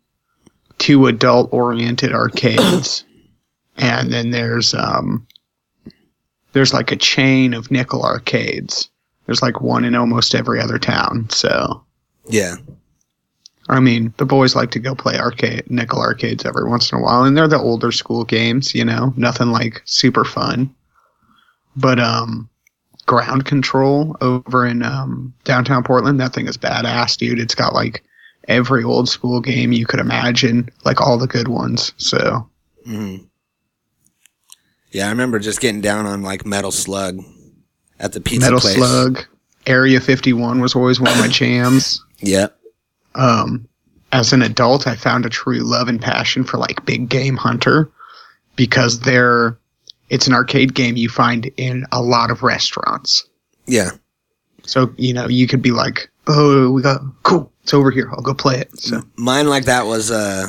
two 0.77 1.07
adult 1.07 1.51
oriented 1.51 2.13
arcades, 2.13 3.05
and 3.77 4.11
then 4.11 4.31
there's 4.31 4.73
um 4.73 5.27
there's 6.53 6.73
like 6.73 6.91
a 6.91 6.95
chain 6.95 7.53
of 7.53 7.71
nickel 7.71 8.03
arcades. 8.03 8.89
There's 9.25 9.41
like 9.41 9.61
one 9.61 9.85
in 9.85 9.95
almost 9.95 10.35
every 10.35 10.59
other 10.59 10.77
town. 10.77 11.29
So 11.29 11.83
yeah. 12.27 12.55
I 13.69 13.79
mean, 13.79 14.13
the 14.17 14.25
boys 14.25 14.55
like 14.55 14.71
to 14.71 14.79
go 14.79 14.93
play 14.93 15.17
arcade 15.17 15.69
nickel 15.69 16.01
arcades 16.01 16.45
every 16.45 16.67
once 16.67 16.91
in 16.91 16.97
a 16.97 17.01
while, 17.01 17.23
and 17.23 17.35
they're 17.35 17.47
the 17.47 17.57
older 17.57 17.91
school 17.93 18.25
games, 18.25 18.75
you 18.75 18.83
know, 18.83 19.13
nothing 19.15 19.51
like 19.51 19.81
super 19.85 20.25
fun. 20.25 20.73
But 21.75 21.99
um, 21.99 22.49
ground 23.05 23.45
control 23.45 24.15
over 24.21 24.65
in 24.65 24.83
um, 24.83 25.33
downtown 25.43 25.83
Portland. 25.83 26.19
That 26.19 26.33
thing 26.33 26.47
is 26.47 26.57
badass, 26.57 27.17
dude. 27.17 27.39
It's 27.39 27.55
got 27.55 27.73
like 27.73 28.03
every 28.47 28.83
old 28.83 29.07
school 29.09 29.39
game 29.41 29.71
you 29.71 29.85
could 29.85 29.99
imagine, 29.99 30.69
like 30.85 31.01
all 31.01 31.17
the 31.17 31.27
good 31.27 31.47
ones. 31.47 31.93
So 31.97 32.49
Mhm. 32.87 33.27
Yeah, 34.91 35.07
I 35.07 35.09
remember 35.09 35.39
just 35.39 35.61
getting 35.61 35.81
down 35.81 36.05
on 36.05 36.21
like 36.21 36.45
Metal 36.45 36.71
Slug 36.71 37.19
at 37.99 38.13
the 38.13 38.21
pizza 38.21 38.47
Metal 38.47 38.59
place. 38.59 38.75
Slug, 38.75 39.25
Area 39.65 39.99
51 39.99 40.59
was 40.59 40.75
always 40.75 40.99
one 40.99 41.11
of 41.11 41.19
my 41.19 41.27
jams. 41.29 42.03
yeah. 42.19 42.47
um, 43.15 43.67
as 44.11 44.31
an 44.33 44.43
adult, 44.43 44.85
I 44.85 44.95
found 44.95 45.25
a 45.25 45.29
true 45.29 45.59
love 45.61 45.87
and 45.87 45.99
passion 45.99 46.43
for 46.43 46.57
like 46.57 46.85
Big 46.85 47.09
Game 47.09 47.35
Hunter 47.35 47.89
because 48.55 48.99
they're 48.99 49.57
it's 50.13 50.27
an 50.27 50.33
arcade 50.33 50.73
game 50.75 50.95
you 50.95 51.09
find 51.09 51.49
in 51.57 51.85
a 51.91 52.01
lot 52.01 52.29
of 52.31 52.43
restaurants. 52.43 53.27
Yeah. 53.65 53.91
So 54.63 54.93
you 54.97 55.13
know 55.13 55.27
you 55.27 55.47
could 55.47 55.61
be 55.61 55.71
like, 55.71 56.09
oh, 56.27 56.71
we 56.71 56.81
got 56.81 57.01
cool, 57.23 57.51
it's 57.63 57.73
over 57.73 57.91
here. 57.91 58.09
I'll 58.13 58.21
go 58.21 58.33
play 58.33 58.57
it. 58.59 58.69
So 58.79 59.01
Mine 59.17 59.47
like 59.49 59.65
that 59.65 59.85
was 59.85 60.11
uh 60.11 60.47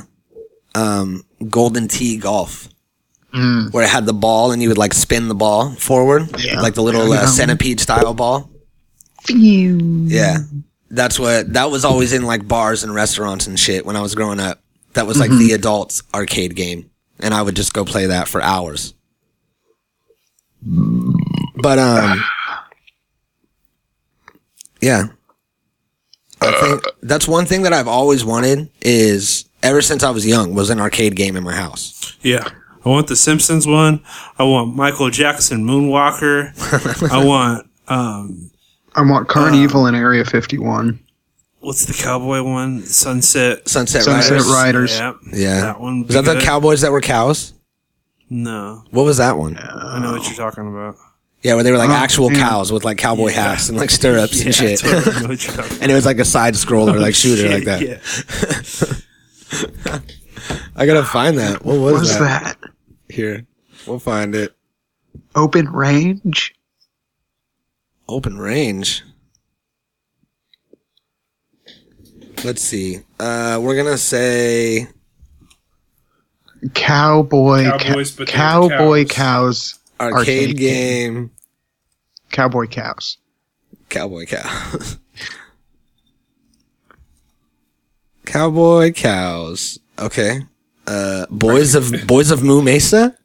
um 0.74 1.24
Golden 1.48 1.88
Tee 1.88 2.16
Golf. 2.18 2.68
Mm. 3.32 3.72
Where 3.72 3.82
it 3.84 3.90
had 3.90 4.06
the 4.06 4.12
ball 4.12 4.52
and 4.52 4.62
you 4.62 4.68
would 4.68 4.78
like 4.78 4.94
spin 4.94 5.26
the 5.26 5.34
ball 5.34 5.72
forward. 5.74 6.22
Yeah. 6.38 6.60
Like 6.60 6.74
the 6.74 6.82
little 6.82 7.10
uh, 7.12 7.26
centipede 7.26 7.80
style 7.80 8.14
ball. 8.14 8.48
Yeah. 9.28 10.38
That's 10.90 11.18
what 11.18 11.52
that 11.54 11.70
was 11.70 11.84
always 11.84 12.12
in 12.12 12.22
like 12.22 12.46
bars 12.46 12.84
and 12.84 12.94
restaurants 12.94 13.48
and 13.48 13.58
shit 13.58 13.84
when 13.84 13.96
I 13.96 14.02
was 14.02 14.14
growing 14.14 14.38
up. 14.38 14.60
That 14.92 15.06
was 15.08 15.18
like 15.18 15.30
Mm-hmm. 15.30 15.38
the 15.48 15.52
adults 15.54 16.02
arcade 16.14 16.54
game. 16.54 16.90
And 17.18 17.34
I 17.34 17.42
would 17.42 17.56
just 17.56 17.72
go 17.72 17.84
play 17.84 18.06
that 18.06 18.28
for 18.28 18.40
hours. 18.42 18.94
But 21.56 21.78
um 21.78 22.22
Yeah. 24.80 25.04
I 26.40 26.52
think 26.60 26.84
that's 27.02 27.26
one 27.26 27.46
thing 27.46 27.62
that 27.62 27.72
I've 27.72 27.88
always 27.88 28.24
wanted 28.24 28.68
is 28.82 29.46
ever 29.62 29.80
since 29.80 30.02
I 30.02 30.10
was 30.10 30.26
young 30.26 30.54
was 30.54 30.68
an 30.68 30.78
arcade 30.78 31.16
game 31.16 31.36
in 31.36 31.42
my 31.42 31.54
house. 31.54 32.16
Yeah. 32.22 32.48
I 32.84 32.88
want 32.90 33.06
the 33.06 33.16
Simpsons 33.16 33.66
one. 33.66 34.02
I 34.38 34.42
want 34.44 34.76
Michael 34.76 35.08
Jackson 35.08 35.64
Moonwalker. 35.64 36.52
I 37.10 37.24
want 37.24 37.66
um 37.88 38.50
I 38.94 39.02
want 39.02 39.28
Carnival 39.28 39.86
in 39.86 39.94
Area 39.94 40.24
51. 40.24 41.00
what's 41.60 41.86
the 41.86 41.94
cowboy 41.94 42.42
one? 42.42 42.82
Sunset 42.82 43.66
Sunset, 43.66 44.02
Sunset 44.02 44.32
Riders. 44.32 44.52
Riders. 44.52 44.98
Yeah. 44.98 45.12
Yeah. 45.32 45.60
That 45.62 45.80
one. 45.80 46.00
would 46.00 46.08
Was 46.08 46.16
that 46.16 46.30
be 46.34 46.38
the 46.38 46.44
cowboys 46.44 46.82
that 46.82 46.92
were 46.92 47.00
cows? 47.00 47.53
No. 48.36 48.82
What 48.90 49.04
was 49.04 49.18
that 49.18 49.38
one? 49.38 49.56
I 49.56 50.00
know 50.00 50.10
what 50.12 50.24
you're 50.26 50.34
talking 50.34 50.66
about. 50.66 50.96
Yeah, 51.42 51.54
where 51.54 51.62
they 51.62 51.70
were 51.70 51.78
like 51.78 51.90
Oh, 51.90 51.92
actual 51.92 52.32
yeah. 52.32 52.40
cows 52.40 52.72
with 52.72 52.84
like 52.84 52.98
cowboy 52.98 53.30
hats 53.30 53.68
and 53.68 53.78
like 53.78 53.90
stirrups 53.90 54.38
Yeah, 54.40 54.46
and 54.46 54.54
shit. 54.54 54.84
I 54.84 54.88
totally 54.90 55.22
know 55.22 55.28
what 55.28 55.46
you're 55.46 55.54
talking 55.56 55.78
and 55.82 55.92
it 55.92 55.94
was 55.94 56.04
like 56.06 56.18
a 56.18 56.24
side 56.24 56.54
scroller, 56.54 56.98
like 56.98 57.14
shooter, 57.22 57.48
like 57.48 57.64
that. 57.64 57.80
Yeah. 57.80 58.00
I 60.74 60.84
gotta 60.86 61.04
find 61.04 61.38
that. 61.38 61.64
What 61.64 61.78
was, 61.78 61.92
What 61.92 62.00
was 62.00 62.18
that? 62.18 62.58
that? 62.60 62.70
Here, 63.08 63.46
we'll 63.86 64.00
find 64.00 64.34
it. 64.34 64.52
Open 65.36 65.68
range? 65.72 66.54
Open 68.08 68.36
range. 68.36 69.04
Let's 72.42 72.62
see. 72.62 72.98
Uh, 73.20 73.60
we're 73.62 73.76
gonna 73.76 73.96
say 73.96 74.88
Cowboy, 76.72 77.64
Cowboys, 77.64 78.10
but 78.12 78.26
they're 78.28 78.36
cowboy 78.36 79.04
cows. 79.04 79.74
cows. 79.74 79.78
arcade, 80.00 80.48
Arcade 80.50 80.56
game. 80.56 81.30
Cowboy 82.30 82.66
cows. 82.66 83.18
Cowboy 83.88 84.24
cow. 84.26 84.78
Cowboy 88.24 88.92
cows. 88.92 89.78
Okay. 89.98 90.40
Uh, 90.86 91.26
boys 91.30 91.74
of 91.74 91.92
boys 92.06 92.30
of 92.30 92.42
Moo 92.42 92.62
Mesa. 92.62 93.16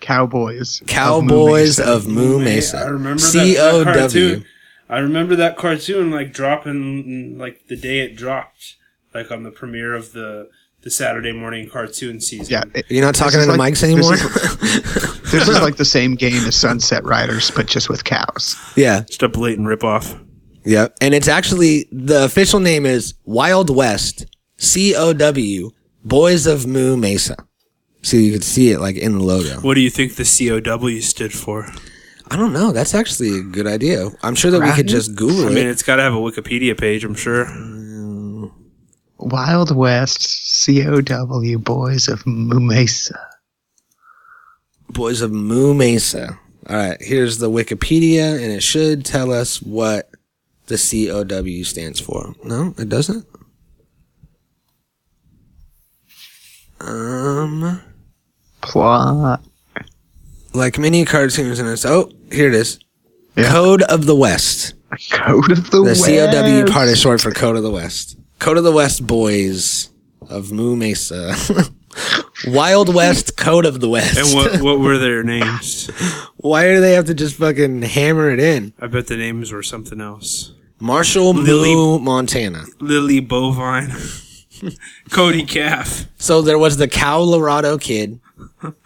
Cowboys. 0.00 0.80
of 0.80 0.88
Cowboys 0.88 1.78
Moo 1.78 1.84
Mesa. 1.84 1.92
of 1.92 2.08
Moo 2.08 2.38
Mesa. 2.40 2.78
I 2.78 2.88
remember 2.88 3.20
that- 3.22 3.30
C 3.30 3.58
O 3.58 3.84
that 3.84 4.44
I 4.88 4.98
remember 4.98 5.36
that 5.36 5.56
cartoon 5.56 6.10
like 6.10 6.32
dropping 6.34 7.38
like 7.38 7.68
the 7.68 7.76
day 7.76 8.00
it 8.00 8.14
dropped, 8.16 8.76
like 9.14 9.30
on 9.30 9.42
the 9.42 9.50
premiere 9.50 9.94
of 9.94 10.12
the 10.12 10.50
the 10.82 10.90
Saturday 10.90 11.32
morning 11.32 11.68
cartoon 11.68 12.20
season. 12.20 12.46
Yeah, 12.74 12.82
You're 12.88 13.04
not 13.04 13.14
talking 13.14 13.38
This 13.38 13.46
the 13.46 13.56
like- 13.56 13.74
mics 13.74 13.82
anymore. 13.84 14.16
this 14.16 15.20
this 15.32 15.48
is 15.48 15.60
like 15.60 15.76
the 15.76 15.84
same 15.84 16.14
game 16.14 16.44
as 16.44 16.56
Sunset 16.56 17.04
Riders, 17.04 17.50
but 17.50 17.66
just 17.66 17.88
with 17.88 18.04
cows. 18.04 18.56
yeah. 18.76 19.00
just 19.02 19.22
a 19.22 19.28
blatant 19.28 19.68
ripoff. 19.68 20.18
Yeah, 20.64 20.88
And 21.00 21.12
it's 21.14 21.26
actually 21.28 21.88
the 21.90 22.24
official 22.24 22.60
name 22.60 22.86
is 22.86 23.14
Wild 23.24 23.68
West 23.74 24.26
C 24.58 24.94
O 24.94 25.12
W 25.12 25.70
Boys 26.04 26.46
of 26.46 26.66
Moo 26.66 26.96
Mesa. 26.96 27.36
So 28.02 28.16
you 28.16 28.32
could 28.32 28.44
see 28.44 28.70
it 28.70 28.80
like 28.80 28.96
in 28.96 29.12
the 29.18 29.24
logo. 29.24 29.60
What 29.60 29.74
do 29.74 29.80
you 29.80 29.90
think 29.90 30.14
the 30.16 30.24
COW 30.24 31.00
stood 31.00 31.32
for? 31.32 31.68
I 32.30 32.36
don't 32.36 32.52
know. 32.52 32.72
That's 32.72 32.94
actually 32.94 33.38
a 33.38 33.42
good 33.42 33.66
idea. 33.66 34.08
I'm 34.22 34.34
sure 34.34 34.50
that 34.50 34.60
we 34.60 34.72
could 34.72 34.88
just 34.88 35.14
Google 35.14 35.42
it. 35.46 35.46
I 35.46 35.54
mean, 35.54 35.66
it. 35.66 35.70
it's 35.70 35.82
got 35.82 35.96
to 35.96 36.02
have 36.02 36.14
a 36.14 36.18
Wikipedia 36.18 36.78
page, 36.78 37.04
I'm 37.04 37.14
sure. 37.14 37.46
Wild 39.22 39.74
West, 39.74 40.66
COW, 40.66 41.56
Boys 41.58 42.08
of 42.08 42.26
Moo 42.26 42.60
Mesa. 42.60 43.18
Boys 44.90 45.20
of 45.20 45.32
Moo 45.32 45.74
Mesa. 45.74 46.38
All 46.68 46.76
right. 46.76 46.96
Here's 47.00 47.38
the 47.38 47.50
Wikipedia, 47.50 48.34
and 48.34 48.52
it 48.52 48.62
should 48.62 49.04
tell 49.04 49.32
us 49.32 49.62
what 49.62 50.10
the 50.66 50.76
COW 50.76 51.62
stands 51.64 52.00
for. 52.00 52.34
No, 52.44 52.74
it 52.78 52.88
doesn't. 52.88 53.26
Um, 56.80 57.80
Plot. 58.60 59.40
like 60.52 60.78
many 60.78 61.04
cartoons, 61.04 61.58
and 61.58 61.68
it's 61.68 61.84
oh, 61.86 62.10
here 62.30 62.48
it 62.48 62.54
is. 62.54 62.78
Yeah. 63.36 63.50
Code 63.50 63.82
of 63.82 64.06
the 64.06 64.16
West. 64.16 64.74
Code 65.10 65.52
of 65.52 65.70
the, 65.70 65.78
The 65.78 65.82
West. 65.84 66.04
COW 66.06 66.72
part 66.72 66.88
is 66.88 66.98
short 67.00 67.20
for 67.20 67.30
Code 67.30 67.56
of 67.56 67.62
the 67.62 67.70
West. 67.70 68.18
Code 68.42 68.58
of 68.58 68.64
the 68.64 68.72
West 68.72 69.06
Boys 69.06 69.90
of 70.28 70.50
Moo 70.50 70.74
Mesa. 70.74 71.34
Wild 72.48 72.92
West 72.92 73.36
Code 73.36 73.64
of 73.64 73.78
the 73.80 73.88
West. 73.88 74.18
And 74.18 74.34
what 74.34 74.60
what 74.60 74.80
were 74.80 74.98
their 74.98 75.22
names? 75.34 75.86
Why 76.38 76.64
do 76.66 76.80
they 76.80 76.94
have 76.94 77.04
to 77.04 77.14
just 77.14 77.36
fucking 77.36 77.82
hammer 77.82 78.30
it 78.30 78.40
in? 78.40 78.72
I 78.80 78.88
bet 78.88 79.06
the 79.06 79.16
names 79.16 79.52
were 79.52 79.62
something 79.62 80.00
else. 80.00 80.54
Marshall 80.80 81.34
Lily- 81.34 81.72
Moo, 81.72 82.00
Montana. 82.00 82.64
Lily 82.80 83.20
Bovine, 83.20 83.92
Cody 85.10 85.44
Calf, 85.44 86.06
So 86.16 86.42
there 86.42 86.58
was 86.58 86.76
the 86.78 86.88
Cow 86.88 87.18
Colorado 87.18 87.78
kid, 87.78 88.18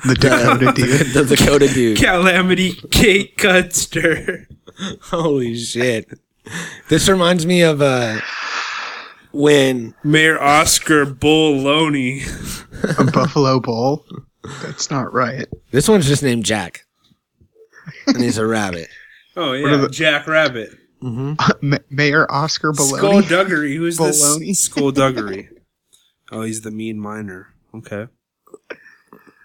The 0.04 0.14
Dakota 0.20 0.72
dude. 0.74 1.06
the 1.14 1.24
Dakota 1.34 1.68
dude. 1.72 1.96
Calamity 1.98 2.74
Kate 2.90 3.38
Cudster. 3.38 4.44
Holy 5.04 5.56
shit! 5.56 6.10
This 6.90 7.08
reminds 7.08 7.46
me 7.46 7.62
of 7.62 7.80
uh, 7.80 8.20
when 9.36 9.94
Mayor 10.04 10.40
Oscar 10.40 11.04
Bulloney. 11.04 12.22
A 12.98 13.04
Buffalo 13.04 13.60
Bull. 13.60 14.04
That's 14.62 14.90
not 14.90 15.12
right. 15.12 15.46
this 15.70 15.88
one's 15.88 16.06
just 16.06 16.22
named 16.22 16.44
Jack, 16.44 16.86
and 18.06 18.22
he's 18.22 18.38
a 18.38 18.46
rabbit. 18.46 18.88
Oh 19.38 19.52
yeah, 19.52 19.76
the- 19.76 19.90
Jack 19.90 20.26
Rabbit. 20.26 20.70
Mm-hmm. 21.02 21.34
Uh, 21.38 21.48
Ma- 21.60 21.76
Mayor 21.90 22.26
Oscar 22.32 22.72
Bulloney. 22.72 22.96
Skullduggery. 22.96 23.76
Who's 23.76 23.98
Bulloney. 23.98 24.46
this? 24.46 24.60
Skullduggery. 24.64 25.50
Oh, 26.32 26.40
he's 26.40 26.62
the 26.62 26.70
mean 26.70 26.98
miner. 26.98 27.48
Okay. 27.74 28.06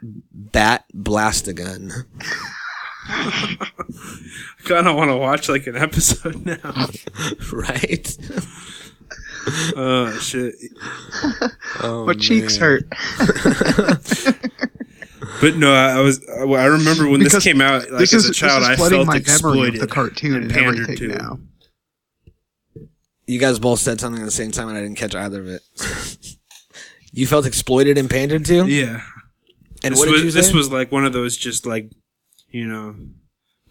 Bat 0.01 0.85
Blastagun. 0.95 1.91
I 3.09 3.67
kind 4.63 4.87
of 4.87 4.95
want 4.95 5.09
to 5.11 5.17
watch 5.17 5.49
like 5.49 5.67
an 5.67 5.75
episode 5.75 6.45
now. 6.45 6.87
right? 7.51 8.17
Oh 9.75 10.11
shit! 10.19 10.55
Oh, 11.83 12.05
My 12.05 12.13
cheeks 12.13 12.59
man. 12.59 12.81
hurt. 12.89 14.37
But 15.39 15.55
no, 15.55 15.73
I, 15.73 15.91
I 15.97 15.99
was. 16.01 16.19
I 16.29 16.43
I 16.43 16.65
remember 16.65 17.07
when 17.07 17.19
this 17.19 17.41
came 17.43 17.61
out. 17.61 17.89
Like 17.89 17.99
this 18.01 18.13
as 18.13 18.25
is, 18.25 18.29
a 18.31 18.33
child, 18.33 18.61
this 18.61 18.69
I 18.69 18.73
is 18.73 18.77
flooding 18.77 18.97
felt 18.97 19.07
my 19.07 19.13
memory 19.13 19.21
exploited. 19.21 19.73
of 19.75 19.81
the 19.81 19.87
cartoon 19.87 20.35
and, 20.43 20.51
pandered 20.51 20.79
everything 20.81 21.09
to. 21.09 21.15
now. 21.17 21.39
You 23.27 23.39
guys 23.39 23.57
both 23.59 23.79
said 23.79 23.99
something 23.99 24.21
at 24.21 24.25
the 24.25 24.31
same 24.31 24.51
time, 24.51 24.67
and 24.67 24.77
I 24.77 24.81
didn't 24.81 24.97
catch 24.97 25.15
either 25.15 25.39
of 25.41 25.47
it. 25.47 25.61
you 27.11 27.25
felt 27.27 27.45
exploited 27.45 27.97
and 27.97 28.09
pandered 28.09 28.45
to, 28.45 28.67
Yeah. 28.67 29.01
and 29.83 29.93
This 29.93 29.99
what 29.99 30.05
did 30.05 30.11
was 30.13 30.23
you 30.23 30.31
this 30.31 30.53
was 30.53 30.69
like 30.71 30.91
one 30.91 31.05
of 31.05 31.13
those 31.13 31.37
just 31.37 31.65
like, 31.65 31.89
you 32.49 32.67
know, 32.67 32.95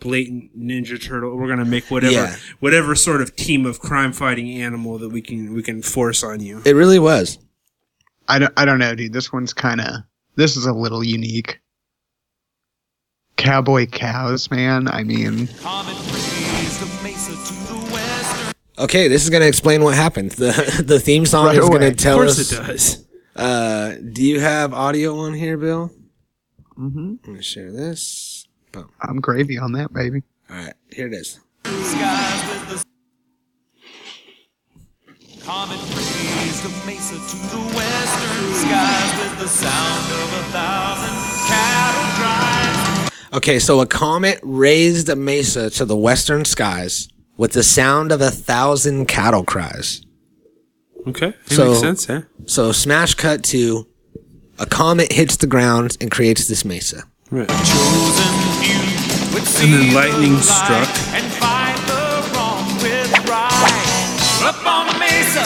blatant 0.00 0.58
Ninja 0.58 1.00
Turtle. 1.02 1.36
We're 1.36 1.48
gonna 1.48 1.64
make 1.64 1.90
whatever 1.90 2.12
Yeah. 2.12 2.36
whatever 2.60 2.94
sort 2.94 3.20
of 3.22 3.36
team 3.36 3.66
of 3.66 3.78
crime 3.80 4.12
fighting 4.12 4.50
animal 4.60 4.98
that 4.98 5.10
we 5.10 5.20
can 5.22 5.52
we 5.54 5.62
can 5.62 5.82
force 5.82 6.22
on 6.24 6.40
you. 6.40 6.62
it 6.64 6.74
really 6.74 6.98
was. 6.98 7.38
I 8.28 8.38
don't, 8.38 8.52
I 8.56 8.64
don't 8.64 8.78
know, 8.78 8.94
dude. 8.94 9.12
This 9.12 9.32
one's 9.32 9.52
kind 9.52 9.80
of. 9.80 9.88
This 10.36 10.56
is 10.56 10.64
a 10.66 10.72
little 10.72 11.02
unique. 11.02 11.60
Cowboy 13.36 13.86
cows, 13.86 14.50
man. 14.50 14.86
I 14.88 15.02
mean, 15.02 15.48
Okay, 18.78 19.08
this 19.08 19.22
is 19.24 19.30
gonna 19.30 19.44
explain 19.44 19.82
what 19.82 19.94
happened. 19.94 20.30
the 20.32 20.82
The 20.86 20.98
theme 21.00 21.26
song 21.26 21.46
Right 21.46 21.56
is 21.58 21.64
gonna 21.68 21.76
away. 21.78 21.88
Of 21.88 21.96
tell 21.98 22.16
course 22.16 22.38
us. 22.38 22.52
it 22.52 22.56
does. 22.66 23.06
Uh, 23.36 23.94
do 24.12 24.22
you 24.22 24.40
have 24.40 24.72
audio 24.72 25.16
on 25.18 25.34
here, 25.34 25.56
Bill? 25.58 25.90
Mm-hmm. 26.78 26.98
I'm 26.98 27.18
gonna 27.24 27.42
share 27.42 27.72
this. 27.72 28.29
Boom. 28.72 28.90
I'm 29.00 29.20
gravy 29.20 29.58
on 29.58 29.72
that, 29.72 29.92
baby. 29.92 30.22
All 30.48 30.56
right, 30.56 30.74
here 30.92 31.06
it 31.06 31.12
is. 31.14 31.40
Comet 35.42 35.80
raised 35.96 36.64
a 36.64 36.86
mesa 36.86 37.14
to 37.14 37.36
the 37.50 37.62
western 37.74 38.54
skies 38.54 39.20
with 39.20 39.38
the 39.40 39.48
sound 39.48 40.12
of 40.12 40.32
a 40.32 40.42
thousand 40.52 41.16
cattle 41.48 42.16
drives. 42.16 43.10
Okay, 43.32 43.58
so 43.58 43.80
a 43.80 43.86
comet 43.86 44.38
raised 44.42 45.08
a 45.08 45.16
mesa 45.16 45.70
to 45.70 45.84
the 45.84 45.96
western 45.96 46.44
skies 46.44 47.08
with 47.36 47.52
the 47.52 47.62
sound 47.62 48.12
of 48.12 48.20
a 48.20 48.30
thousand 48.30 49.06
cattle 49.06 49.44
cries. 49.44 50.02
Okay, 51.06 51.30
that 51.48 51.54
So- 51.54 51.68
makes 51.68 51.80
sense, 51.80 52.04
huh? 52.06 52.20
So 52.46 52.72
smash 52.72 53.14
cut 53.14 53.42
to 53.44 53.86
a 54.58 54.66
comet 54.66 55.12
hits 55.12 55.36
the 55.36 55.46
ground 55.46 55.96
and 56.00 56.10
creates 56.10 56.46
this 56.48 56.64
mesa. 56.64 57.04
Right. 57.30 57.48
Chosen 59.40 59.40
few 59.40 59.40
would 59.40 59.46
see 59.46 59.70
then 59.70 59.94
lightning 59.94 60.32
the 60.32 60.38
light 60.38 60.44
struck. 60.44 60.88
and 61.14 61.32
fight 61.34 61.76
the 61.86 62.30
wrong 62.34 62.64
with 62.82 63.12
right. 63.28 64.42
Up 64.42 64.66
on 64.66 64.86
the 64.88 64.94
mesa, 64.98 65.44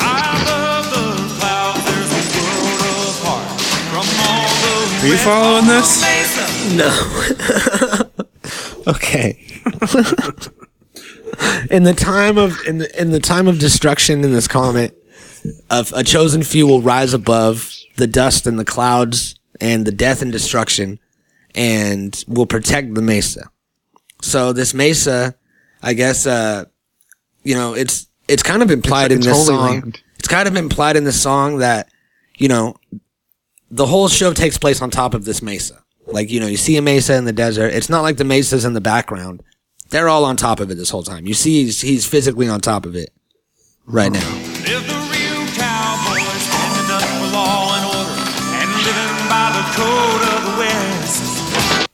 high 0.00 0.42
above 0.42 0.90
the 0.90 1.04
clouds, 1.38 1.84
there's 1.88 2.12
a 2.12 2.14
world 2.82 3.16
apart 3.16 3.60
from 3.90 4.06
all 4.28 4.50
the 4.62 4.74
Are 5.02 5.08
you 5.08 5.16
following 5.18 5.66
this? 5.66 5.90
No. 6.76 6.90
Okay. 8.84 9.38
in 11.70 11.84
the 11.84 11.94
time 11.96 12.36
of 12.36 12.58
in 12.66 12.78
the 12.78 13.00
in 13.00 13.12
the 13.12 13.20
time 13.20 13.46
of 13.46 13.60
destruction 13.60 14.24
in 14.24 14.32
this 14.32 14.48
comet, 14.48 15.00
a, 15.70 15.86
a 15.94 16.02
chosen 16.02 16.42
few 16.42 16.66
will 16.66 16.82
rise 16.82 17.14
above 17.14 17.70
the 17.96 18.08
dust 18.08 18.44
and 18.44 18.58
the 18.58 18.64
clouds 18.64 19.36
and 19.60 19.86
the 19.86 19.92
death 19.92 20.20
and 20.20 20.32
destruction, 20.32 20.98
and 21.54 22.24
will 22.28 22.46
protect 22.46 22.94
the 22.94 23.02
mesa. 23.02 23.50
So 24.22 24.52
this 24.52 24.72
mesa, 24.74 25.34
I 25.82 25.94
guess, 25.94 26.26
uh, 26.26 26.64
you 27.42 27.54
know, 27.54 27.74
it's 27.74 28.06
it's 28.28 28.42
kind 28.42 28.62
of 28.62 28.70
implied 28.70 29.12
It's- 29.12 29.24
in 29.26 29.30
it's 29.30 29.38
this 29.38 29.46
song. 29.46 29.70
Land. 29.80 30.02
It's 30.18 30.28
kind 30.28 30.46
of 30.46 30.54
implied 30.56 30.96
in 30.96 31.02
the 31.04 31.12
song 31.12 31.58
that, 31.58 31.88
you 32.38 32.46
know, 32.46 32.76
the 33.70 33.86
whole 33.86 34.06
show 34.08 34.32
takes 34.32 34.56
place 34.56 34.80
on 34.80 34.88
top 34.90 35.14
of 35.14 35.24
this 35.24 35.42
mesa. 35.42 35.82
Like, 36.06 36.30
you 36.30 36.38
know, 36.38 36.46
you 36.46 36.56
see 36.56 36.76
a 36.76 36.82
mesa 36.82 37.16
in 37.16 37.24
the 37.24 37.32
desert. 37.32 37.72
It's 37.72 37.88
not 37.88 38.02
like 38.02 38.18
the 38.18 38.24
mesa's 38.24 38.64
in 38.64 38.72
the 38.74 38.80
background. 38.80 39.42
They're 39.90 40.08
all 40.08 40.24
on 40.24 40.36
top 40.36 40.60
of 40.60 40.70
it 40.70 40.76
this 40.76 40.90
whole 40.90 41.02
time. 41.02 41.26
You 41.26 41.34
see 41.34 41.64
he's, 41.64 41.80
he's 41.80 42.06
physically 42.06 42.48
on 42.48 42.60
top 42.60 42.86
of 42.86 42.94
it 42.94 43.10
right 43.86 44.12
now. 44.12 44.51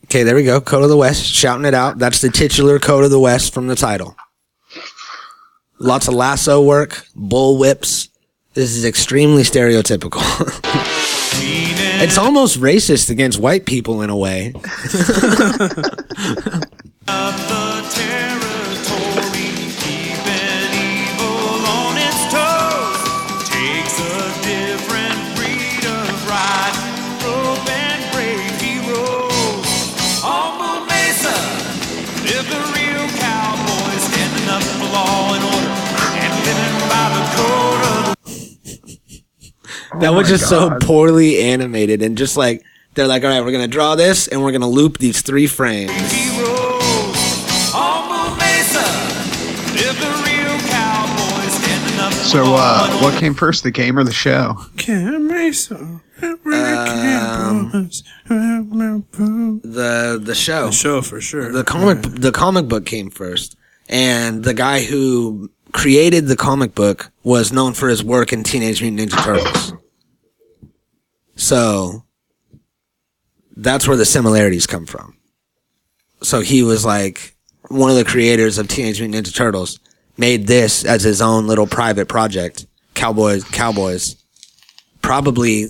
Okay, 0.08 0.22
there 0.22 0.34
we 0.34 0.42
go. 0.42 0.58
Code 0.58 0.84
of 0.84 0.88
the 0.88 0.96
West, 0.96 1.22
shouting 1.22 1.66
it 1.66 1.74
out. 1.74 1.98
That's 1.98 2.22
the 2.22 2.30
titular 2.30 2.78
Code 2.78 3.04
of 3.04 3.10
the 3.10 3.20
West 3.20 3.52
from 3.52 3.66
the 3.66 3.76
title. 3.76 4.16
Lots 5.78 6.08
of 6.08 6.14
lasso 6.14 6.62
work, 6.62 7.04
bull 7.14 7.58
whips. 7.58 8.08
This 8.54 8.74
is 8.74 8.86
extremely 8.86 9.42
stereotypical. 9.42 10.22
it's 12.02 12.16
almost 12.16 12.58
racist 12.58 13.10
against 13.10 13.38
white 13.38 13.66
people 13.66 14.00
in 14.00 14.08
a 14.08 14.16
way. 14.16 14.54
of 39.98 40.00
the 40.00 40.06
that 40.06 40.12
was 40.16 40.26
my 40.28 40.36
just 40.36 40.48
so 40.48 40.76
poorly 40.80 41.38
animated 41.40 42.02
and 42.02 42.16
just 42.18 42.36
like 42.36 42.62
they're 42.94 43.06
like, 43.06 43.22
all 43.22 43.30
right, 43.30 43.42
we're 43.44 43.52
gonna 43.52 43.68
draw 43.68 43.94
this 43.94 44.26
and 44.28 44.42
we're 44.42 44.52
gonna 44.52 44.68
loop 44.68 44.98
these 44.98 45.22
three 45.22 45.46
frames. 45.46 45.90
heroes. 46.12 47.74
On 47.74 48.08
Moo 48.08 48.36
Mesa, 48.38 48.80
live 49.74 50.00
the 50.00 50.10
real 50.26 50.58
cowboys, 50.68 51.52
standing 51.62 52.00
up 52.00 52.12
for 52.12 52.24
So, 52.24 52.54
uh, 52.56 52.98
what 53.02 53.14
came 53.20 53.34
first, 53.34 53.62
the 53.62 53.70
game 53.70 53.98
or 53.98 54.04
the 54.04 54.12
show? 54.12 54.56
Mesa. 54.88 56.00
Um, 56.20 57.90
The 59.62 60.20
the 60.22 60.34
show. 60.34 60.66
The 60.66 60.72
show 60.72 61.02
for 61.02 61.20
sure. 61.20 61.52
the 61.52 61.62
comic 61.64 62.02
the 62.02 62.32
comic 62.32 62.66
book 62.68 62.84
came 62.86 63.10
first, 63.10 63.56
and 63.88 64.42
the 64.42 64.54
guy 64.54 64.82
who 64.82 65.50
created 65.72 66.26
the 66.26 66.36
comic 66.36 66.74
book 66.74 67.10
was 67.22 67.52
known 67.52 67.74
for 67.74 67.88
his 67.88 68.02
work 68.02 68.32
in 68.32 68.42
Teenage 68.42 68.82
Mutant 68.82 69.12
Ninja 69.12 69.22
Turtles. 69.24 69.72
So 71.38 72.02
that's 73.56 73.88
where 73.88 73.96
the 73.96 74.04
similarities 74.04 74.66
come 74.66 74.84
from. 74.86 75.16
So 76.22 76.40
he 76.40 76.62
was 76.62 76.84
like 76.84 77.34
one 77.68 77.90
of 77.90 77.96
the 77.96 78.04
creators 78.04 78.58
of 78.58 78.68
Teenage 78.68 79.00
Mutant 79.00 79.24
Ninja 79.26 79.34
Turtles 79.34 79.78
made 80.16 80.46
this 80.48 80.84
as 80.84 81.02
his 81.04 81.22
own 81.22 81.46
little 81.46 81.66
private 81.66 82.08
project. 82.08 82.66
Cowboys, 82.94 83.44
Cowboys, 83.44 84.16
probably 85.00 85.66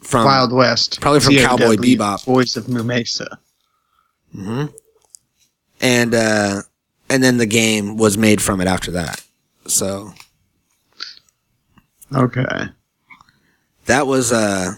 from 0.00 0.24
Wild 0.24 0.52
West. 0.52 1.00
probably 1.00 1.20
from 1.20 1.34
Cowboy 1.34 1.74
Bebop. 1.74 2.24
Voice 2.24 2.56
of 2.56 2.68
Moo 2.68 2.84
Mesa. 2.84 3.38
and 5.80 6.14
uh 6.14 6.62
and 7.08 7.22
then 7.24 7.38
the 7.38 7.46
game 7.46 7.96
was 7.96 8.16
made 8.16 8.40
from 8.40 8.60
it 8.60 8.68
after 8.68 8.92
that. 8.92 9.20
So 9.66 10.12
Okay. 12.14 12.68
that 13.86 14.06
was 14.06 14.30
uh 14.32 14.74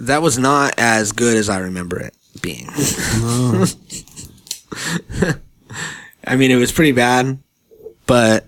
that 0.00 0.22
was 0.22 0.38
not 0.38 0.74
as 0.78 1.12
good 1.12 1.36
as 1.36 1.48
I 1.48 1.58
remember 1.58 2.00
it 2.00 2.14
being. 2.42 2.68
Oh. 3.22 3.66
I 6.24 6.36
mean, 6.36 6.52
it 6.52 6.56
was 6.56 6.70
pretty 6.70 6.92
bad, 6.92 7.38
but 8.06 8.46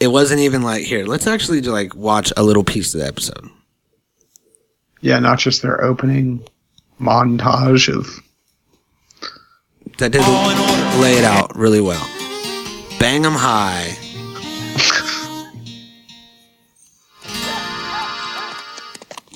it 0.00 0.08
wasn't 0.08 0.40
even 0.40 0.62
like 0.62 0.84
here. 0.84 1.06
Let's 1.06 1.28
actually 1.28 1.60
just 1.60 1.70
like 1.70 1.94
watch 1.94 2.32
a 2.36 2.42
little 2.42 2.64
piece 2.64 2.92
of 2.92 3.00
the 3.00 3.06
episode. 3.06 3.48
Yeah, 5.00 5.20
not 5.20 5.38
just 5.38 5.62
their 5.62 5.82
opening 5.82 6.44
montage 7.00 7.92
of 7.94 8.20
That 9.98 10.10
did 10.10 10.22
oh, 10.24 10.98
lay 11.00 11.18
it 11.18 11.24
out 11.24 11.56
really 11.56 11.80
well. 11.80 12.04
Bang 12.98 13.24
'em 13.24 13.32
high. 13.32 13.96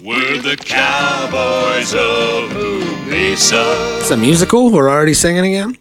We're 0.03 0.40
the 0.40 0.57
cowboys 0.57 1.92
of 1.94 2.51
Mesa. 3.07 3.98
It's 4.01 4.11
a 4.11 4.16
musical. 4.16 4.70
We're 4.70 4.88
already 4.90 5.12
singing 5.14 5.44
again. 5.44 5.76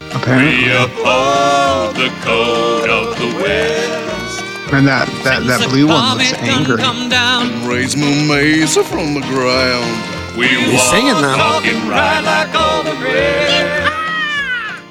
apparently, 0.00 0.64
We 0.64 0.72
uphold 0.72 1.94
the 1.96 2.10
code 2.22 2.90
of 2.90 3.16
the 3.18 3.26
West. 3.42 4.72
and 4.72 4.86
that 4.88 5.06
that 5.24 5.46
that 5.46 5.68
blue 5.70 5.86
one 5.86 6.18
looks 6.18 6.32
angry. 6.34 6.82
Raise 7.68 7.96
my 7.96 8.10
mesa 8.26 8.82
from 8.82 9.14
the 9.14 9.20
ground. 9.20 10.36
We 10.36 10.48
He's 10.48 10.72
walk, 10.74 10.90
singing 10.94 11.20
now. 11.22 11.36
talk, 11.36 11.64
and 11.66 11.88
ride 11.88 12.24
like 12.24 12.54
all 12.54 12.82
the 12.82 12.94
rest. 13.02 13.94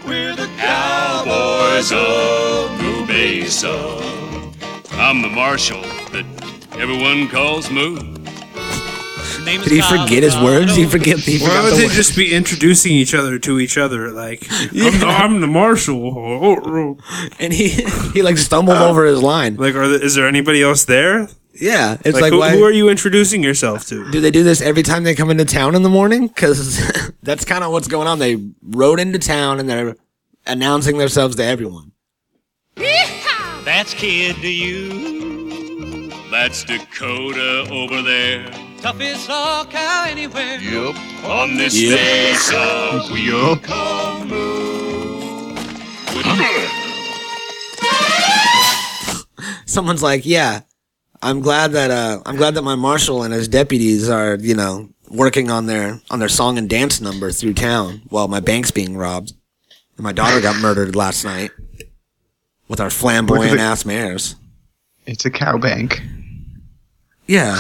We're 0.08 0.36
the 0.36 0.50
cowboys 0.58 1.92
of 1.92 2.82
Moo 2.82 3.06
Mesa. 3.06 3.76
I'm 4.94 5.22
the 5.22 5.30
marshal 5.30 5.82
that 6.14 6.26
everyone 6.80 7.28
calls 7.30 7.70
Moo. 7.70 8.16
Did 9.48 9.72
he 9.72 9.82
forget 9.82 10.24
his 10.24 10.36
words? 10.38 10.76
Did 10.76 10.86
he 10.86 10.90
forget. 10.90 11.20
He 11.20 11.40
Why 11.40 11.64
would 11.64 11.74
the 11.74 11.78
they 11.78 11.84
words. 11.86 11.96
just 11.96 12.16
be 12.16 12.34
introducing 12.34 12.92
each 12.92 13.14
other 13.14 13.40
to 13.40 13.60
each 13.60 13.78
other? 13.78 14.12
Like, 14.12 14.46
I'm, 14.52 15.00
the, 15.00 15.06
I'm 15.08 15.42
the 15.42 15.48
marshal. 15.48 17.00
and 17.40 17.54
he 17.54 17.70
he 18.14 18.22
like 18.22 18.38
stumbled 18.38 18.78
over 18.78 19.06
his 19.06 19.22
line. 19.22 19.56
Like, 19.56 19.76
are 19.76 19.88
there, 19.88 20.04
is 20.04 20.16
there 20.16 20.28
anybody 20.28 20.62
else 20.62 20.86
there? 20.86 21.28
Yeah, 21.60 21.98
it's 22.06 22.14
Like, 22.14 22.22
like, 22.22 22.32
who, 22.34 22.40
why 22.40 22.52
who 22.52 22.64
are 22.64 22.72
you 22.72 22.88
introducing 22.88 23.42
yourself 23.42 23.88
to? 23.88 24.10
do 24.12 24.22
they 24.22 24.30
do 24.30 24.44
this 24.44 24.62
every 24.62 24.84
time 24.84 25.04
they 25.04 25.16
come 25.16 25.32
into 25.32 25.44
town 25.46 25.74
in 25.74 25.82
the 25.82 25.90
morning? 25.90 26.28
Because 26.28 26.80
that's 27.24 27.46
kind 27.46 27.64
of 27.64 27.72
what's 27.72 27.88
going 27.88 28.08
on. 28.08 28.20
They 28.20 28.38
rode 28.62 29.00
into 29.00 29.18
town 29.18 29.60
and 29.60 29.68
they're 29.68 29.96
announcing 30.46 31.00
themselves 31.00 31.36
to 31.38 31.44
everyone. 31.44 31.94
That's 32.76 33.94
kid 33.96 34.36
to 34.38 34.48
you. 34.50 36.10
That's 36.30 36.64
Dakota 36.64 37.68
over 37.72 38.02
there. 38.04 38.46
Toughest 38.82 39.30
all 39.30 39.66
cow 39.66 40.06
anywhere. 40.08 40.60
Yep, 40.60 40.96
On 41.26 41.58
this 41.58 41.76
Yeah. 41.76 41.96
mesa 41.96 43.08
we 43.12 43.32
Yeah. 43.32 43.56
come 43.64 44.28
move. 44.30 45.58
Someone's 49.66 50.02
like, 50.04 50.26
yeah, 50.26 50.62
I'm 51.22 51.42
glad 51.42 51.74
that 51.74 51.92
uh, 51.92 52.22
I'm 52.26 52.36
glad 52.36 52.56
that 52.56 52.62
my 52.64 52.76
marshal 52.76 53.24
and 53.24 53.34
his 53.34 53.48
deputies 53.48 54.10
are, 54.10 54.36
you 54.36 54.56
know, 54.56 54.90
working 55.10 55.50
on 55.52 55.66
their 55.66 56.00
on 56.10 56.20
their 56.20 56.30
song 56.30 56.58
and 56.58 56.70
dance 56.70 57.02
number 57.02 57.32
through 57.32 57.54
town 57.54 58.02
while 58.10 58.28
my 58.28 58.40
bank's 58.40 58.72
being 58.72 58.96
robbed. 58.98 59.34
And 59.98 60.04
my 60.04 60.14
daughter 60.14 60.40
got 60.42 60.62
murdered 60.62 60.96
last 60.96 61.24
night 61.26 61.50
with 62.68 62.80
our 62.80 62.90
flamboyant 62.92 63.60
ass 63.60 63.86
mayors. 63.86 64.36
It's 65.08 65.26
a 65.26 65.32
cow 65.32 65.58
bank. 65.58 66.02
Yeah. 67.28 67.60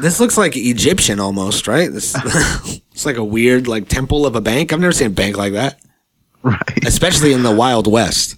This 0.00 0.18
looks 0.18 0.36
like 0.36 0.56
Egyptian 0.56 1.20
almost, 1.20 1.68
right? 1.68 1.90
This 1.90 2.14
it's 2.92 3.06
like 3.06 3.16
a 3.16 3.24
weird 3.24 3.68
like 3.68 3.88
temple 3.88 4.26
of 4.26 4.34
a 4.34 4.40
bank. 4.40 4.72
I've 4.72 4.80
never 4.80 4.92
seen 4.92 5.08
a 5.08 5.10
bank 5.10 5.36
like 5.36 5.52
that. 5.52 5.80
Right. 6.42 6.84
Especially 6.86 7.32
in 7.32 7.42
the 7.42 7.54
Wild 7.54 7.86
West. 7.90 8.36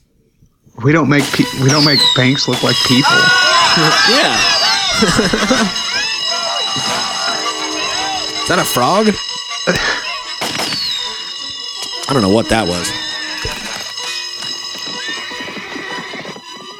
We 0.84 0.92
don't 0.92 1.08
make 1.08 1.24
pe- 1.32 1.62
we 1.62 1.68
don't 1.70 1.84
make 1.84 1.98
banks 2.14 2.46
look 2.48 2.62
like 2.62 2.76
people. 2.86 3.10
Yeah. 4.08 4.36
Is 8.42 8.48
that 8.48 8.58
a 8.60 8.64
frog? 8.64 9.08
I 12.08 12.12
don't 12.12 12.22
know 12.22 12.28
what 12.32 12.48
that 12.50 12.68
was. 12.68 12.86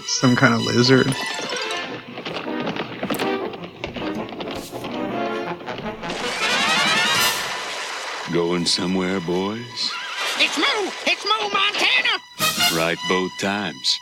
Some 0.09 0.37
kind 0.37 0.55
of 0.55 0.63
lizard. 0.63 1.15
Going 8.37 8.67
somewhere, 8.67 9.19
boys? 9.21 9.91
It's 10.37 10.59
Moo! 10.59 10.91
It's 11.07 11.25
Moo 11.25 11.49
Montana! 11.49 12.77
Right 12.77 12.99
both 13.09 13.33
times. 13.41 13.99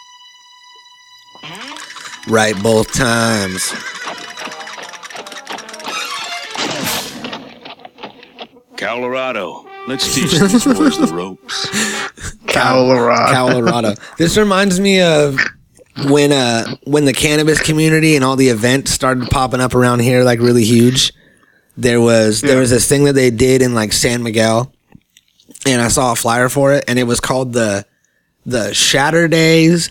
Right 2.26 2.60
both 2.60 2.92
times. 2.92 3.72
Colorado. 8.76 9.68
Let's 9.86 10.12
teach 10.16 10.32
these 10.32 10.64
boys 10.64 10.98
the 10.98 11.14
ropes. 11.14 11.68
Colorado. 12.48 13.32
Colorado. 13.32 13.94
this 14.18 14.36
reminds 14.36 14.80
me 14.80 15.00
of 15.00 15.38
when 16.08 16.32
uh 16.32 16.74
when 16.88 17.04
the 17.04 17.12
cannabis 17.12 17.60
community 17.60 18.16
and 18.16 18.24
all 18.24 18.34
the 18.34 18.48
events 18.48 18.90
started 18.90 19.30
popping 19.30 19.60
up 19.60 19.76
around 19.76 20.00
here 20.00 20.24
like 20.24 20.40
really 20.40 20.64
huge. 20.64 21.12
There 21.76 22.00
was 22.00 22.40
there 22.40 22.58
was 22.58 22.70
this 22.70 22.88
thing 22.88 23.04
that 23.04 23.14
they 23.14 23.30
did 23.30 23.62
in 23.62 23.74
like 23.74 23.92
San 23.92 24.22
Miguel, 24.22 24.72
and 25.66 25.80
I 25.80 25.88
saw 25.88 26.12
a 26.12 26.16
flyer 26.16 26.48
for 26.48 26.72
it, 26.72 26.84
and 26.86 26.98
it 26.98 27.04
was 27.04 27.20
called 27.20 27.52
the 27.52 27.84
the 28.46 28.70
Shatterdays 28.70 29.90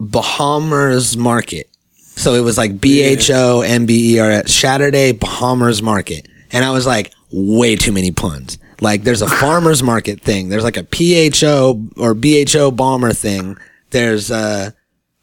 Bahamas 0.00 1.16
Market. 1.16 1.68
So 1.94 2.34
it 2.34 2.40
was 2.40 2.58
like 2.58 2.80
B 2.80 3.02
H 3.02 3.30
O 3.30 3.62
M 3.62 3.86
B 3.86 4.14
E 4.16 4.18
R 4.18 4.30
S 4.30 4.52
Saturday 4.52 5.12
Bahamas 5.12 5.80
Market, 5.80 6.26
and 6.50 6.64
I 6.64 6.70
was 6.70 6.86
like, 6.86 7.12
way 7.32 7.76
too 7.76 7.92
many 7.92 8.10
puns. 8.10 8.58
Like 8.80 9.04
there's 9.04 9.22
a 9.22 9.28
farmers 9.40 9.82
market 9.82 10.20
thing. 10.20 10.48
There's 10.48 10.64
like 10.64 10.76
a 10.76 10.84
PHO 10.84 11.88
or 11.96 12.14
BHO 12.14 12.72
bomber 12.72 13.12
thing. 13.12 13.56
There's 13.90 14.30
uh 14.30 14.70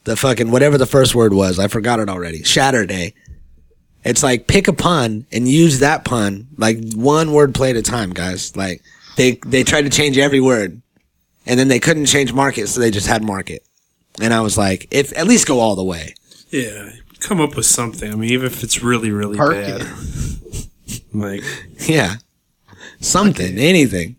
the 0.06 0.16
fucking 0.16 0.50
whatever 0.50 0.78
the 0.78 0.86
first 0.86 1.14
word 1.14 1.34
was. 1.34 1.60
I 1.60 1.68
forgot 1.68 2.00
it 2.00 2.10
already. 2.10 2.40
Shatterday. 2.42 3.14
It's 4.10 4.24
like 4.24 4.48
pick 4.48 4.68
a 4.68 4.74
pun 4.74 5.28
and 5.32 5.48
use 5.48 5.80
that 5.80 6.04
pun 6.04 6.48
like 6.58 6.80
one 6.96 7.32
word 7.32 7.54
play 7.54 7.70
at 7.70 7.76
a 7.76 7.84
time, 7.84 8.10
guys. 8.10 8.58
Like 8.58 8.82
they 9.18 9.34
they 9.46 9.64
tried 9.64 9.84
to 9.84 9.90
change 9.92 10.18
every 10.18 10.40
word, 10.42 10.82
and 11.46 11.60
then 11.60 11.68
they 11.68 11.80
couldn't 11.80 12.08
change 12.08 12.34
market, 12.34 12.68
so 12.70 12.82
they 12.82 12.90
just 12.90 13.06
had 13.06 13.24
market. 13.24 13.64
And 14.20 14.34
I 14.34 14.42
was 14.42 14.58
like, 14.58 14.88
if 14.90 15.16
at 15.16 15.28
least 15.28 15.48
go 15.48 15.60
all 15.60 15.76
the 15.76 15.84
way. 15.84 16.16
Yeah, 16.50 16.90
come 17.20 17.40
up 17.40 17.56
with 17.56 17.68
something. 17.68 18.12
I 18.12 18.16
mean, 18.16 18.32
even 18.32 18.48
if 18.48 18.64
it's 18.64 18.82
really, 18.82 19.12
really 19.12 19.38
Park 19.38 19.54
bad. 19.54 19.88
like, 21.14 21.44
Yeah, 21.88 22.16
something, 23.00 23.60
anything. 23.60 24.16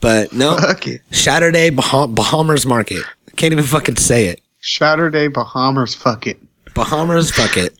But 0.00 0.32
no, 0.32 0.56
Fuck 0.56 0.86
it. 0.86 1.02
Saturday 1.10 1.68
bah- 1.68 2.06
Bahamas 2.06 2.64
Market. 2.64 3.04
Can't 3.36 3.52
even 3.52 3.64
fucking 3.64 3.96
say 3.96 4.28
it. 4.28 4.40
Saturday 4.62 5.28
Bahamas. 5.28 5.94
Fuck 5.94 6.26
it. 6.26 6.40
Bahamas, 6.74 7.30
fuck 7.30 7.56
it. 7.58 7.78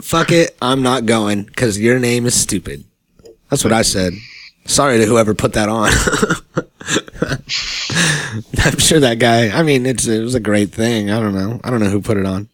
Fuck 0.00 0.32
it, 0.32 0.56
I'm 0.60 0.82
not 0.82 1.06
going 1.06 1.44
because 1.44 1.78
your 1.78 1.98
name 1.98 2.26
is 2.26 2.38
stupid. 2.38 2.84
That's 3.50 3.64
what 3.64 3.72
I 3.72 3.82
said. 3.82 4.12
Sorry 4.66 4.98
to 4.98 5.06
whoever 5.06 5.34
put 5.34 5.52
that 5.52 5.68
on. 5.68 5.90
I'm 8.64 8.78
sure 8.78 9.00
that 9.00 9.18
guy, 9.18 9.50
I 9.50 9.62
mean, 9.62 9.86
it's, 9.86 10.06
it 10.06 10.22
was 10.22 10.34
a 10.34 10.40
great 10.40 10.72
thing. 10.72 11.10
I 11.10 11.20
don't 11.20 11.34
know. 11.34 11.60
I 11.62 11.70
don't 11.70 11.80
know 11.80 11.90
who 11.90 12.00
put 12.00 12.16
it 12.16 12.26
on. 12.26 12.48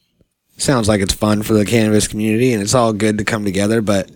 Sounds 0.57 0.89
like 0.89 1.01
it's 1.01 1.15
fun 1.15 1.43
for 1.43 1.55
the 1.55 1.65
cannabis 1.65 2.09
community 2.09 2.53
and 2.53 2.63
it's 2.63 2.75
all 2.75 2.93
good 2.93 3.19
to 3.19 3.25
come 3.25 3.45
together, 3.45 3.81
but 3.81 4.11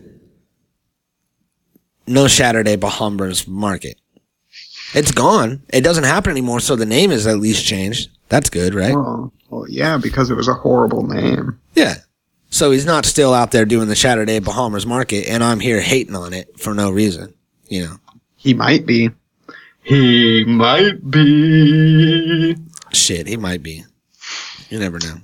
no 2.07 2.27
Saturday 2.27 2.77
Bahamas 2.77 3.49
Market. 3.49 3.99
It's 4.95 5.11
gone. 5.11 5.63
It 5.71 5.81
doesn't 5.81 6.05
happen 6.05 6.31
anymore, 6.31 6.61
so 6.61 6.77
the 6.77 6.87
name 6.87 7.11
is 7.11 7.27
at 7.27 7.39
least 7.39 7.65
changed. 7.65 8.11
That's 8.29 8.51
good, 8.51 8.75
right? 8.75 8.95
Well, 8.95 9.33
well, 9.51 9.67
yeah, 9.69 9.99
because 9.99 10.31
it 10.31 10.35
was 10.35 10.49
a 10.49 10.55
horrible 10.55 11.07
name. 11.07 11.59
Yeah. 11.75 11.97
So 12.55 12.71
he's 12.71 12.87
not 12.87 13.05
still 13.05 13.35
out 13.35 13.51
there 13.51 13.65
doing 13.65 13.89
the 13.89 13.97
Saturday 13.97 14.39
Bahamas 14.39 14.87
market, 14.87 15.27
and 15.29 15.43
I'm 15.43 15.59
here 15.59 15.81
hating 15.81 16.15
on 16.15 16.33
it 16.33 16.57
for 16.61 16.73
no 16.73 16.89
reason. 16.89 17.35
You 17.67 17.83
know, 17.83 17.97
He 18.37 18.55
might 18.55 18.87
be. 18.87 19.11
He 19.83 20.45
might 20.45 21.11
be. 21.11 22.55
shit, 22.93 23.27
he 23.27 23.37
might 23.37 23.61
be. 23.61 23.85
You 24.71 24.79
never 24.79 25.01
know. 25.01 25.17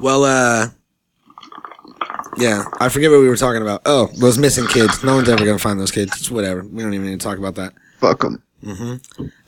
Well, 0.00 0.24
uh, 0.24 0.68
yeah, 2.38 2.64
I 2.80 2.88
forget 2.88 3.10
what 3.10 3.20
we 3.20 3.28
were 3.28 3.36
talking 3.36 3.60
about. 3.60 3.82
Oh, 3.84 4.06
those 4.16 4.38
missing 4.38 4.66
kids. 4.68 5.04
No 5.04 5.16
one's 5.16 5.28
ever 5.28 5.44
gonna 5.44 5.58
find 5.58 5.78
those 5.78 5.92
kids. 5.92 6.12
It's 6.16 6.30
whatever. 6.30 6.64
We 6.64 6.82
don't 6.84 6.94
even 6.94 7.04
need 7.04 7.20
to 7.20 7.26
talk 7.26 7.36
about 7.36 7.56
that. 7.56 7.74
Fuck 8.00 8.24
him. 8.24 8.42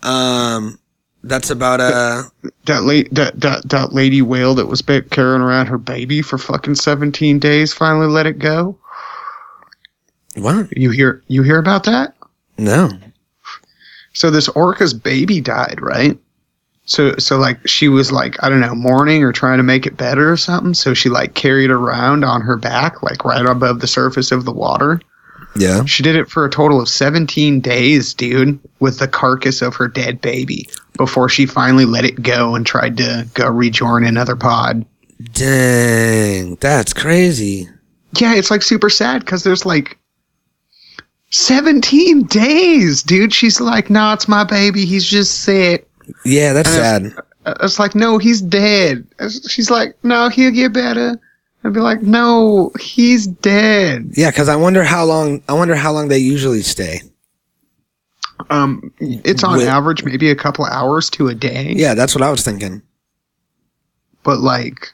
Um, 0.03 0.79
that's 1.25 1.51
about 1.51 1.81
uh, 1.81 2.23
That 2.67 2.85
late 2.85 3.13
that, 3.15 3.41
that 3.41 3.69
that 3.69 3.93
lady 3.93 4.23
whale 4.23 4.55
that 4.55 4.67
was 4.67 4.83
carrying 4.83 5.43
around 5.43 5.67
her 5.67 5.79
baby 5.79 6.23
for 6.23 6.39
fucking 6.39 6.77
seventeen 6.77 7.39
days 7.39 7.73
finally 7.73 8.07
let 8.07 8.27
it 8.27 8.39
go. 8.39 8.79
what? 10.37 10.77
You 10.77 10.91
hear 10.91 11.23
you 11.29 11.43
hear 11.43 11.59
about 11.59 11.85
that? 11.85 12.15
No. 12.57 12.91
So 14.13 14.31
this 14.31 14.49
orca's 14.49 14.95
baby 14.95 15.41
died, 15.41 15.79
right? 15.81 16.17
So 16.85 17.17
so 17.19 17.37
like 17.37 17.67
she 17.67 17.89
was 17.89 18.13
like 18.13 18.43
I 18.43 18.49
don't 18.49 18.61
know 18.61 18.75
mourning 18.75 19.23
or 19.25 19.33
trying 19.33 19.59
to 19.59 19.65
make 19.65 19.87
it 19.87 19.97
better 19.97 20.31
or 20.31 20.37
something. 20.37 20.75
So 20.75 20.95
she 20.95 21.09
like 21.09 21.35
carried 21.35 21.71
around 21.71 22.25
on 22.25 22.41
her 22.43 22.57
back, 22.57 23.03
like 23.03 23.25
right 23.25 23.45
above 23.45 23.81
the 23.81 23.87
surface 23.87 24.31
of 24.33 24.45
the 24.45 24.53
water. 24.53 25.01
Yeah. 25.57 25.85
She 25.85 26.03
did 26.03 26.15
it 26.15 26.31
for 26.31 26.45
a 26.45 26.51
total 26.51 26.81
of 26.81 26.89
17 26.89 27.61
days, 27.61 28.15
dude, 28.15 28.61
with 28.81 28.99
the 28.99 29.09
carcass 29.09 29.61
of 29.63 29.75
her 29.77 29.89
dead 29.89 30.21
baby 30.21 30.69
before 30.99 31.31
she 31.31 31.47
finally 31.47 31.87
let 31.87 32.05
it 32.05 32.23
go 32.23 32.55
and 32.55 32.67
tried 32.67 32.99
to 32.99 33.27
go 33.33 33.49
rejoin 33.49 34.05
another 34.05 34.37
pod. 34.37 34.85
Dang, 35.33 36.57
that's 36.57 36.93
crazy. 36.93 37.69
Yeah, 38.19 38.35
it's 38.35 38.51
like 38.51 38.63
super 38.63 38.91
sad 38.91 39.21
because 39.25 39.43
there's 39.45 39.65
like 39.65 39.99
17 41.31 42.25
days, 42.25 43.03
dude. 43.03 43.33
She's 43.33 43.61
like, 43.61 43.91
no, 43.91 44.13
it's 44.13 44.29
my 44.29 44.45
baby. 44.45 44.85
He's 44.85 45.05
just 45.07 45.41
sick. 45.43 45.89
Yeah, 46.25 46.53
that's 46.53 46.69
And 46.69 47.13
sad. 47.13 47.25
Uh, 47.47 47.55
it's 47.63 47.79
like, 47.79 47.95
no, 47.95 48.19
he's 48.19 48.41
dead. 48.41 49.07
She's 49.49 49.71
like, 49.71 49.97
no, 50.03 50.29
he'll 50.29 50.51
get 50.51 50.73
better. 50.73 51.19
I'd 51.65 51.73
be 51.73 51.81
like, 51.81 52.03
no, 52.03 52.71
he's 52.81 53.27
dead. 53.27 54.13
Yeah, 54.15 54.31
because 54.31 54.49
I 54.49 54.57
wonder 54.57 54.85
how 54.85 55.05
long. 55.05 55.43
I 55.49 55.55
wonder 55.55 55.75
how 55.75 55.93
long 55.93 56.09
they 56.09 56.19
usually 56.19 56.63
stay. 56.63 57.01
Um, 58.51 58.93
it's 59.01 59.43
on 59.45 59.59
With- 59.59 59.69
average 59.69 60.05
maybe 60.05 60.31
a 60.31 60.37
couple 60.37 60.65
hours 60.67 61.11
to 61.11 61.29
a 61.29 61.35
day. 61.35 61.73
Yeah, 61.77 61.95
that's 61.95 62.15
what 62.15 62.23
I 62.23 62.31
was 62.31 62.43
thinking. 62.43 62.83
but 64.23 64.39
like 64.41 64.93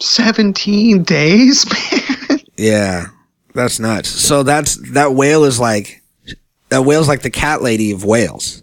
17 0.00 1.02
days, 1.02 1.66
man. 2.30 2.40
Yeah, 2.56 3.06
that's 3.54 3.78
nuts. 3.80 4.08
So 4.08 4.42
that's 4.42 4.76
that 4.92 5.12
whale 5.14 5.44
is 5.44 5.58
like 5.60 6.02
that 6.70 6.82
whale's 6.82 7.08
like 7.08 7.22
the 7.22 7.30
cat 7.30 7.62
lady 7.62 7.92
of 7.92 8.04
whales, 8.04 8.62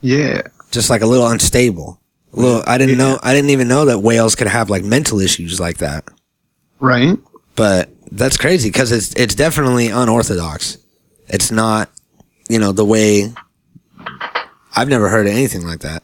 Yeah. 0.00 0.42
just 0.70 0.90
like 0.90 1.02
a 1.02 1.06
little 1.06 1.26
unstable. 1.26 2.00
A 2.34 2.40
little, 2.40 2.62
I 2.66 2.78
didn't 2.78 2.96
know. 2.96 3.18
I 3.22 3.34
didn't 3.34 3.50
even 3.50 3.68
know 3.68 3.84
that 3.86 3.98
whales 3.98 4.34
could 4.34 4.46
have 4.46 4.70
like 4.70 4.84
mental 4.84 5.20
issues 5.20 5.60
like 5.60 5.78
that. 5.78 6.04
Right? 6.80 7.18
But 7.56 7.90
that's 8.10 8.36
crazy 8.38 8.70
because 8.70 8.90
it's 8.90 9.14
it's 9.14 9.34
definitely 9.34 9.88
unorthodox. 9.88 10.78
It's 11.28 11.50
not, 11.50 11.90
you 12.52 12.58
know, 12.58 12.72
the 12.72 12.84
way. 12.84 13.32
I've 14.76 14.88
never 14.88 15.08
heard 15.08 15.26
of 15.26 15.32
anything 15.32 15.66
like 15.66 15.80
that. 15.80 16.02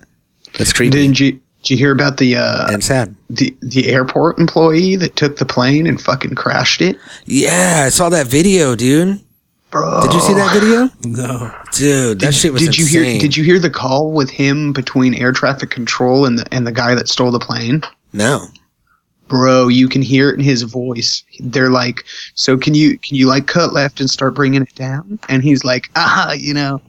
That's 0.56 0.72
creepy 0.72 0.90
Didn't 0.90 1.20
you 1.20 1.40
did 1.62 1.70
you 1.70 1.76
hear 1.76 1.92
about 1.92 2.16
the 2.16 2.36
uh 2.36 2.72
and 2.72 2.82
sad. 2.82 3.14
the 3.28 3.54
the 3.60 3.88
airport 3.88 4.38
employee 4.38 4.96
that 4.96 5.16
took 5.16 5.36
the 5.36 5.44
plane 5.44 5.86
and 5.86 6.00
fucking 6.00 6.34
crashed 6.34 6.80
it? 6.80 6.96
Yeah, 7.26 7.82
I 7.86 7.90
saw 7.90 8.08
that 8.08 8.26
video, 8.26 8.74
dude. 8.74 9.20
Bro. 9.70 10.00
Did 10.02 10.14
you 10.14 10.20
see 10.20 10.32
that 10.32 10.54
video? 10.54 10.88
No. 11.04 11.54
Dude, 11.72 12.20
that 12.20 12.26
Did, 12.26 12.34
shit 12.34 12.52
was 12.54 12.62
did 12.62 12.78
you 12.78 12.86
hear? 12.86 13.20
Did 13.20 13.36
you 13.36 13.44
hear 13.44 13.58
the 13.58 13.68
call 13.68 14.12
with 14.12 14.30
him 14.30 14.72
between 14.72 15.14
air 15.14 15.32
traffic 15.32 15.70
control 15.70 16.24
and 16.24 16.38
the 16.38 16.54
and 16.54 16.66
the 16.66 16.72
guy 16.72 16.94
that 16.94 17.08
stole 17.08 17.30
the 17.30 17.38
plane? 17.38 17.82
No. 18.14 18.46
Bro, 19.28 19.68
you 19.68 19.88
can 19.88 20.02
hear 20.02 20.30
it 20.30 20.34
in 20.34 20.40
his 20.40 20.62
voice. 20.62 21.22
They're 21.40 21.70
like, 21.70 22.04
"So 22.34 22.56
can 22.56 22.74
you 22.74 22.98
can 22.98 23.16
you 23.16 23.26
like 23.26 23.46
cut 23.46 23.72
left 23.72 24.00
and 24.00 24.08
start 24.08 24.34
bringing 24.34 24.62
it 24.62 24.74
down?" 24.74 25.18
And 25.28 25.42
he's 25.42 25.64
like, 25.64 25.90
"Ah, 25.96 26.32
you 26.32 26.54
know, 26.54 26.80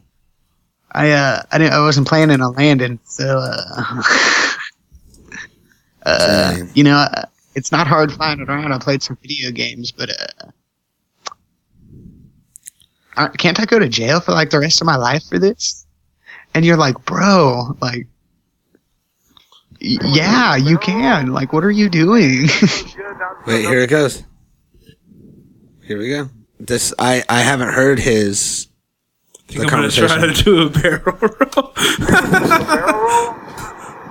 I 0.93 1.11
uh 1.11 1.43
I 1.51 1.57
didn't 1.57 1.73
I 1.73 1.81
wasn't 1.81 2.07
planning 2.07 2.41
on 2.41 2.53
landing, 2.53 2.99
so 3.03 3.39
uh, 3.43 4.03
uh 6.05 6.57
you 6.73 6.83
know, 6.83 6.95
uh, 6.97 7.25
it's 7.55 7.71
not 7.71 7.87
hard 7.87 8.11
flying 8.13 8.39
around. 8.41 8.71
I 8.71 8.79
played 8.79 9.03
some 9.03 9.17
video 9.21 9.51
games, 9.51 9.91
but 9.91 10.09
uh, 10.09 10.51
I, 13.17 13.27
can't 13.27 13.59
I 13.59 13.65
go 13.65 13.79
to 13.79 13.89
jail 13.89 14.21
for 14.21 14.31
like 14.31 14.49
the 14.49 14.59
rest 14.59 14.79
of 14.79 14.85
my 14.87 14.95
life 14.95 15.23
for 15.27 15.39
this?" 15.39 15.85
And 16.53 16.65
you're 16.65 16.77
like, 16.77 17.03
"Bro, 17.05 17.77
like." 17.81 18.07
Y- 19.81 19.97
Yeah, 20.03 20.55
you 20.55 20.77
can. 20.77 21.27
Like, 21.31 21.51
what 21.53 21.63
are 21.63 21.71
you 21.71 21.89
doing? 21.89 22.47
Wait, 23.47 23.65
here 23.65 23.79
it 23.81 23.89
goes. 23.89 24.23
Here 25.85 25.97
we 25.97 26.09
go. 26.09 26.29
This 26.59 26.93
I 26.99 27.23
I 27.29 27.39
haven't 27.41 27.73
heard 27.73 27.99
his 27.99 28.67
I 29.49 29.53
think 29.53 29.73
I'm 29.73 29.79
gonna 29.81 29.89
try 29.91 30.19
to 30.27 30.33
do 30.43 30.61
a 30.63 30.69
barrel 30.69 31.01
roll. 31.05 31.73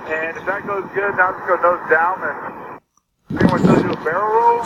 And 0.09 0.35
if 0.37 0.45
that 0.45 0.63
goes 0.65 0.83
good, 0.93 1.15
now 1.15 1.31
let's 1.31 1.47
go 1.47 1.55
nose 1.61 1.89
down 1.89 2.21
and 2.23 3.39
anyone 3.39 3.59
still 3.59 3.81
do 3.83 3.91
a 3.91 4.03
barrel 4.03 4.27
roll. 4.33 4.61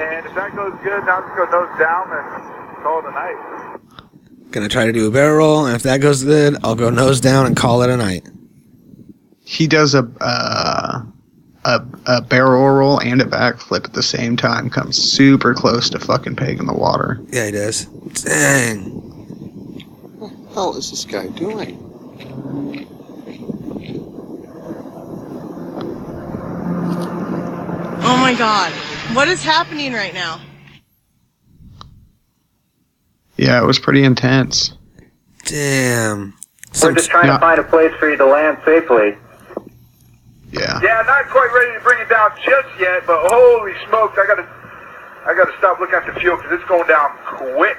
And 0.00 0.26
if 0.26 0.34
that 0.34 0.52
goes 0.56 0.72
good, 0.82 1.04
now 1.04 1.20
let's 1.20 1.36
go 1.36 1.44
nose 1.50 1.78
down 1.78 2.10
and 2.10 2.26
call 2.82 2.98
it 3.00 3.04
a 3.04 3.10
night. 3.12 3.36
Gonna 4.50 4.68
try 4.68 4.86
to 4.86 4.92
do 4.92 5.06
a 5.06 5.10
barrel 5.10 5.36
roll, 5.36 5.66
and 5.66 5.76
if 5.76 5.82
that 5.84 6.00
goes 6.00 6.24
good, 6.24 6.56
I'll 6.64 6.74
go 6.74 6.88
nose 6.90 7.20
down 7.20 7.46
and 7.46 7.56
call 7.56 7.82
it 7.82 7.90
a 7.90 7.96
night. 7.96 8.26
He 9.46 9.68
does 9.68 9.94
a 9.94 10.06
uh, 10.20 11.02
a 11.64 11.84
a 12.06 12.20
barrel 12.20 12.68
roll 12.68 12.98
and 12.98 13.22
a 13.22 13.24
backflip 13.24 13.84
at 13.84 13.92
the 13.92 14.02
same 14.02 14.36
time. 14.36 14.68
Comes 14.68 14.98
super 14.98 15.54
close 15.54 15.88
to 15.90 16.00
fucking 16.00 16.34
peg 16.34 16.58
in 16.58 16.66
the 16.66 16.74
water. 16.74 17.20
Yeah, 17.28 17.46
he 17.46 17.52
does. 17.52 17.84
Dang. 17.84 18.80
What 20.18 20.32
the 20.32 20.54
hell 20.54 20.76
is 20.76 20.90
this 20.90 21.04
guy 21.04 21.28
doing? 21.28 21.78
Oh 28.02 28.16
my 28.18 28.34
god. 28.36 28.72
What 29.14 29.28
is 29.28 29.44
happening 29.44 29.92
right 29.92 30.12
now? 30.12 30.40
Yeah, 33.36 33.62
it 33.62 33.64
was 33.64 33.78
pretty 33.78 34.02
intense. 34.02 34.72
Damn. 35.44 36.34
We're 36.82 36.94
just 36.94 37.10
trying 37.10 37.28
to 37.28 37.38
find 37.38 37.60
a 37.60 37.64
place 37.64 37.92
for 37.98 38.10
you 38.10 38.16
to 38.16 38.26
land 38.26 38.58
safely. 38.64 39.16
Yeah. 40.58 40.80
Yeah, 40.82 41.02
not 41.06 41.28
quite 41.28 41.50
ready 41.54 41.74
to 41.78 41.80
bring 41.84 42.00
it 42.00 42.08
down 42.08 42.30
just 42.44 42.68
yet, 42.80 43.06
but 43.06 43.18
holy 43.30 43.72
smokes, 43.88 44.16
I 44.18 44.26
gotta, 44.26 44.48
I 45.26 45.34
gotta 45.34 45.52
stop 45.58 45.78
looking 45.80 45.94
at 45.96 46.06
the 46.06 46.18
fuel 46.20 46.36
because 46.36 46.52
it's 46.52 46.68
going 46.68 46.86
down 46.88 47.10
quick. 47.24 47.78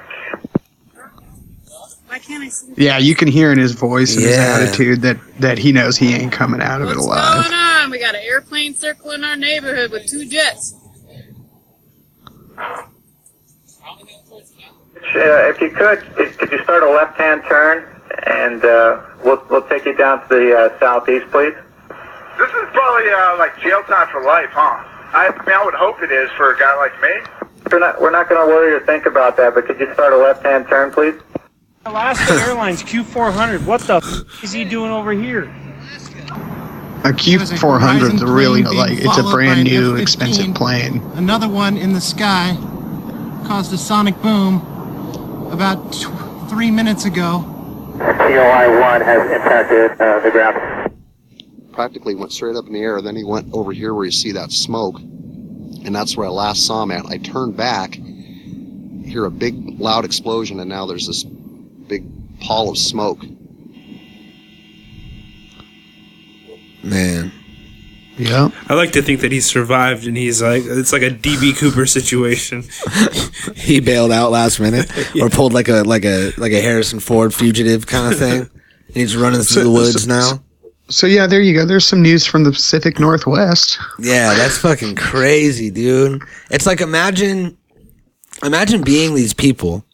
Why 2.06 2.18
can't 2.18 2.42
I 2.44 2.48
see? 2.48 2.72
Yeah, 2.76 2.98
you 2.98 3.14
can 3.14 3.28
hear 3.28 3.52
in 3.52 3.58
his 3.58 3.72
voice 3.72 4.14
and 4.16 4.24
his 4.24 4.36
Yeah. 4.36 4.56
attitude 4.62 5.02
that 5.02 5.18
that 5.40 5.58
he 5.58 5.72
knows 5.72 5.96
he 5.98 6.14
ain't 6.14 6.32
coming 6.32 6.62
out 6.62 6.80
of 6.80 6.88
it 6.88 6.96
What's 6.96 7.06
alive. 7.06 7.44
going 7.44 7.54
on? 7.54 7.90
We 7.90 7.98
got 7.98 8.14
an 8.14 8.22
airplane 8.24 8.74
circling 8.74 9.24
our 9.24 9.36
neighborhood 9.36 9.90
with 9.92 10.06
two 10.06 10.26
jets. 10.26 10.74
Uh, 15.14 15.48
if 15.50 15.60
you 15.60 15.70
could, 15.70 16.00
could 16.38 16.50
you 16.52 16.62
start 16.64 16.82
a 16.82 16.88
left-hand 16.90 17.42
turn, 17.48 17.84
and 18.26 18.64
uh, 18.64 19.02
we'll 19.24 19.42
we'll 19.50 19.66
take 19.68 19.84
you 19.84 19.94
down 19.96 20.20
to 20.22 20.28
the 20.28 20.56
uh, 20.56 20.78
southeast, 20.80 21.26
please. 21.30 21.54
This 22.38 22.48
is 22.50 22.68
probably 22.72 23.10
uh, 23.10 23.36
like 23.38 23.58
jail 23.60 23.82
time 23.84 24.08
for 24.12 24.22
life, 24.22 24.50
huh? 24.52 24.84
I, 25.12 25.26
I 25.28 25.46
mean, 25.46 25.56
I 25.56 25.64
would 25.64 25.74
hope 25.74 26.02
it 26.02 26.12
is 26.12 26.30
for 26.36 26.54
a 26.54 26.58
guy 26.58 26.76
like 26.76 26.92
me. 27.02 27.48
We're 27.70 27.80
not 27.80 28.00
we're 28.00 28.10
not 28.10 28.28
going 28.28 28.40
to 28.40 28.54
worry 28.54 28.72
or 28.74 28.80
think 28.80 29.06
about 29.06 29.36
that, 29.38 29.54
but 29.54 29.66
could 29.66 29.78
you 29.80 29.92
start 29.94 30.12
a 30.12 30.16
left-hand 30.16 30.68
turn, 30.68 30.92
please? 30.92 31.14
Alaska 31.84 32.32
Airlines 32.34 32.82
Q400. 32.82 33.66
What 33.66 33.80
the 33.82 33.96
f- 33.96 34.44
is 34.44 34.52
he 34.52 34.64
doing 34.64 34.90
over 34.92 35.12
here? 35.12 35.44
A 37.04 37.10
Q400 37.12 38.14
is 38.14 38.24
really 38.24 38.62
like 38.62 38.92
it's 38.92 39.18
a 39.18 39.22
brand 39.22 39.64
new 39.64 39.96
expensive 39.96 40.54
plane. 40.54 40.98
Another 41.14 41.48
one 41.48 41.76
in 41.76 41.92
the 41.92 42.00
sky 42.00 42.54
caused 43.46 43.72
a 43.72 43.78
sonic 43.78 44.20
boom 44.22 44.56
about 45.50 45.92
t- 45.92 46.06
three 46.48 46.70
minutes 46.70 47.04
ago. 47.04 47.42
TOI 47.98 48.80
one 48.80 49.00
has 49.00 49.30
impacted 49.30 50.00
uh, 50.00 50.20
the 50.20 50.30
ground. 50.30 50.77
Practically 51.78 52.16
went 52.16 52.32
straight 52.32 52.56
up 52.56 52.66
in 52.66 52.72
the 52.72 52.80
air. 52.80 53.00
Then 53.00 53.14
he 53.14 53.22
went 53.22 53.54
over 53.54 53.70
here 53.70 53.94
where 53.94 54.04
you 54.04 54.10
see 54.10 54.32
that 54.32 54.50
smoke, 54.50 54.98
and 54.98 55.94
that's 55.94 56.16
where 56.16 56.26
I 56.26 56.30
last 56.30 56.66
saw 56.66 56.82
him 56.82 56.90
at. 56.90 57.06
I 57.06 57.18
turned 57.18 57.56
back, 57.56 57.94
hear 59.04 59.24
a 59.24 59.30
big 59.30 59.78
loud 59.78 60.04
explosion, 60.04 60.58
and 60.58 60.68
now 60.68 60.86
there's 60.86 61.06
this 61.06 61.22
big 61.22 62.04
pall 62.40 62.70
of 62.70 62.78
smoke. 62.78 63.22
Man. 66.82 67.30
Yeah. 68.16 68.50
I 68.68 68.74
like 68.74 68.90
to 68.94 69.02
think 69.02 69.20
that 69.20 69.30
he 69.30 69.40
survived, 69.40 70.04
and 70.04 70.16
he's 70.16 70.42
like, 70.42 70.64
it's 70.66 70.92
like 70.92 71.02
a 71.02 71.10
DB 71.10 71.56
Cooper 71.56 71.86
situation. 71.86 72.64
he 73.54 73.78
bailed 73.78 74.10
out 74.10 74.32
last 74.32 74.58
minute, 74.58 74.90
or 75.22 75.30
pulled 75.30 75.52
like 75.52 75.68
a 75.68 75.84
like 75.84 76.04
a 76.04 76.32
like 76.38 76.50
a 76.50 76.60
Harrison 76.60 76.98
Ford 76.98 77.32
fugitive 77.32 77.86
kind 77.86 78.12
of 78.12 78.18
thing. 78.18 78.50
And 78.88 78.96
he's 78.96 79.14
running 79.18 79.42
through 79.42 79.64
the 79.64 79.70
woods 79.70 80.06
now. 80.08 80.42
So 80.90 81.06
yeah, 81.06 81.26
there 81.26 81.42
you 81.42 81.54
go. 81.54 81.66
There's 81.66 81.86
some 81.86 82.00
news 82.00 82.24
from 82.24 82.44
the 82.44 82.50
Pacific 82.50 82.98
Northwest. 82.98 83.78
Yeah, 83.98 84.34
that's 84.34 84.58
fucking 84.58 84.96
crazy, 84.96 85.70
dude. 85.70 86.22
It's 86.50 86.66
like 86.66 86.80
imagine 86.80 87.56
imagine 88.42 88.82
being 88.82 89.14
these 89.14 89.34
people 89.34 89.84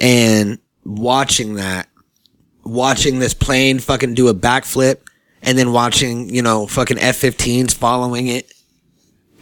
and 0.00 0.58
watching 0.84 1.54
that 1.54 1.88
watching 2.64 3.18
this 3.18 3.34
plane 3.34 3.78
fucking 3.78 4.14
do 4.14 4.28
a 4.28 4.34
backflip 4.34 4.98
and 5.42 5.56
then 5.56 5.72
watching, 5.72 6.32
you 6.32 6.42
know, 6.42 6.66
fucking 6.66 6.98
F-15s 6.98 7.74
following 7.74 8.26
it 8.26 8.52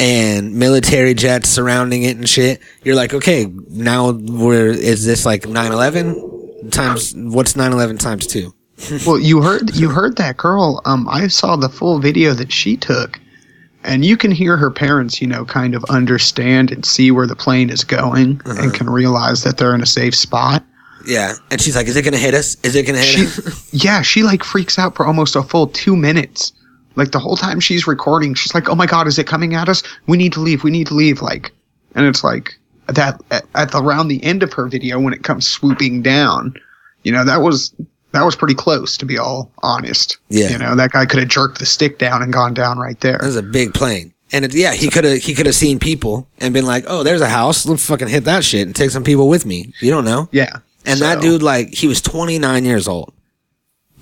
and 0.00 0.54
military 0.54 1.12
jets 1.12 1.48
surrounding 1.48 2.04
it 2.04 2.16
and 2.16 2.28
shit. 2.28 2.60
You're 2.84 2.94
like, 2.94 3.12
okay, 3.12 3.52
now 3.68 4.12
we're 4.12 4.68
is 4.70 5.04
this 5.04 5.26
like 5.26 5.42
9/11 5.42 6.70
times 6.70 7.14
what's 7.14 7.54
9/11 7.54 7.98
times 7.98 8.26
2? 8.26 8.54
Well, 9.06 9.18
you 9.18 9.42
heard 9.42 9.70
you 9.74 9.88
heard 9.88 10.16
that 10.16 10.36
girl. 10.36 10.80
Um, 10.84 11.08
I 11.08 11.28
saw 11.28 11.56
the 11.56 11.68
full 11.68 11.98
video 11.98 12.32
that 12.34 12.52
she 12.52 12.76
took, 12.76 13.20
and 13.84 14.04
you 14.04 14.16
can 14.16 14.30
hear 14.30 14.56
her 14.56 14.70
parents, 14.70 15.20
you 15.20 15.26
know, 15.26 15.44
kind 15.44 15.74
of 15.74 15.84
understand 15.84 16.70
and 16.70 16.84
see 16.84 17.10
where 17.10 17.26
the 17.26 17.36
plane 17.36 17.70
is 17.70 17.84
going, 17.84 18.40
and 18.44 18.74
can 18.74 18.88
realize 18.88 19.42
that 19.44 19.58
they're 19.58 19.74
in 19.74 19.82
a 19.82 19.86
safe 19.86 20.14
spot. 20.14 20.64
Yeah. 21.06 21.34
And 21.50 21.60
she's 21.60 21.74
like, 21.74 21.86
is 21.86 21.96
it 21.96 22.02
going 22.02 22.12
to 22.12 22.18
hit 22.18 22.34
us? 22.34 22.56
Is 22.62 22.74
it 22.74 22.86
going 22.86 22.96
to 22.96 23.02
hit 23.02 23.30
She, 23.30 23.48
us? 23.48 23.72
yeah, 23.84 24.02
she 24.02 24.22
like 24.22 24.44
freaks 24.44 24.78
out 24.78 24.94
for 24.94 25.06
almost 25.06 25.36
a 25.36 25.42
full 25.42 25.68
two 25.68 25.96
minutes. 25.96 26.52
Like 26.96 27.12
the 27.12 27.18
whole 27.18 27.36
time 27.36 27.60
she's 27.60 27.86
recording, 27.86 28.34
she's 28.34 28.54
like, 28.54 28.68
"Oh 28.68 28.74
my 28.74 28.86
god, 28.86 29.06
is 29.06 29.18
it 29.18 29.26
coming 29.26 29.54
at 29.54 29.68
us? 29.68 29.82
We 30.06 30.16
need 30.16 30.32
to 30.32 30.40
leave. 30.40 30.64
We 30.64 30.70
need 30.70 30.88
to 30.88 30.94
leave." 30.94 31.22
Like, 31.22 31.52
and 31.94 32.04
it's 32.04 32.24
like 32.24 32.58
that 32.88 33.22
at, 33.30 33.44
at 33.54 33.70
the, 33.70 33.80
around 33.80 34.08
the 34.08 34.22
end 34.24 34.42
of 34.42 34.52
her 34.54 34.66
video 34.66 34.98
when 34.98 35.12
it 35.12 35.22
comes 35.22 35.46
swooping 35.46 36.02
down. 36.02 36.54
You 37.04 37.12
know, 37.12 37.24
that 37.24 37.40
was 37.40 37.72
that 38.12 38.24
was 38.24 38.36
pretty 38.36 38.54
close 38.54 38.96
to 38.96 39.06
be 39.06 39.18
all 39.18 39.50
honest. 39.62 40.18
Yeah. 40.28 40.50
You 40.50 40.58
know, 40.58 40.74
that 40.76 40.92
guy 40.92 41.06
could 41.06 41.20
have 41.20 41.28
jerked 41.28 41.58
the 41.58 41.66
stick 41.66 41.98
down 41.98 42.22
and 42.22 42.32
gone 42.32 42.54
down 42.54 42.78
right 42.78 42.98
there. 43.00 43.16
It 43.16 43.24
was 43.24 43.36
a 43.36 43.42
big 43.42 43.74
plane. 43.74 44.12
And 44.32 44.44
it, 44.44 44.54
yeah, 44.54 44.74
he 44.74 44.88
could 44.90 45.04
have 45.04 45.18
he 45.18 45.34
could 45.34 45.46
have 45.46 45.54
seen 45.54 45.78
people 45.78 46.28
and 46.38 46.52
been 46.52 46.66
like, 46.66 46.84
"Oh, 46.86 47.02
there's 47.02 47.22
a 47.22 47.28
house. 47.28 47.64
Let's 47.64 47.86
fucking 47.86 48.08
hit 48.08 48.24
that 48.24 48.44
shit 48.44 48.66
and 48.66 48.76
take 48.76 48.90
some 48.90 49.02
people 49.04 49.26
with 49.26 49.46
me." 49.46 49.72
You 49.80 49.90
don't 49.90 50.04
know. 50.04 50.28
Yeah. 50.32 50.58
And 50.84 51.00
that 51.00 51.20
dude, 51.20 51.42
like, 51.42 51.74
he 51.74 51.86
was 51.86 52.00
29 52.00 52.64
years 52.64 52.88
old. 52.88 53.12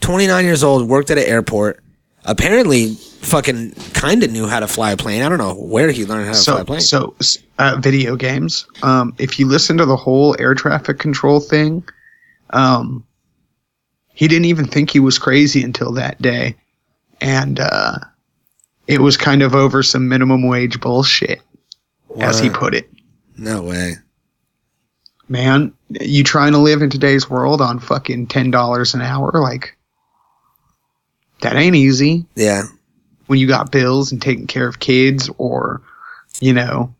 29 0.00 0.44
years 0.44 0.62
old, 0.62 0.88
worked 0.88 1.10
at 1.10 1.18
an 1.18 1.24
airport. 1.24 1.82
Apparently, 2.24 2.94
fucking 2.94 3.72
kind 3.92 4.22
of 4.22 4.30
knew 4.30 4.46
how 4.46 4.60
to 4.60 4.68
fly 4.68 4.92
a 4.92 4.96
plane. 4.96 5.22
I 5.22 5.28
don't 5.28 5.38
know 5.38 5.54
where 5.54 5.90
he 5.90 6.04
learned 6.04 6.26
how 6.26 6.32
to 6.34 6.38
fly 6.38 6.60
a 6.60 6.64
plane. 6.64 6.80
so 6.80 7.16
uh, 7.58 7.76
video 7.80 8.14
games. 8.16 8.66
Um, 8.82 9.14
if 9.18 9.38
you 9.38 9.46
listen 9.46 9.76
to 9.78 9.86
the 9.86 9.96
whole 9.96 10.36
air 10.38 10.54
traffic 10.54 10.98
control 10.98 11.40
thing, 11.40 11.84
um, 12.50 13.04
he 14.16 14.26
didn't 14.26 14.46
even 14.46 14.66
think 14.66 14.90
he 14.90 14.98
was 14.98 15.18
crazy 15.18 15.62
until 15.62 15.92
that 15.92 16.20
day, 16.20 16.56
and 17.20 17.60
uh, 17.60 17.98
it 18.88 19.00
was 19.00 19.16
kind 19.16 19.42
of 19.42 19.54
over 19.54 19.82
some 19.82 20.08
minimum 20.08 20.48
wage 20.48 20.80
bullshit, 20.80 21.42
as 22.18 22.40
he 22.40 22.48
put 22.50 22.74
it. 22.74 22.90
no 23.36 23.62
way. 23.62 23.94
Man, 25.28 25.72
you 25.90 26.24
trying 26.24 26.52
to 26.52 26.58
live 26.58 26.82
in 26.82 26.88
today's 26.88 27.28
world 27.28 27.60
on 27.60 27.78
fucking 27.78 28.28
ten 28.28 28.50
dollars 28.50 28.94
an 28.94 29.02
hour? 29.02 29.30
Like 29.34 29.76
that 31.42 31.54
ain't 31.56 31.76
easy. 31.76 32.24
Yeah. 32.36 32.62
when 33.26 33.38
you 33.38 33.46
got 33.46 33.70
bills 33.72 34.12
and 34.12 34.22
taking 34.22 34.46
care 34.46 34.66
of 34.68 34.78
kids 34.78 35.28
or 35.36 35.82
you 36.40 36.52
know 36.52 36.94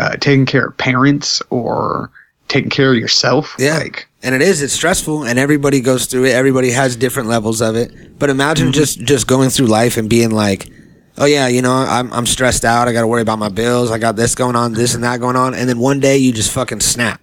uh, 0.00 0.16
taking 0.16 0.46
care 0.46 0.66
of 0.66 0.76
parents 0.78 1.42
or 1.50 2.10
taking 2.48 2.70
care 2.70 2.90
of 2.92 2.98
yourself. 2.98 3.54
Yeah. 3.58 3.78
Like, 3.78 4.08
and 4.22 4.34
it 4.34 4.42
is, 4.42 4.62
it's 4.62 4.72
stressful 4.72 5.24
and 5.24 5.38
everybody 5.38 5.80
goes 5.80 6.06
through 6.06 6.24
it. 6.26 6.32
Everybody 6.32 6.70
has 6.70 6.96
different 6.96 7.28
levels 7.28 7.60
of 7.60 7.76
it. 7.76 8.18
But 8.18 8.30
imagine 8.30 8.68
Mm-hmm. 8.68 8.72
just, 8.72 9.00
just 9.00 9.26
going 9.26 9.50
through 9.50 9.66
life 9.66 9.96
and 9.96 10.08
being 10.08 10.30
like, 10.30 10.70
oh 11.18 11.24
yeah, 11.24 11.48
you 11.48 11.60
know, 11.62 11.72
I'm, 11.72 12.12
I'm 12.12 12.26
stressed 12.26 12.64
out. 12.64 12.88
I 12.88 12.92
got 12.92 13.02
to 13.02 13.06
worry 13.06 13.22
about 13.22 13.38
my 13.38 13.48
bills. 13.48 13.90
I 13.90 13.98
got 13.98 14.16
this 14.16 14.34
going 14.34 14.56
on, 14.56 14.72
this 14.74 14.94
and 14.94 15.04
that 15.04 15.20
going 15.20 15.36
on. 15.36 15.54
And 15.54 15.68
then 15.68 15.78
one 15.78 16.00
day 16.00 16.16
you 16.18 16.32
just 16.32 16.52
fucking 16.52 16.80
snap 16.80 17.20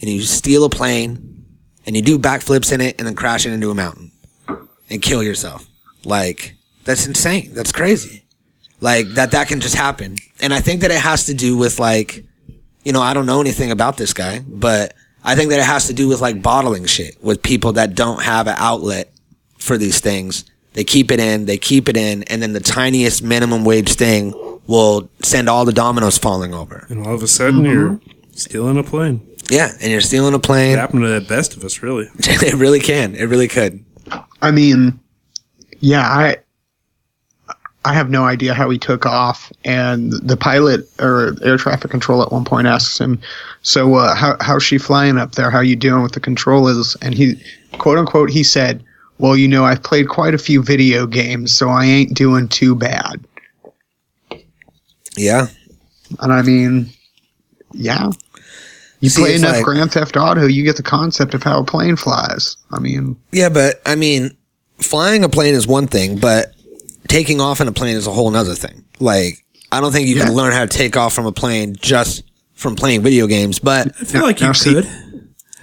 and 0.00 0.10
you 0.10 0.20
steal 0.22 0.64
a 0.64 0.70
plane 0.70 1.44
and 1.86 1.96
you 1.96 2.02
do 2.02 2.18
backflips 2.18 2.72
in 2.72 2.80
it 2.80 2.96
and 2.98 3.06
then 3.06 3.14
crash 3.14 3.46
it 3.46 3.52
into 3.52 3.70
a 3.70 3.74
mountain 3.74 4.12
and 4.90 5.00
kill 5.02 5.22
yourself. 5.22 5.66
Like, 6.04 6.54
that's 6.84 7.06
insane. 7.06 7.52
That's 7.54 7.72
crazy. 7.72 8.24
Like 8.80 9.06
that, 9.14 9.30
that 9.30 9.48
can 9.48 9.60
just 9.60 9.76
happen. 9.76 10.16
And 10.40 10.52
I 10.52 10.60
think 10.60 10.80
that 10.82 10.90
it 10.90 11.00
has 11.00 11.26
to 11.26 11.34
do 11.34 11.56
with 11.56 11.78
like, 11.78 12.24
you 12.84 12.92
know, 12.92 13.00
I 13.00 13.14
don't 13.14 13.26
know 13.26 13.40
anything 13.40 13.70
about 13.70 13.96
this 13.96 14.12
guy, 14.12 14.40
but 14.40 14.92
I 15.24 15.34
think 15.36 15.50
that 15.50 15.58
it 15.58 15.64
has 15.64 15.86
to 15.86 15.92
do 15.92 16.08
with 16.08 16.20
like 16.20 16.42
bottling 16.42 16.86
shit 16.86 17.22
with 17.22 17.42
people 17.42 17.72
that 17.74 17.94
don't 17.94 18.22
have 18.22 18.46
an 18.46 18.56
outlet 18.58 19.12
for 19.58 19.78
these 19.78 20.00
things. 20.00 20.44
They 20.72 20.84
keep 20.84 21.10
it 21.10 21.20
in, 21.20 21.44
they 21.44 21.58
keep 21.58 21.88
it 21.88 21.96
in, 21.96 22.22
and 22.24 22.42
then 22.42 22.54
the 22.54 22.60
tiniest 22.60 23.22
minimum 23.22 23.64
wage 23.64 23.92
thing 23.94 24.32
will 24.66 25.10
send 25.22 25.48
all 25.48 25.64
the 25.64 25.72
dominoes 25.72 26.18
falling 26.18 26.54
over. 26.54 26.86
And 26.88 27.06
all 27.06 27.14
of 27.14 27.22
a 27.22 27.28
sudden, 27.28 27.62
mm-hmm. 27.62 27.72
you're 27.72 28.00
stealing 28.32 28.78
a 28.78 28.82
plane. 28.82 29.26
Yeah, 29.50 29.70
and 29.80 29.90
you're 29.90 30.00
stealing 30.00 30.34
a 30.34 30.38
plane. 30.38 30.72
It 30.72 30.74
plane. 30.74 30.78
happened 30.78 31.02
to 31.02 31.20
the 31.20 31.26
best 31.26 31.56
of 31.56 31.64
us, 31.64 31.82
really. 31.82 32.08
it 32.18 32.54
really 32.54 32.80
can. 32.80 33.14
It 33.14 33.24
really 33.24 33.48
could. 33.48 33.84
I 34.40 34.50
mean, 34.50 34.98
yeah, 35.80 36.02
I 36.02 36.36
I 37.84 37.94
have 37.94 38.10
no 38.10 38.24
idea 38.24 38.54
how 38.54 38.70
he 38.70 38.78
took 38.78 39.06
off, 39.06 39.52
and 39.64 40.12
the 40.12 40.36
pilot 40.36 40.88
or 41.00 41.34
air 41.42 41.56
traffic 41.56 41.90
control 41.90 42.22
at 42.22 42.30
one 42.30 42.44
point 42.44 42.66
asks 42.68 43.00
him, 43.00 43.20
"So, 43.62 43.94
uh, 43.96 44.14
how 44.14 44.36
how's 44.40 44.62
she 44.62 44.78
flying 44.78 45.18
up 45.18 45.32
there? 45.32 45.50
How 45.50 45.60
you 45.60 45.74
doing 45.74 46.02
with 46.02 46.12
the 46.12 46.20
controllers?" 46.20 46.96
And 47.02 47.14
he, 47.14 47.40
quote 47.78 47.98
unquote, 47.98 48.30
he 48.30 48.44
said, 48.44 48.84
"Well, 49.18 49.36
you 49.36 49.48
know, 49.48 49.64
I've 49.64 49.82
played 49.82 50.08
quite 50.08 50.32
a 50.32 50.38
few 50.38 50.62
video 50.62 51.06
games, 51.06 51.52
so 51.52 51.68
I 51.70 51.84
ain't 51.86 52.14
doing 52.14 52.46
too 52.48 52.76
bad." 52.76 53.20
Yeah. 55.16 55.48
And 56.20 56.32
I 56.32 56.42
mean, 56.42 56.88
yeah. 57.72 58.10
You 59.00 59.08
See, 59.08 59.22
play 59.22 59.34
enough 59.34 59.56
like- 59.56 59.64
Grand 59.64 59.92
Theft 59.92 60.16
Auto, 60.16 60.46
you 60.46 60.62
get 60.62 60.76
the 60.76 60.82
concept 60.82 61.34
of 61.34 61.42
how 61.42 61.60
a 61.60 61.64
plane 61.64 61.96
flies. 61.96 62.56
I 62.70 62.78
mean, 62.78 63.16
Yeah, 63.32 63.48
but 63.48 63.82
I 63.84 63.96
mean, 63.96 64.36
flying 64.78 65.24
a 65.24 65.28
plane 65.28 65.54
is 65.54 65.66
one 65.66 65.88
thing, 65.88 66.18
but 66.18 66.52
taking 67.12 67.40
off 67.40 67.60
in 67.60 67.68
a 67.68 67.72
plane 67.72 67.96
is 67.96 68.06
a 68.06 68.12
whole 68.12 68.30
nother 68.30 68.54
thing. 68.54 68.84
Like, 69.00 69.44
I 69.70 69.80
don't 69.80 69.92
think 69.92 70.08
you 70.08 70.16
can 70.16 70.32
learn 70.34 70.52
how 70.52 70.62
to 70.62 70.66
take 70.66 70.96
off 70.96 71.12
from 71.14 71.26
a 71.26 71.32
plane 71.32 71.76
just 71.76 72.24
from 72.54 72.76
playing 72.76 73.02
video 73.02 73.26
games, 73.26 73.58
but 73.58 73.88
I 74.00 74.04
feel 74.04 74.22
like 74.22 74.40
you 74.40 74.46
now 74.46 74.52
see- 74.52 74.74
could. 74.74 74.88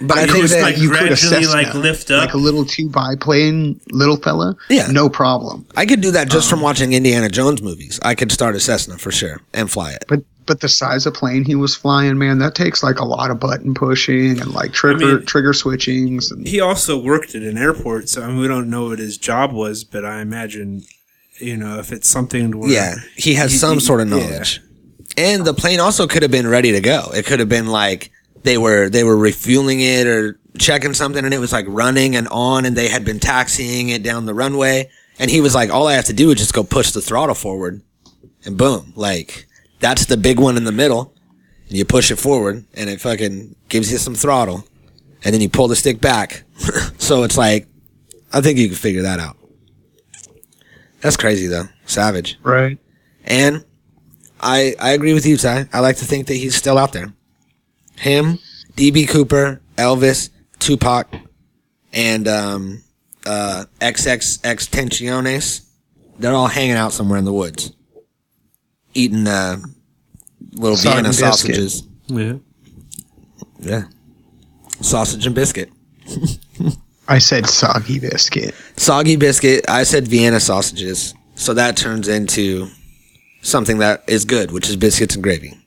But 0.02 0.16
I 0.16 0.20
You 0.22 0.26
think 0.28 0.42
just, 0.44 0.54
that 0.54 0.62
like, 0.62 0.78
you 0.78 0.88
could 0.88 0.98
gradually, 1.08 1.12
assess 1.42 1.52
like, 1.52 1.72
that. 1.74 1.78
lift 1.78 2.10
up. 2.10 2.24
like 2.24 2.32
a 2.32 2.38
little 2.38 2.64
two 2.64 2.88
biplane 2.88 3.78
little 3.92 4.16
fella. 4.16 4.56
Yeah. 4.70 4.86
no 4.86 5.10
problem. 5.10 5.66
I 5.76 5.84
could 5.84 6.00
do 6.00 6.10
that 6.12 6.30
just 6.30 6.46
Um, 6.50 6.56
from 6.56 6.62
watching 6.62 6.94
Indiana 6.94 7.28
Jones 7.28 7.60
movies. 7.60 8.00
I 8.02 8.14
could 8.14 8.32
start 8.32 8.54
a 8.56 8.60
Cessna 8.60 8.96
for 8.96 9.10
sure 9.10 9.42
and 9.52 9.70
fly 9.70 9.92
it. 9.92 10.06
But 10.08 10.20
but 10.46 10.60
the 10.60 10.70
size 10.70 11.04
of 11.04 11.12
plane 11.12 11.44
he 11.44 11.54
was 11.54 11.76
flying, 11.76 12.16
man, 12.16 12.38
that 12.38 12.54
takes 12.54 12.82
like 12.82 12.98
a 12.98 13.04
lot 13.04 13.30
of 13.30 13.38
button 13.38 13.74
pushing 13.74 14.40
and 14.40 14.52
like 14.54 14.72
trigger 14.72 15.16
mean- 15.18 15.26
trigger 15.26 15.52
switchings. 15.52 16.30
And, 16.32 16.48
He 16.48 16.60
also 16.60 16.96
worked 16.98 17.34
at 17.34 17.42
an 17.42 17.58
airport, 17.58 18.08
so 18.08 18.22
I 18.22 18.28
mean, 18.28 18.38
we 18.38 18.48
don't 18.48 18.70
know 18.70 18.86
what 18.88 18.98
his 19.00 19.18
job 19.18 19.52
was, 19.52 19.84
but 19.84 20.06
I 20.06 20.22
imagine, 20.22 20.82
you 21.40 21.56
know, 21.56 21.78
if 21.78 21.92
it's 21.92 22.08
something 22.08 22.52
to 22.52 22.58
where 22.58 22.70
Yeah, 22.70 22.96
he 23.16 23.34
has 23.34 23.58
some 23.58 23.80
sort 23.80 24.00
of 24.00 24.08
yeah. 24.08 24.16
knowledge. 24.16 24.60
And 25.16 25.44
the 25.44 25.54
plane 25.54 25.80
also 25.80 26.06
could 26.06 26.22
have 26.22 26.30
been 26.30 26.46
ready 26.46 26.72
to 26.72 26.80
go. 26.80 27.10
It 27.14 27.26
could 27.26 27.40
have 27.40 27.48
been 27.48 27.66
like 27.66 28.10
they 28.42 28.56
were 28.58 28.88
they 28.88 29.04
were 29.04 29.16
refueling 29.16 29.80
it 29.80 30.06
or 30.06 30.38
checking 30.58 30.94
something 30.94 31.24
and 31.24 31.34
it 31.34 31.38
was 31.38 31.52
like 31.52 31.66
running 31.68 32.16
and 32.16 32.26
on 32.28 32.64
and 32.64 32.76
they 32.76 32.88
had 32.88 33.04
been 33.04 33.18
taxiing 33.20 33.88
it 33.90 34.02
down 34.02 34.26
the 34.26 34.34
runway 34.34 34.90
and 35.18 35.30
he 35.30 35.40
was 35.40 35.54
like 35.54 35.70
all 35.70 35.86
I 35.86 35.94
have 35.94 36.06
to 36.06 36.12
do 36.12 36.30
is 36.30 36.38
just 36.38 36.52
go 36.54 36.64
push 36.64 36.90
the 36.92 37.00
throttle 37.02 37.34
forward 37.34 37.82
and 38.44 38.56
boom, 38.56 38.92
like 38.96 39.46
that's 39.80 40.06
the 40.06 40.16
big 40.16 40.38
one 40.40 40.56
in 40.56 40.64
the 40.64 40.72
middle. 40.72 41.14
And 41.68 41.76
you 41.78 41.84
push 41.84 42.10
it 42.10 42.16
forward 42.16 42.64
and 42.74 42.90
it 42.90 43.00
fucking 43.00 43.54
gives 43.68 43.92
you 43.92 43.98
some 43.98 44.14
throttle 44.14 44.64
and 45.24 45.34
then 45.34 45.40
you 45.40 45.48
pull 45.50 45.68
the 45.68 45.76
stick 45.76 46.00
back. 46.00 46.44
so 46.98 47.22
it's 47.24 47.36
like 47.36 47.66
I 48.32 48.40
think 48.40 48.58
you 48.58 48.68
can 48.68 48.76
figure 48.76 49.02
that 49.02 49.20
out. 49.20 49.36
That's 51.00 51.16
crazy 51.16 51.46
though. 51.46 51.64
Savage. 51.86 52.38
right. 52.42 52.78
And 53.24 53.64
I 54.40 54.74
I 54.80 54.90
agree 54.92 55.12
with 55.14 55.26
you, 55.26 55.36
Ty. 55.36 55.68
I 55.72 55.80
like 55.80 55.96
to 55.96 56.04
think 56.04 56.26
that 56.28 56.34
he's 56.34 56.54
still 56.56 56.78
out 56.78 56.92
there. 56.92 57.12
Him, 57.96 58.38
DB 58.76 59.06
Cooper, 59.08 59.60
Elvis, 59.76 60.30
Tupac, 60.58 61.14
and 61.92 62.26
um, 62.26 62.82
uh, 63.26 63.64
XXX 63.80 64.40
Tensiones. 64.70 65.66
They're 66.18 66.32
all 66.34 66.46
hanging 66.48 66.76
out 66.76 66.92
somewhere 66.92 67.18
in 67.18 67.24
the 67.26 67.32
woods, 67.32 67.72
eating 68.94 69.26
uh, 69.26 69.56
little 70.52 70.76
Soggy 70.76 70.94
Vienna 70.96 71.08
biscuit. 71.10 71.26
sausages. 71.32 71.82
Yeah. 72.06 72.32
Yeah, 73.62 73.82
sausage 74.80 75.26
and 75.26 75.34
biscuit. 75.34 75.70
I 77.10 77.18
said 77.18 77.48
soggy 77.48 77.98
biscuit. 77.98 78.54
Soggy 78.76 79.16
biscuit. 79.16 79.68
I 79.68 79.82
said 79.82 80.06
Vienna 80.06 80.38
sausages. 80.38 81.12
So 81.34 81.52
that 81.54 81.76
turns 81.76 82.06
into 82.06 82.68
something 83.42 83.78
that 83.78 84.04
is 84.06 84.24
good, 84.24 84.52
which 84.52 84.68
is 84.68 84.76
biscuits 84.76 85.16
and 85.16 85.24
gravy. 85.24 85.58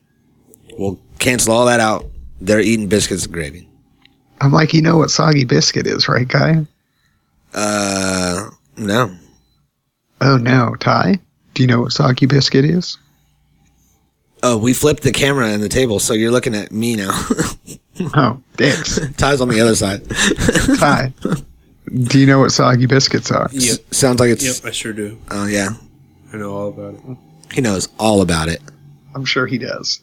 We'll 0.77 1.01
cancel 1.19 1.53
all 1.53 1.65
that 1.65 1.81
out. 1.81 2.05
They're 2.39 2.61
eating 2.61 2.87
biscuits 2.87 3.25
and 3.25 3.33
gravy. 3.33 3.67
I'm 4.39 4.53
like, 4.53 4.73
you 4.73 4.81
know 4.81 4.97
what 4.97 5.11
soggy 5.11 5.43
biscuit 5.43 5.85
is, 5.85 6.07
right, 6.07 6.27
guy? 6.27 6.65
Uh, 7.53 8.49
no. 8.77 9.13
Oh 10.21 10.37
no, 10.37 10.75
Ty. 10.79 11.19
Do 11.55 11.61
you 11.61 11.67
know 11.67 11.81
what 11.81 11.91
soggy 11.91 12.25
biscuit 12.25 12.63
is? 12.63 12.97
Oh, 14.43 14.57
we 14.57 14.73
flipped 14.73 15.03
the 15.03 15.11
camera 15.11 15.47
and 15.47 15.61
the 15.61 15.69
table, 15.69 15.99
so 15.99 16.13
you're 16.13 16.31
looking 16.31 16.55
at 16.55 16.71
me 16.71 16.95
now. 16.95 17.27
Oh, 17.99 18.41
dicks. 18.57 18.99
Ty's 19.17 19.41
on 19.41 19.49
the 19.49 19.61
other 19.61 19.75
side. 19.75 20.01
Ty. 20.79 21.13
Do 21.93 22.19
you 22.19 22.25
know 22.25 22.39
what 22.39 22.51
soggy 22.51 22.85
biscuits 22.85 23.31
are? 23.31 23.49
Yep. 23.51 23.79
Sounds 23.93 24.19
like 24.19 24.29
it's. 24.29 24.43
Yep, 24.63 24.69
I 24.69 24.71
sure 24.71 24.93
do. 24.93 25.17
Oh 25.29 25.45
yeah, 25.45 25.69
I 26.33 26.37
know 26.37 26.53
all 26.55 26.69
about 26.69 26.95
it. 26.95 27.17
he 27.53 27.61
knows 27.61 27.89
all 27.99 28.21
about 28.21 28.47
it. 28.49 28.61
I'm 29.13 29.25
sure 29.25 29.45
he 29.45 29.57
does. 29.57 30.01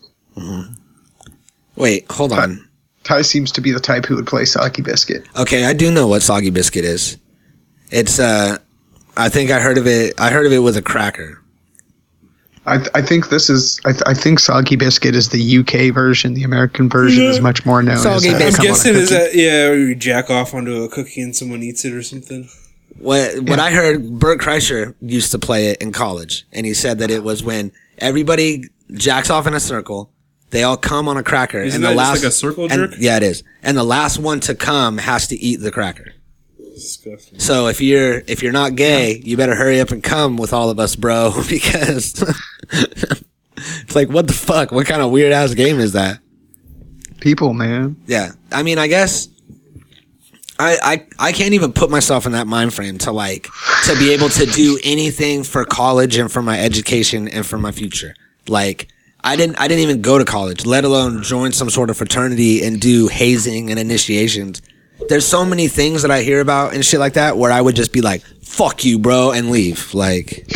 Wait, 1.77 2.11
hold 2.11 2.33
on. 2.33 2.69
Ty 3.03 3.23
seems 3.23 3.51
to 3.53 3.61
be 3.61 3.73
the 3.73 3.81
type 3.81 4.05
who 4.05 4.15
would 4.17 4.27
play 4.27 4.45
soggy 4.45 4.83
biscuit. 4.83 5.25
Okay, 5.37 5.65
I 5.65 5.73
do 5.73 5.91
know 5.91 6.07
what 6.07 6.23
soggy 6.23 6.51
biscuit 6.51 6.85
is. 6.85 7.17
It's 7.91 8.21
uh, 8.21 8.59
I 9.17 9.29
think 9.31 9.51
I 9.51 9.59
heard 9.61 9.79
of 9.79 9.87
it. 9.87 10.21
I 10.21 10.31
heard 10.31 10.47
of 10.47 10.53
it 10.53 10.59
with 10.61 10.77
a 10.77 10.83
cracker. 10.83 11.40
I, 12.71 12.77
th- 12.79 12.89
I 12.95 13.03
think 13.03 13.29
this 13.29 13.51
is 13.51 13.81
I, 13.85 13.93
th- 13.93 14.03
I 14.07 14.15
think 14.15 14.39
soggy 14.41 14.77
biscuit 14.77 15.15
is 15.15 15.29
the 15.31 15.59
UK 15.59 15.93
version. 15.95 16.35
The 16.35 16.45
American 16.45 16.89
version 16.89 17.25
is 17.25 17.41
much 17.41 17.67
more 17.67 17.83
known 17.83 17.99
Soggy 17.99 18.29
as 18.29 18.35
biscuit. 18.35 18.47
I'm 18.47 18.53
come 18.53 18.61
on 18.65 18.67
a 18.67 18.69
guessing 18.69 18.95
is 18.95 19.11
that 19.11 19.35
yeah, 19.35 19.73
you 19.73 19.95
jack 19.95 20.31
off 20.31 20.55
onto 20.55 20.83
a 20.83 20.89
cookie 20.89 21.21
and 21.21 21.35
someone 21.35 21.63
eats 21.63 21.85
it 21.85 21.93
or 21.93 22.03
something. 22.03 22.49
What 22.99 23.41
what 23.41 23.59
I 23.59 23.71
heard, 23.71 24.19
Bert 24.19 24.41
Kreischer 24.41 24.95
used 25.01 25.31
to 25.33 25.39
play 25.39 25.67
it 25.69 25.81
in 25.83 25.91
college, 25.93 26.47
and 26.53 26.65
he 26.67 26.75
said 26.75 26.99
that 26.99 27.11
it 27.11 27.23
was 27.23 27.43
when 27.43 27.73
everybody 27.99 28.65
jacks 28.93 29.31
off 29.31 29.47
in 29.47 29.55
a 29.55 29.61
circle, 29.61 30.11
they 30.51 30.63
all 30.63 30.77
come 30.77 31.09
on 31.09 31.17
a 31.17 31.23
cracker, 31.23 31.63
Isn't 31.63 31.77
and 31.77 31.85
that 31.85 31.89
the 31.91 31.95
just 31.95 32.09
last 32.11 32.23
like 32.23 32.29
a 32.29 32.31
circle 32.33 32.73
and- 32.73 32.95
yeah, 32.99 33.17
it 33.17 33.23
is, 33.23 33.43
and 33.63 33.77
the 33.77 33.85
last 33.85 34.19
one 34.19 34.41
to 34.41 34.55
come 34.55 34.99
has 34.99 35.27
to 35.29 35.37
eat 35.37 35.57
the 35.61 35.71
cracker. 35.71 36.13
Disgusting. 36.81 37.39
So 37.39 37.69
if 37.69 37.81
you're 37.81 38.23
if 38.27 38.43
you're 38.43 38.53
not 38.53 38.75
gay, 38.75 39.21
you 39.25 39.37
better 39.37 39.55
hurry 39.55 39.81
up 39.81 39.91
and 39.91 40.03
come 40.03 40.37
with 40.37 40.53
all 40.53 40.71
of 40.71 40.79
us, 40.79 40.97
bro, 40.97 41.33
because 41.49 42.23
it's 42.73 43.95
like 43.95 44.09
what 44.09 44.27
the 44.27 44.35
fuck? 44.35 44.73
What 44.73 44.87
kind 44.87 45.03
of 45.03 45.11
weird 45.11 45.33
ass 45.33 45.55
game 45.55 45.79
is 45.79 45.93
that? 45.93 46.21
people, 47.21 47.53
man. 47.53 47.97
Yeah, 48.07 48.33
I 48.51 48.63
mean, 48.63 48.79
I 48.79 48.89
guess 48.89 49.29
I, 50.59 50.79
I 50.83 51.07
I 51.29 51.33
can't 51.33 51.55
even 51.55 51.73
put 51.73 51.91
myself 51.91 52.27
in 52.27 52.33
that 52.33 52.47
mind 52.47 52.75
frame 52.75 52.99
to 52.99 53.13
like 53.13 53.49
to 53.85 53.97
be 53.99 54.13
able 54.13 54.29
to 54.31 54.47
do 54.47 54.79
anything 54.83 55.45
for 55.45 55.65
college 55.65 56.17
and 56.17 56.31
for 56.33 56.43
my 56.43 56.59
education 56.61 57.29
and 57.29 57.47
for 57.47 57.59
my 57.59 57.73
future. 57.73 58.15
Like 58.49 58.89
I 59.23 59.37
didn't 59.37 59.61
I 59.61 59.69
didn't 59.69 59.83
even 59.83 60.03
go 60.03 60.19
to 60.19 60.25
college, 60.25 60.67
let 60.67 60.85
alone 60.85 61.23
join 61.23 61.53
some 61.53 61.71
sort 61.71 61.91
of 61.91 61.97
fraternity 61.97 62.65
and 62.65 62.81
do 62.81 63.09
hazing 63.09 63.71
and 63.71 63.79
initiations. 63.79 64.61
There's 65.09 65.27
so 65.27 65.45
many 65.45 65.67
things 65.69 66.03
that 66.03 66.11
I 66.11 66.23
hear 66.23 66.41
about 66.41 66.75
and 66.75 66.85
shit 66.85 67.01
like 67.01 67.15
that 67.15 67.37
where 67.37 67.51
I 67.51 67.61
would 67.61 67.75
just 67.77 67.93
be 67.93 68.01
like, 68.01 68.23
"Fuck 68.43 68.85
you, 68.85 68.99
bro," 68.99 69.33
and 69.33 69.51
leave. 69.51 69.93
Like 69.95 70.47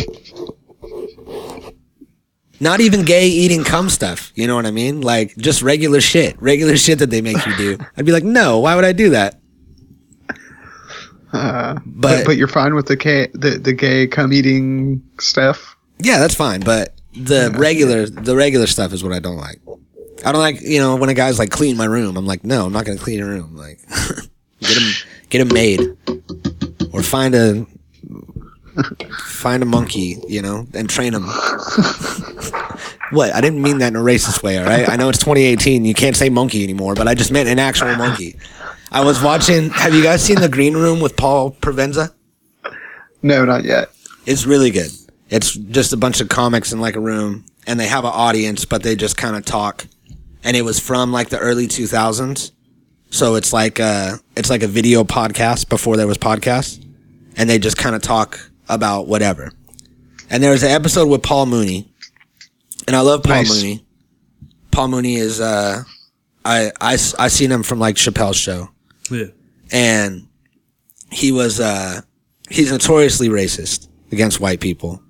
not 2.59 2.79
even 2.79 3.03
gay 3.03 3.27
eating 3.27 3.63
cum 3.63 3.89
stuff. 3.89 4.31
You 4.35 4.47
know 4.47 4.55
what 4.55 4.65
I 4.65 4.71
mean? 4.71 5.01
Like 5.01 5.35
just 5.37 5.61
regular 5.61 5.99
shit, 6.01 6.41
regular 6.41 6.77
shit 6.77 6.99
that 6.99 7.09
they 7.09 7.21
make 7.21 7.45
you 7.45 7.55
do. 7.57 7.77
I'd 7.97 8.05
be 8.05 8.11
like, 8.13 8.23
no, 8.23 8.59
why 8.59 8.75
would 8.75 8.85
I 8.85 8.93
do 8.93 9.09
that? 9.11 9.39
Uh, 11.33 11.73
but, 11.85 12.19
But- 12.19 12.25
but 12.25 12.37
you're 12.37 12.47
fine 12.47 12.75
with 12.75 12.85
the 12.85 12.95
gay 12.95 13.27
the, 13.33 13.51
the 13.59 13.73
gay 13.73 14.07
cum 14.07 14.31
eating 14.31 15.01
stuff. 15.19 15.75
Yeah, 15.99 16.19
that's 16.19 16.35
fine. 16.35 16.61
But 16.61 16.95
the 17.13 17.53
regular, 17.57 18.05
the 18.05 18.35
regular 18.35 18.67
stuff 18.67 18.93
is 18.93 19.03
what 19.03 19.11
I 19.13 19.19
don't 19.19 19.37
like. 19.37 19.59
I 20.25 20.31
don't 20.31 20.41
like 20.41 20.61
you 20.61 20.79
know 20.79 20.95
when 20.95 21.09
a 21.09 21.13
guy's 21.13 21.37
like 21.39 21.49
clean 21.51 21.75
my 21.77 21.85
room. 21.85 22.15
I'm 22.17 22.25
like, 22.25 22.43
no, 22.45 22.65
I'm 22.65 22.73
not 22.73 22.85
gonna 22.85 22.97
clean 22.97 23.19
your 23.19 23.27
room. 23.27 23.55
Like, 23.55 23.79
get 24.67 24.77
him, 24.77 24.93
get 25.29 25.41
him 25.41 25.53
made, 25.53 25.81
or 26.93 27.03
find 27.03 27.35
a 27.35 27.65
find 29.25 29.63
a 29.63 29.65
monkey, 29.65 30.17
you 30.27 30.41
know, 30.41 30.67
and 30.73 30.89
train 30.89 31.13
him. 31.13 31.23
what? 33.11 33.33
I 33.33 33.41
didn't 33.41 33.61
mean 33.61 33.79
that 33.79 33.89
in 33.89 33.95
a 33.95 33.99
racist 33.99 34.43
way. 34.43 34.57
All 34.57 34.65
right. 34.65 34.89
I 34.89 34.95
know 34.95 35.09
it's 35.09 35.19
2018. 35.19 35.85
You 35.85 35.93
can't 35.93 36.15
say 36.15 36.29
monkey 36.29 36.63
anymore, 36.63 36.95
but 36.95 37.07
I 37.07 37.15
just 37.15 37.31
meant 37.31 37.49
an 37.49 37.59
actual 37.59 37.95
monkey. 37.95 38.37
I 38.91 39.03
was 39.03 39.21
watching. 39.21 39.69
Have 39.71 39.93
you 39.93 40.03
guys 40.03 40.23
seen 40.23 40.39
the 40.41 40.49
Green 40.49 40.73
Room 40.73 40.99
with 40.99 41.15
Paul 41.15 41.51
Provenza? 41.51 42.13
No, 43.21 43.45
not 43.45 43.63
yet. 43.63 43.89
It's 44.25 44.45
really 44.45 44.71
good. 44.71 44.91
It's 45.29 45.53
just 45.53 45.93
a 45.93 45.97
bunch 45.97 46.21
of 46.21 46.29
comics 46.29 46.71
in 46.71 46.79
like 46.79 46.95
a 46.95 46.99
room, 46.99 47.45
and 47.65 47.79
they 47.79 47.87
have 47.87 48.05
an 48.05 48.11
audience, 48.13 48.65
but 48.65 48.83
they 48.83 48.95
just 48.95 49.17
kind 49.17 49.35
of 49.35 49.43
talk. 49.45 49.85
And 50.43 50.55
it 50.55 50.61
was 50.61 50.79
from 50.79 51.11
like 51.11 51.29
the 51.29 51.39
early 51.39 51.67
2000s, 51.67 52.51
so 53.15 53.35
it's 53.35 53.53
like 53.53 53.79
a 53.79 54.19
it's 54.35 54.49
like 54.49 54.63
a 54.63 54.67
video 54.67 55.03
podcast 55.03 55.69
before 55.69 55.95
there 55.97 56.07
was 56.07 56.17
podcasts, 56.17 56.83
and 57.37 57.49
they 57.49 57.57
just 57.59 57.77
kind 57.77 57.95
of 57.95 58.01
talk 58.01 58.39
about 58.69 59.07
whatever. 59.07 59.51
And 60.29 60.41
there 60.43 60.51
was 60.51 60.63
an 60.63 60.71
episode 60.71 61.07
with 61.07 61.23
Paul 61.23 61.45
Mooney, 61.45 61.87
and 62.87 62.95
I 62.95 63.01
love 63.01 63.23
Paul 63.23 63.35
Nice. 63.37 63.49
Mooney. 63.55 63.85
Paul 64.71 64.89
Mooney 64.89 65.15
is 65.15 65.39
uh, 65.39 65.83
I 66.43 66.71
I 66.81 66.93
I 66.93 67.27
seen 67.29 67.51
him 67.51 67.63
from 67.63 67.79
like 67.79 67.95
Chappelle's 67.95 68.35
show 68.37 68.69
Yeah. 69.09 69.27
and 69.71 70.27
he 71.11 71.31
was 71.31 71.59
uh 71.61 72.01
he's 72.49 72.71
notoriously 72.71 73.29
racist 73.29 73.87
against 74.11 74.39
white 74.41 74.59
people 74.59 75.01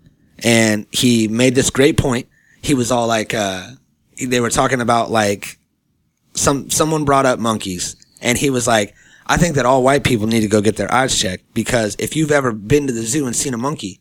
and 0.44 0.86
he 0.92 1.28
made 1.28 1.56
this 1.56 1.70
great 1.72 1.98
point 1.98 2.28
he 2.62 2.74
was 2.76 2.92
all 2.92 3.08
like 3.08 3.34
uh 3.34 3.68
they 4.28 4.40
were 4.40 4.50
talking 4.52 4.82
about 4.82 5.10
like 5.10 5.58
some 6.36 6.70
someone 6.70 7.06
brought 7.06 7.26
up 7.26 7.40
monkeys 7.40 7.96
and 8.22 8.38
he 8.38 8.50
was 8.50 8.68
like 8.68 8.94
i 9.28 9.38
think 9.38 9.56
that 9.56 9.66
all 9.66 9.84
white 9.84 10.04
people 10.04 10.28
need 10.28 10.42
to 10.42 10.48
go 10.48 10.62
get 10.62 10.76
their 10.78 10.94
eyes 10.94 11.18
checked 11.18 11.54
because 11.54 11.96
if 12.00 12.16
you've 12.16 12.32
ever 12.32 12.52
been 12.52 12.88
to 12.88 12.94
the 12.94 13.04
zoo 13.04 13.26
and 13.26 13.36
seen 13.36 13.54
a 13.54 13.58
monkey 13.58 14.00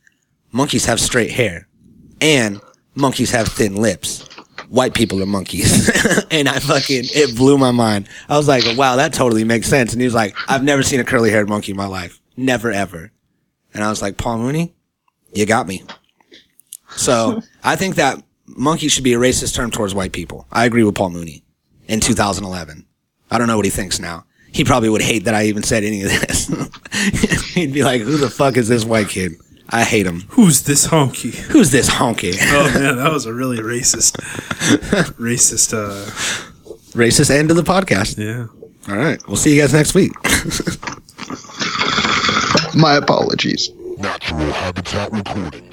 monkeys 0.53 0.87
have 0.87 1.01
straight 1.01 1.30
hair 1.30 1.68
and 2.20 2.61
monkeys 2.95 3.30
have 3.30 3.49
thin 3.49 3.76
lips 3.76 4.28
white 4.74 4.93
people 4.93 5.22
are 5.22 5.26
monkeys. 5.26 5.89
and 6.30 6.49
I 6.49 6.59
fucking, 6.59 7.05
it 7.14 7.37
blew 7.37 7.57
my 7.57 7.70
mind. 7.70 8.09
I 8.28 8.37
was 8.37 8.49
like, 8.49 8.64
wow, 8.76 8.97
that 8.97 9.12
totally 9.12 9.45
makes 9.45 9.68
sense. 9.68 9.93
And 9.93 10.01
he 10.01 10.07
was 10.07 10.14
like, 10.14 10.35
I've 10.49 10.64
never 10.64 10.82
seen 10.82 11.01
a 11.01 11.05
curly 11.05 11.30
haired 11.30 11.49
monkey 11.49 11.70
in 11.70 11.76
my 11.76 11.87
life. 11.87 12.20
Never 12.37 12.72
ever. 12.72 13.12
And 13.72 13.85
I 13.85 13.89
was 13.89 14.03
like, 14.03 14.16
Paul 14.16 14.39
Mooney, 14.39 14.74
you 15.32 15.47
got 15.47 15.66
me. 15.66 15.85
So 16.91 17.41
I 17.64 17.76
think 17.76 17.97
that 17.97 18.22
monkey 18.47 18.89
should 18.89 19.05
be 19.05 19.14
a 19.14 19.18
racist 19.18 19.55
term 19.55 19.70
towards 19.70 19.95
white 19.95 20.12
people. 20.12 20.47
I 20.51 20.64
agree 20.64 20.82
with 20.82 20.97
Paul 20.97 21.11
Mooney 21.11 21.43
in 21.89 22.01
2011. 22.01 22.87
I 23.30 23.39
don't 23.39 23.47
know 23.47 23.57
what 23.57 23.64
he 23.64 23.70
thinks 23.70 23.99
now. 23.99 24.24
He 24.53 24.64
probably 24.64 24.89
would 24.89 25.03
hate 25.03 25.24
that 25.24 25.35
I 25.35 25.45
even 25.47 25.62
said 25.62 25.82
any 25.85 26.03
of 26.03 26.11
this. 26.11 26.47
He'd 27.55 27.72
be 27.72 27.82
like, 27.82 28.03
who 28.03 28.16
the 28.16 28.30
fuck 28.30 28.57
is 28.57 28.68
this 28.68 28.85
white 28.85 29.09
kid? 29.09 29.32
I 29.70 29.82
hate 29.82 30.07
him. 30.07 30.20
Who's 30.28 30.62
this 30.62 30.87
honky? 30.87 31.35
Who's 31.35 31.70
this 31.70 31.91
honky? 31.91 32.37
Oh 32.41 32.78
man, 32.78 32.97
that 32.97 33.12
was 33.12 33.26
a 33.26 33.32
really 33.32 33.59
racist, 33.59 34.16
racist. 35.18 35.72
uh 35.74 36.11
Racist 36.95 37.30
end 37.30 37.51
of 37.51 37.57
the 37.57 37.64
podcast. 37.64 38.18
Yeah. 38.18 38.47
All 38.89 38.97
right. 38.97 39.20
We'll 39.26 39.37
see 39.37 39.55
you 39.57 39.61
guys 39.61 39.72
next 39.72 39.95
week. 39.95 40.12
My 42.76 42.95
apologies. 42.97 43.70
Natural 43.99 44.53
Habitat 44.53 45.11
Recordings. 45.12 45.70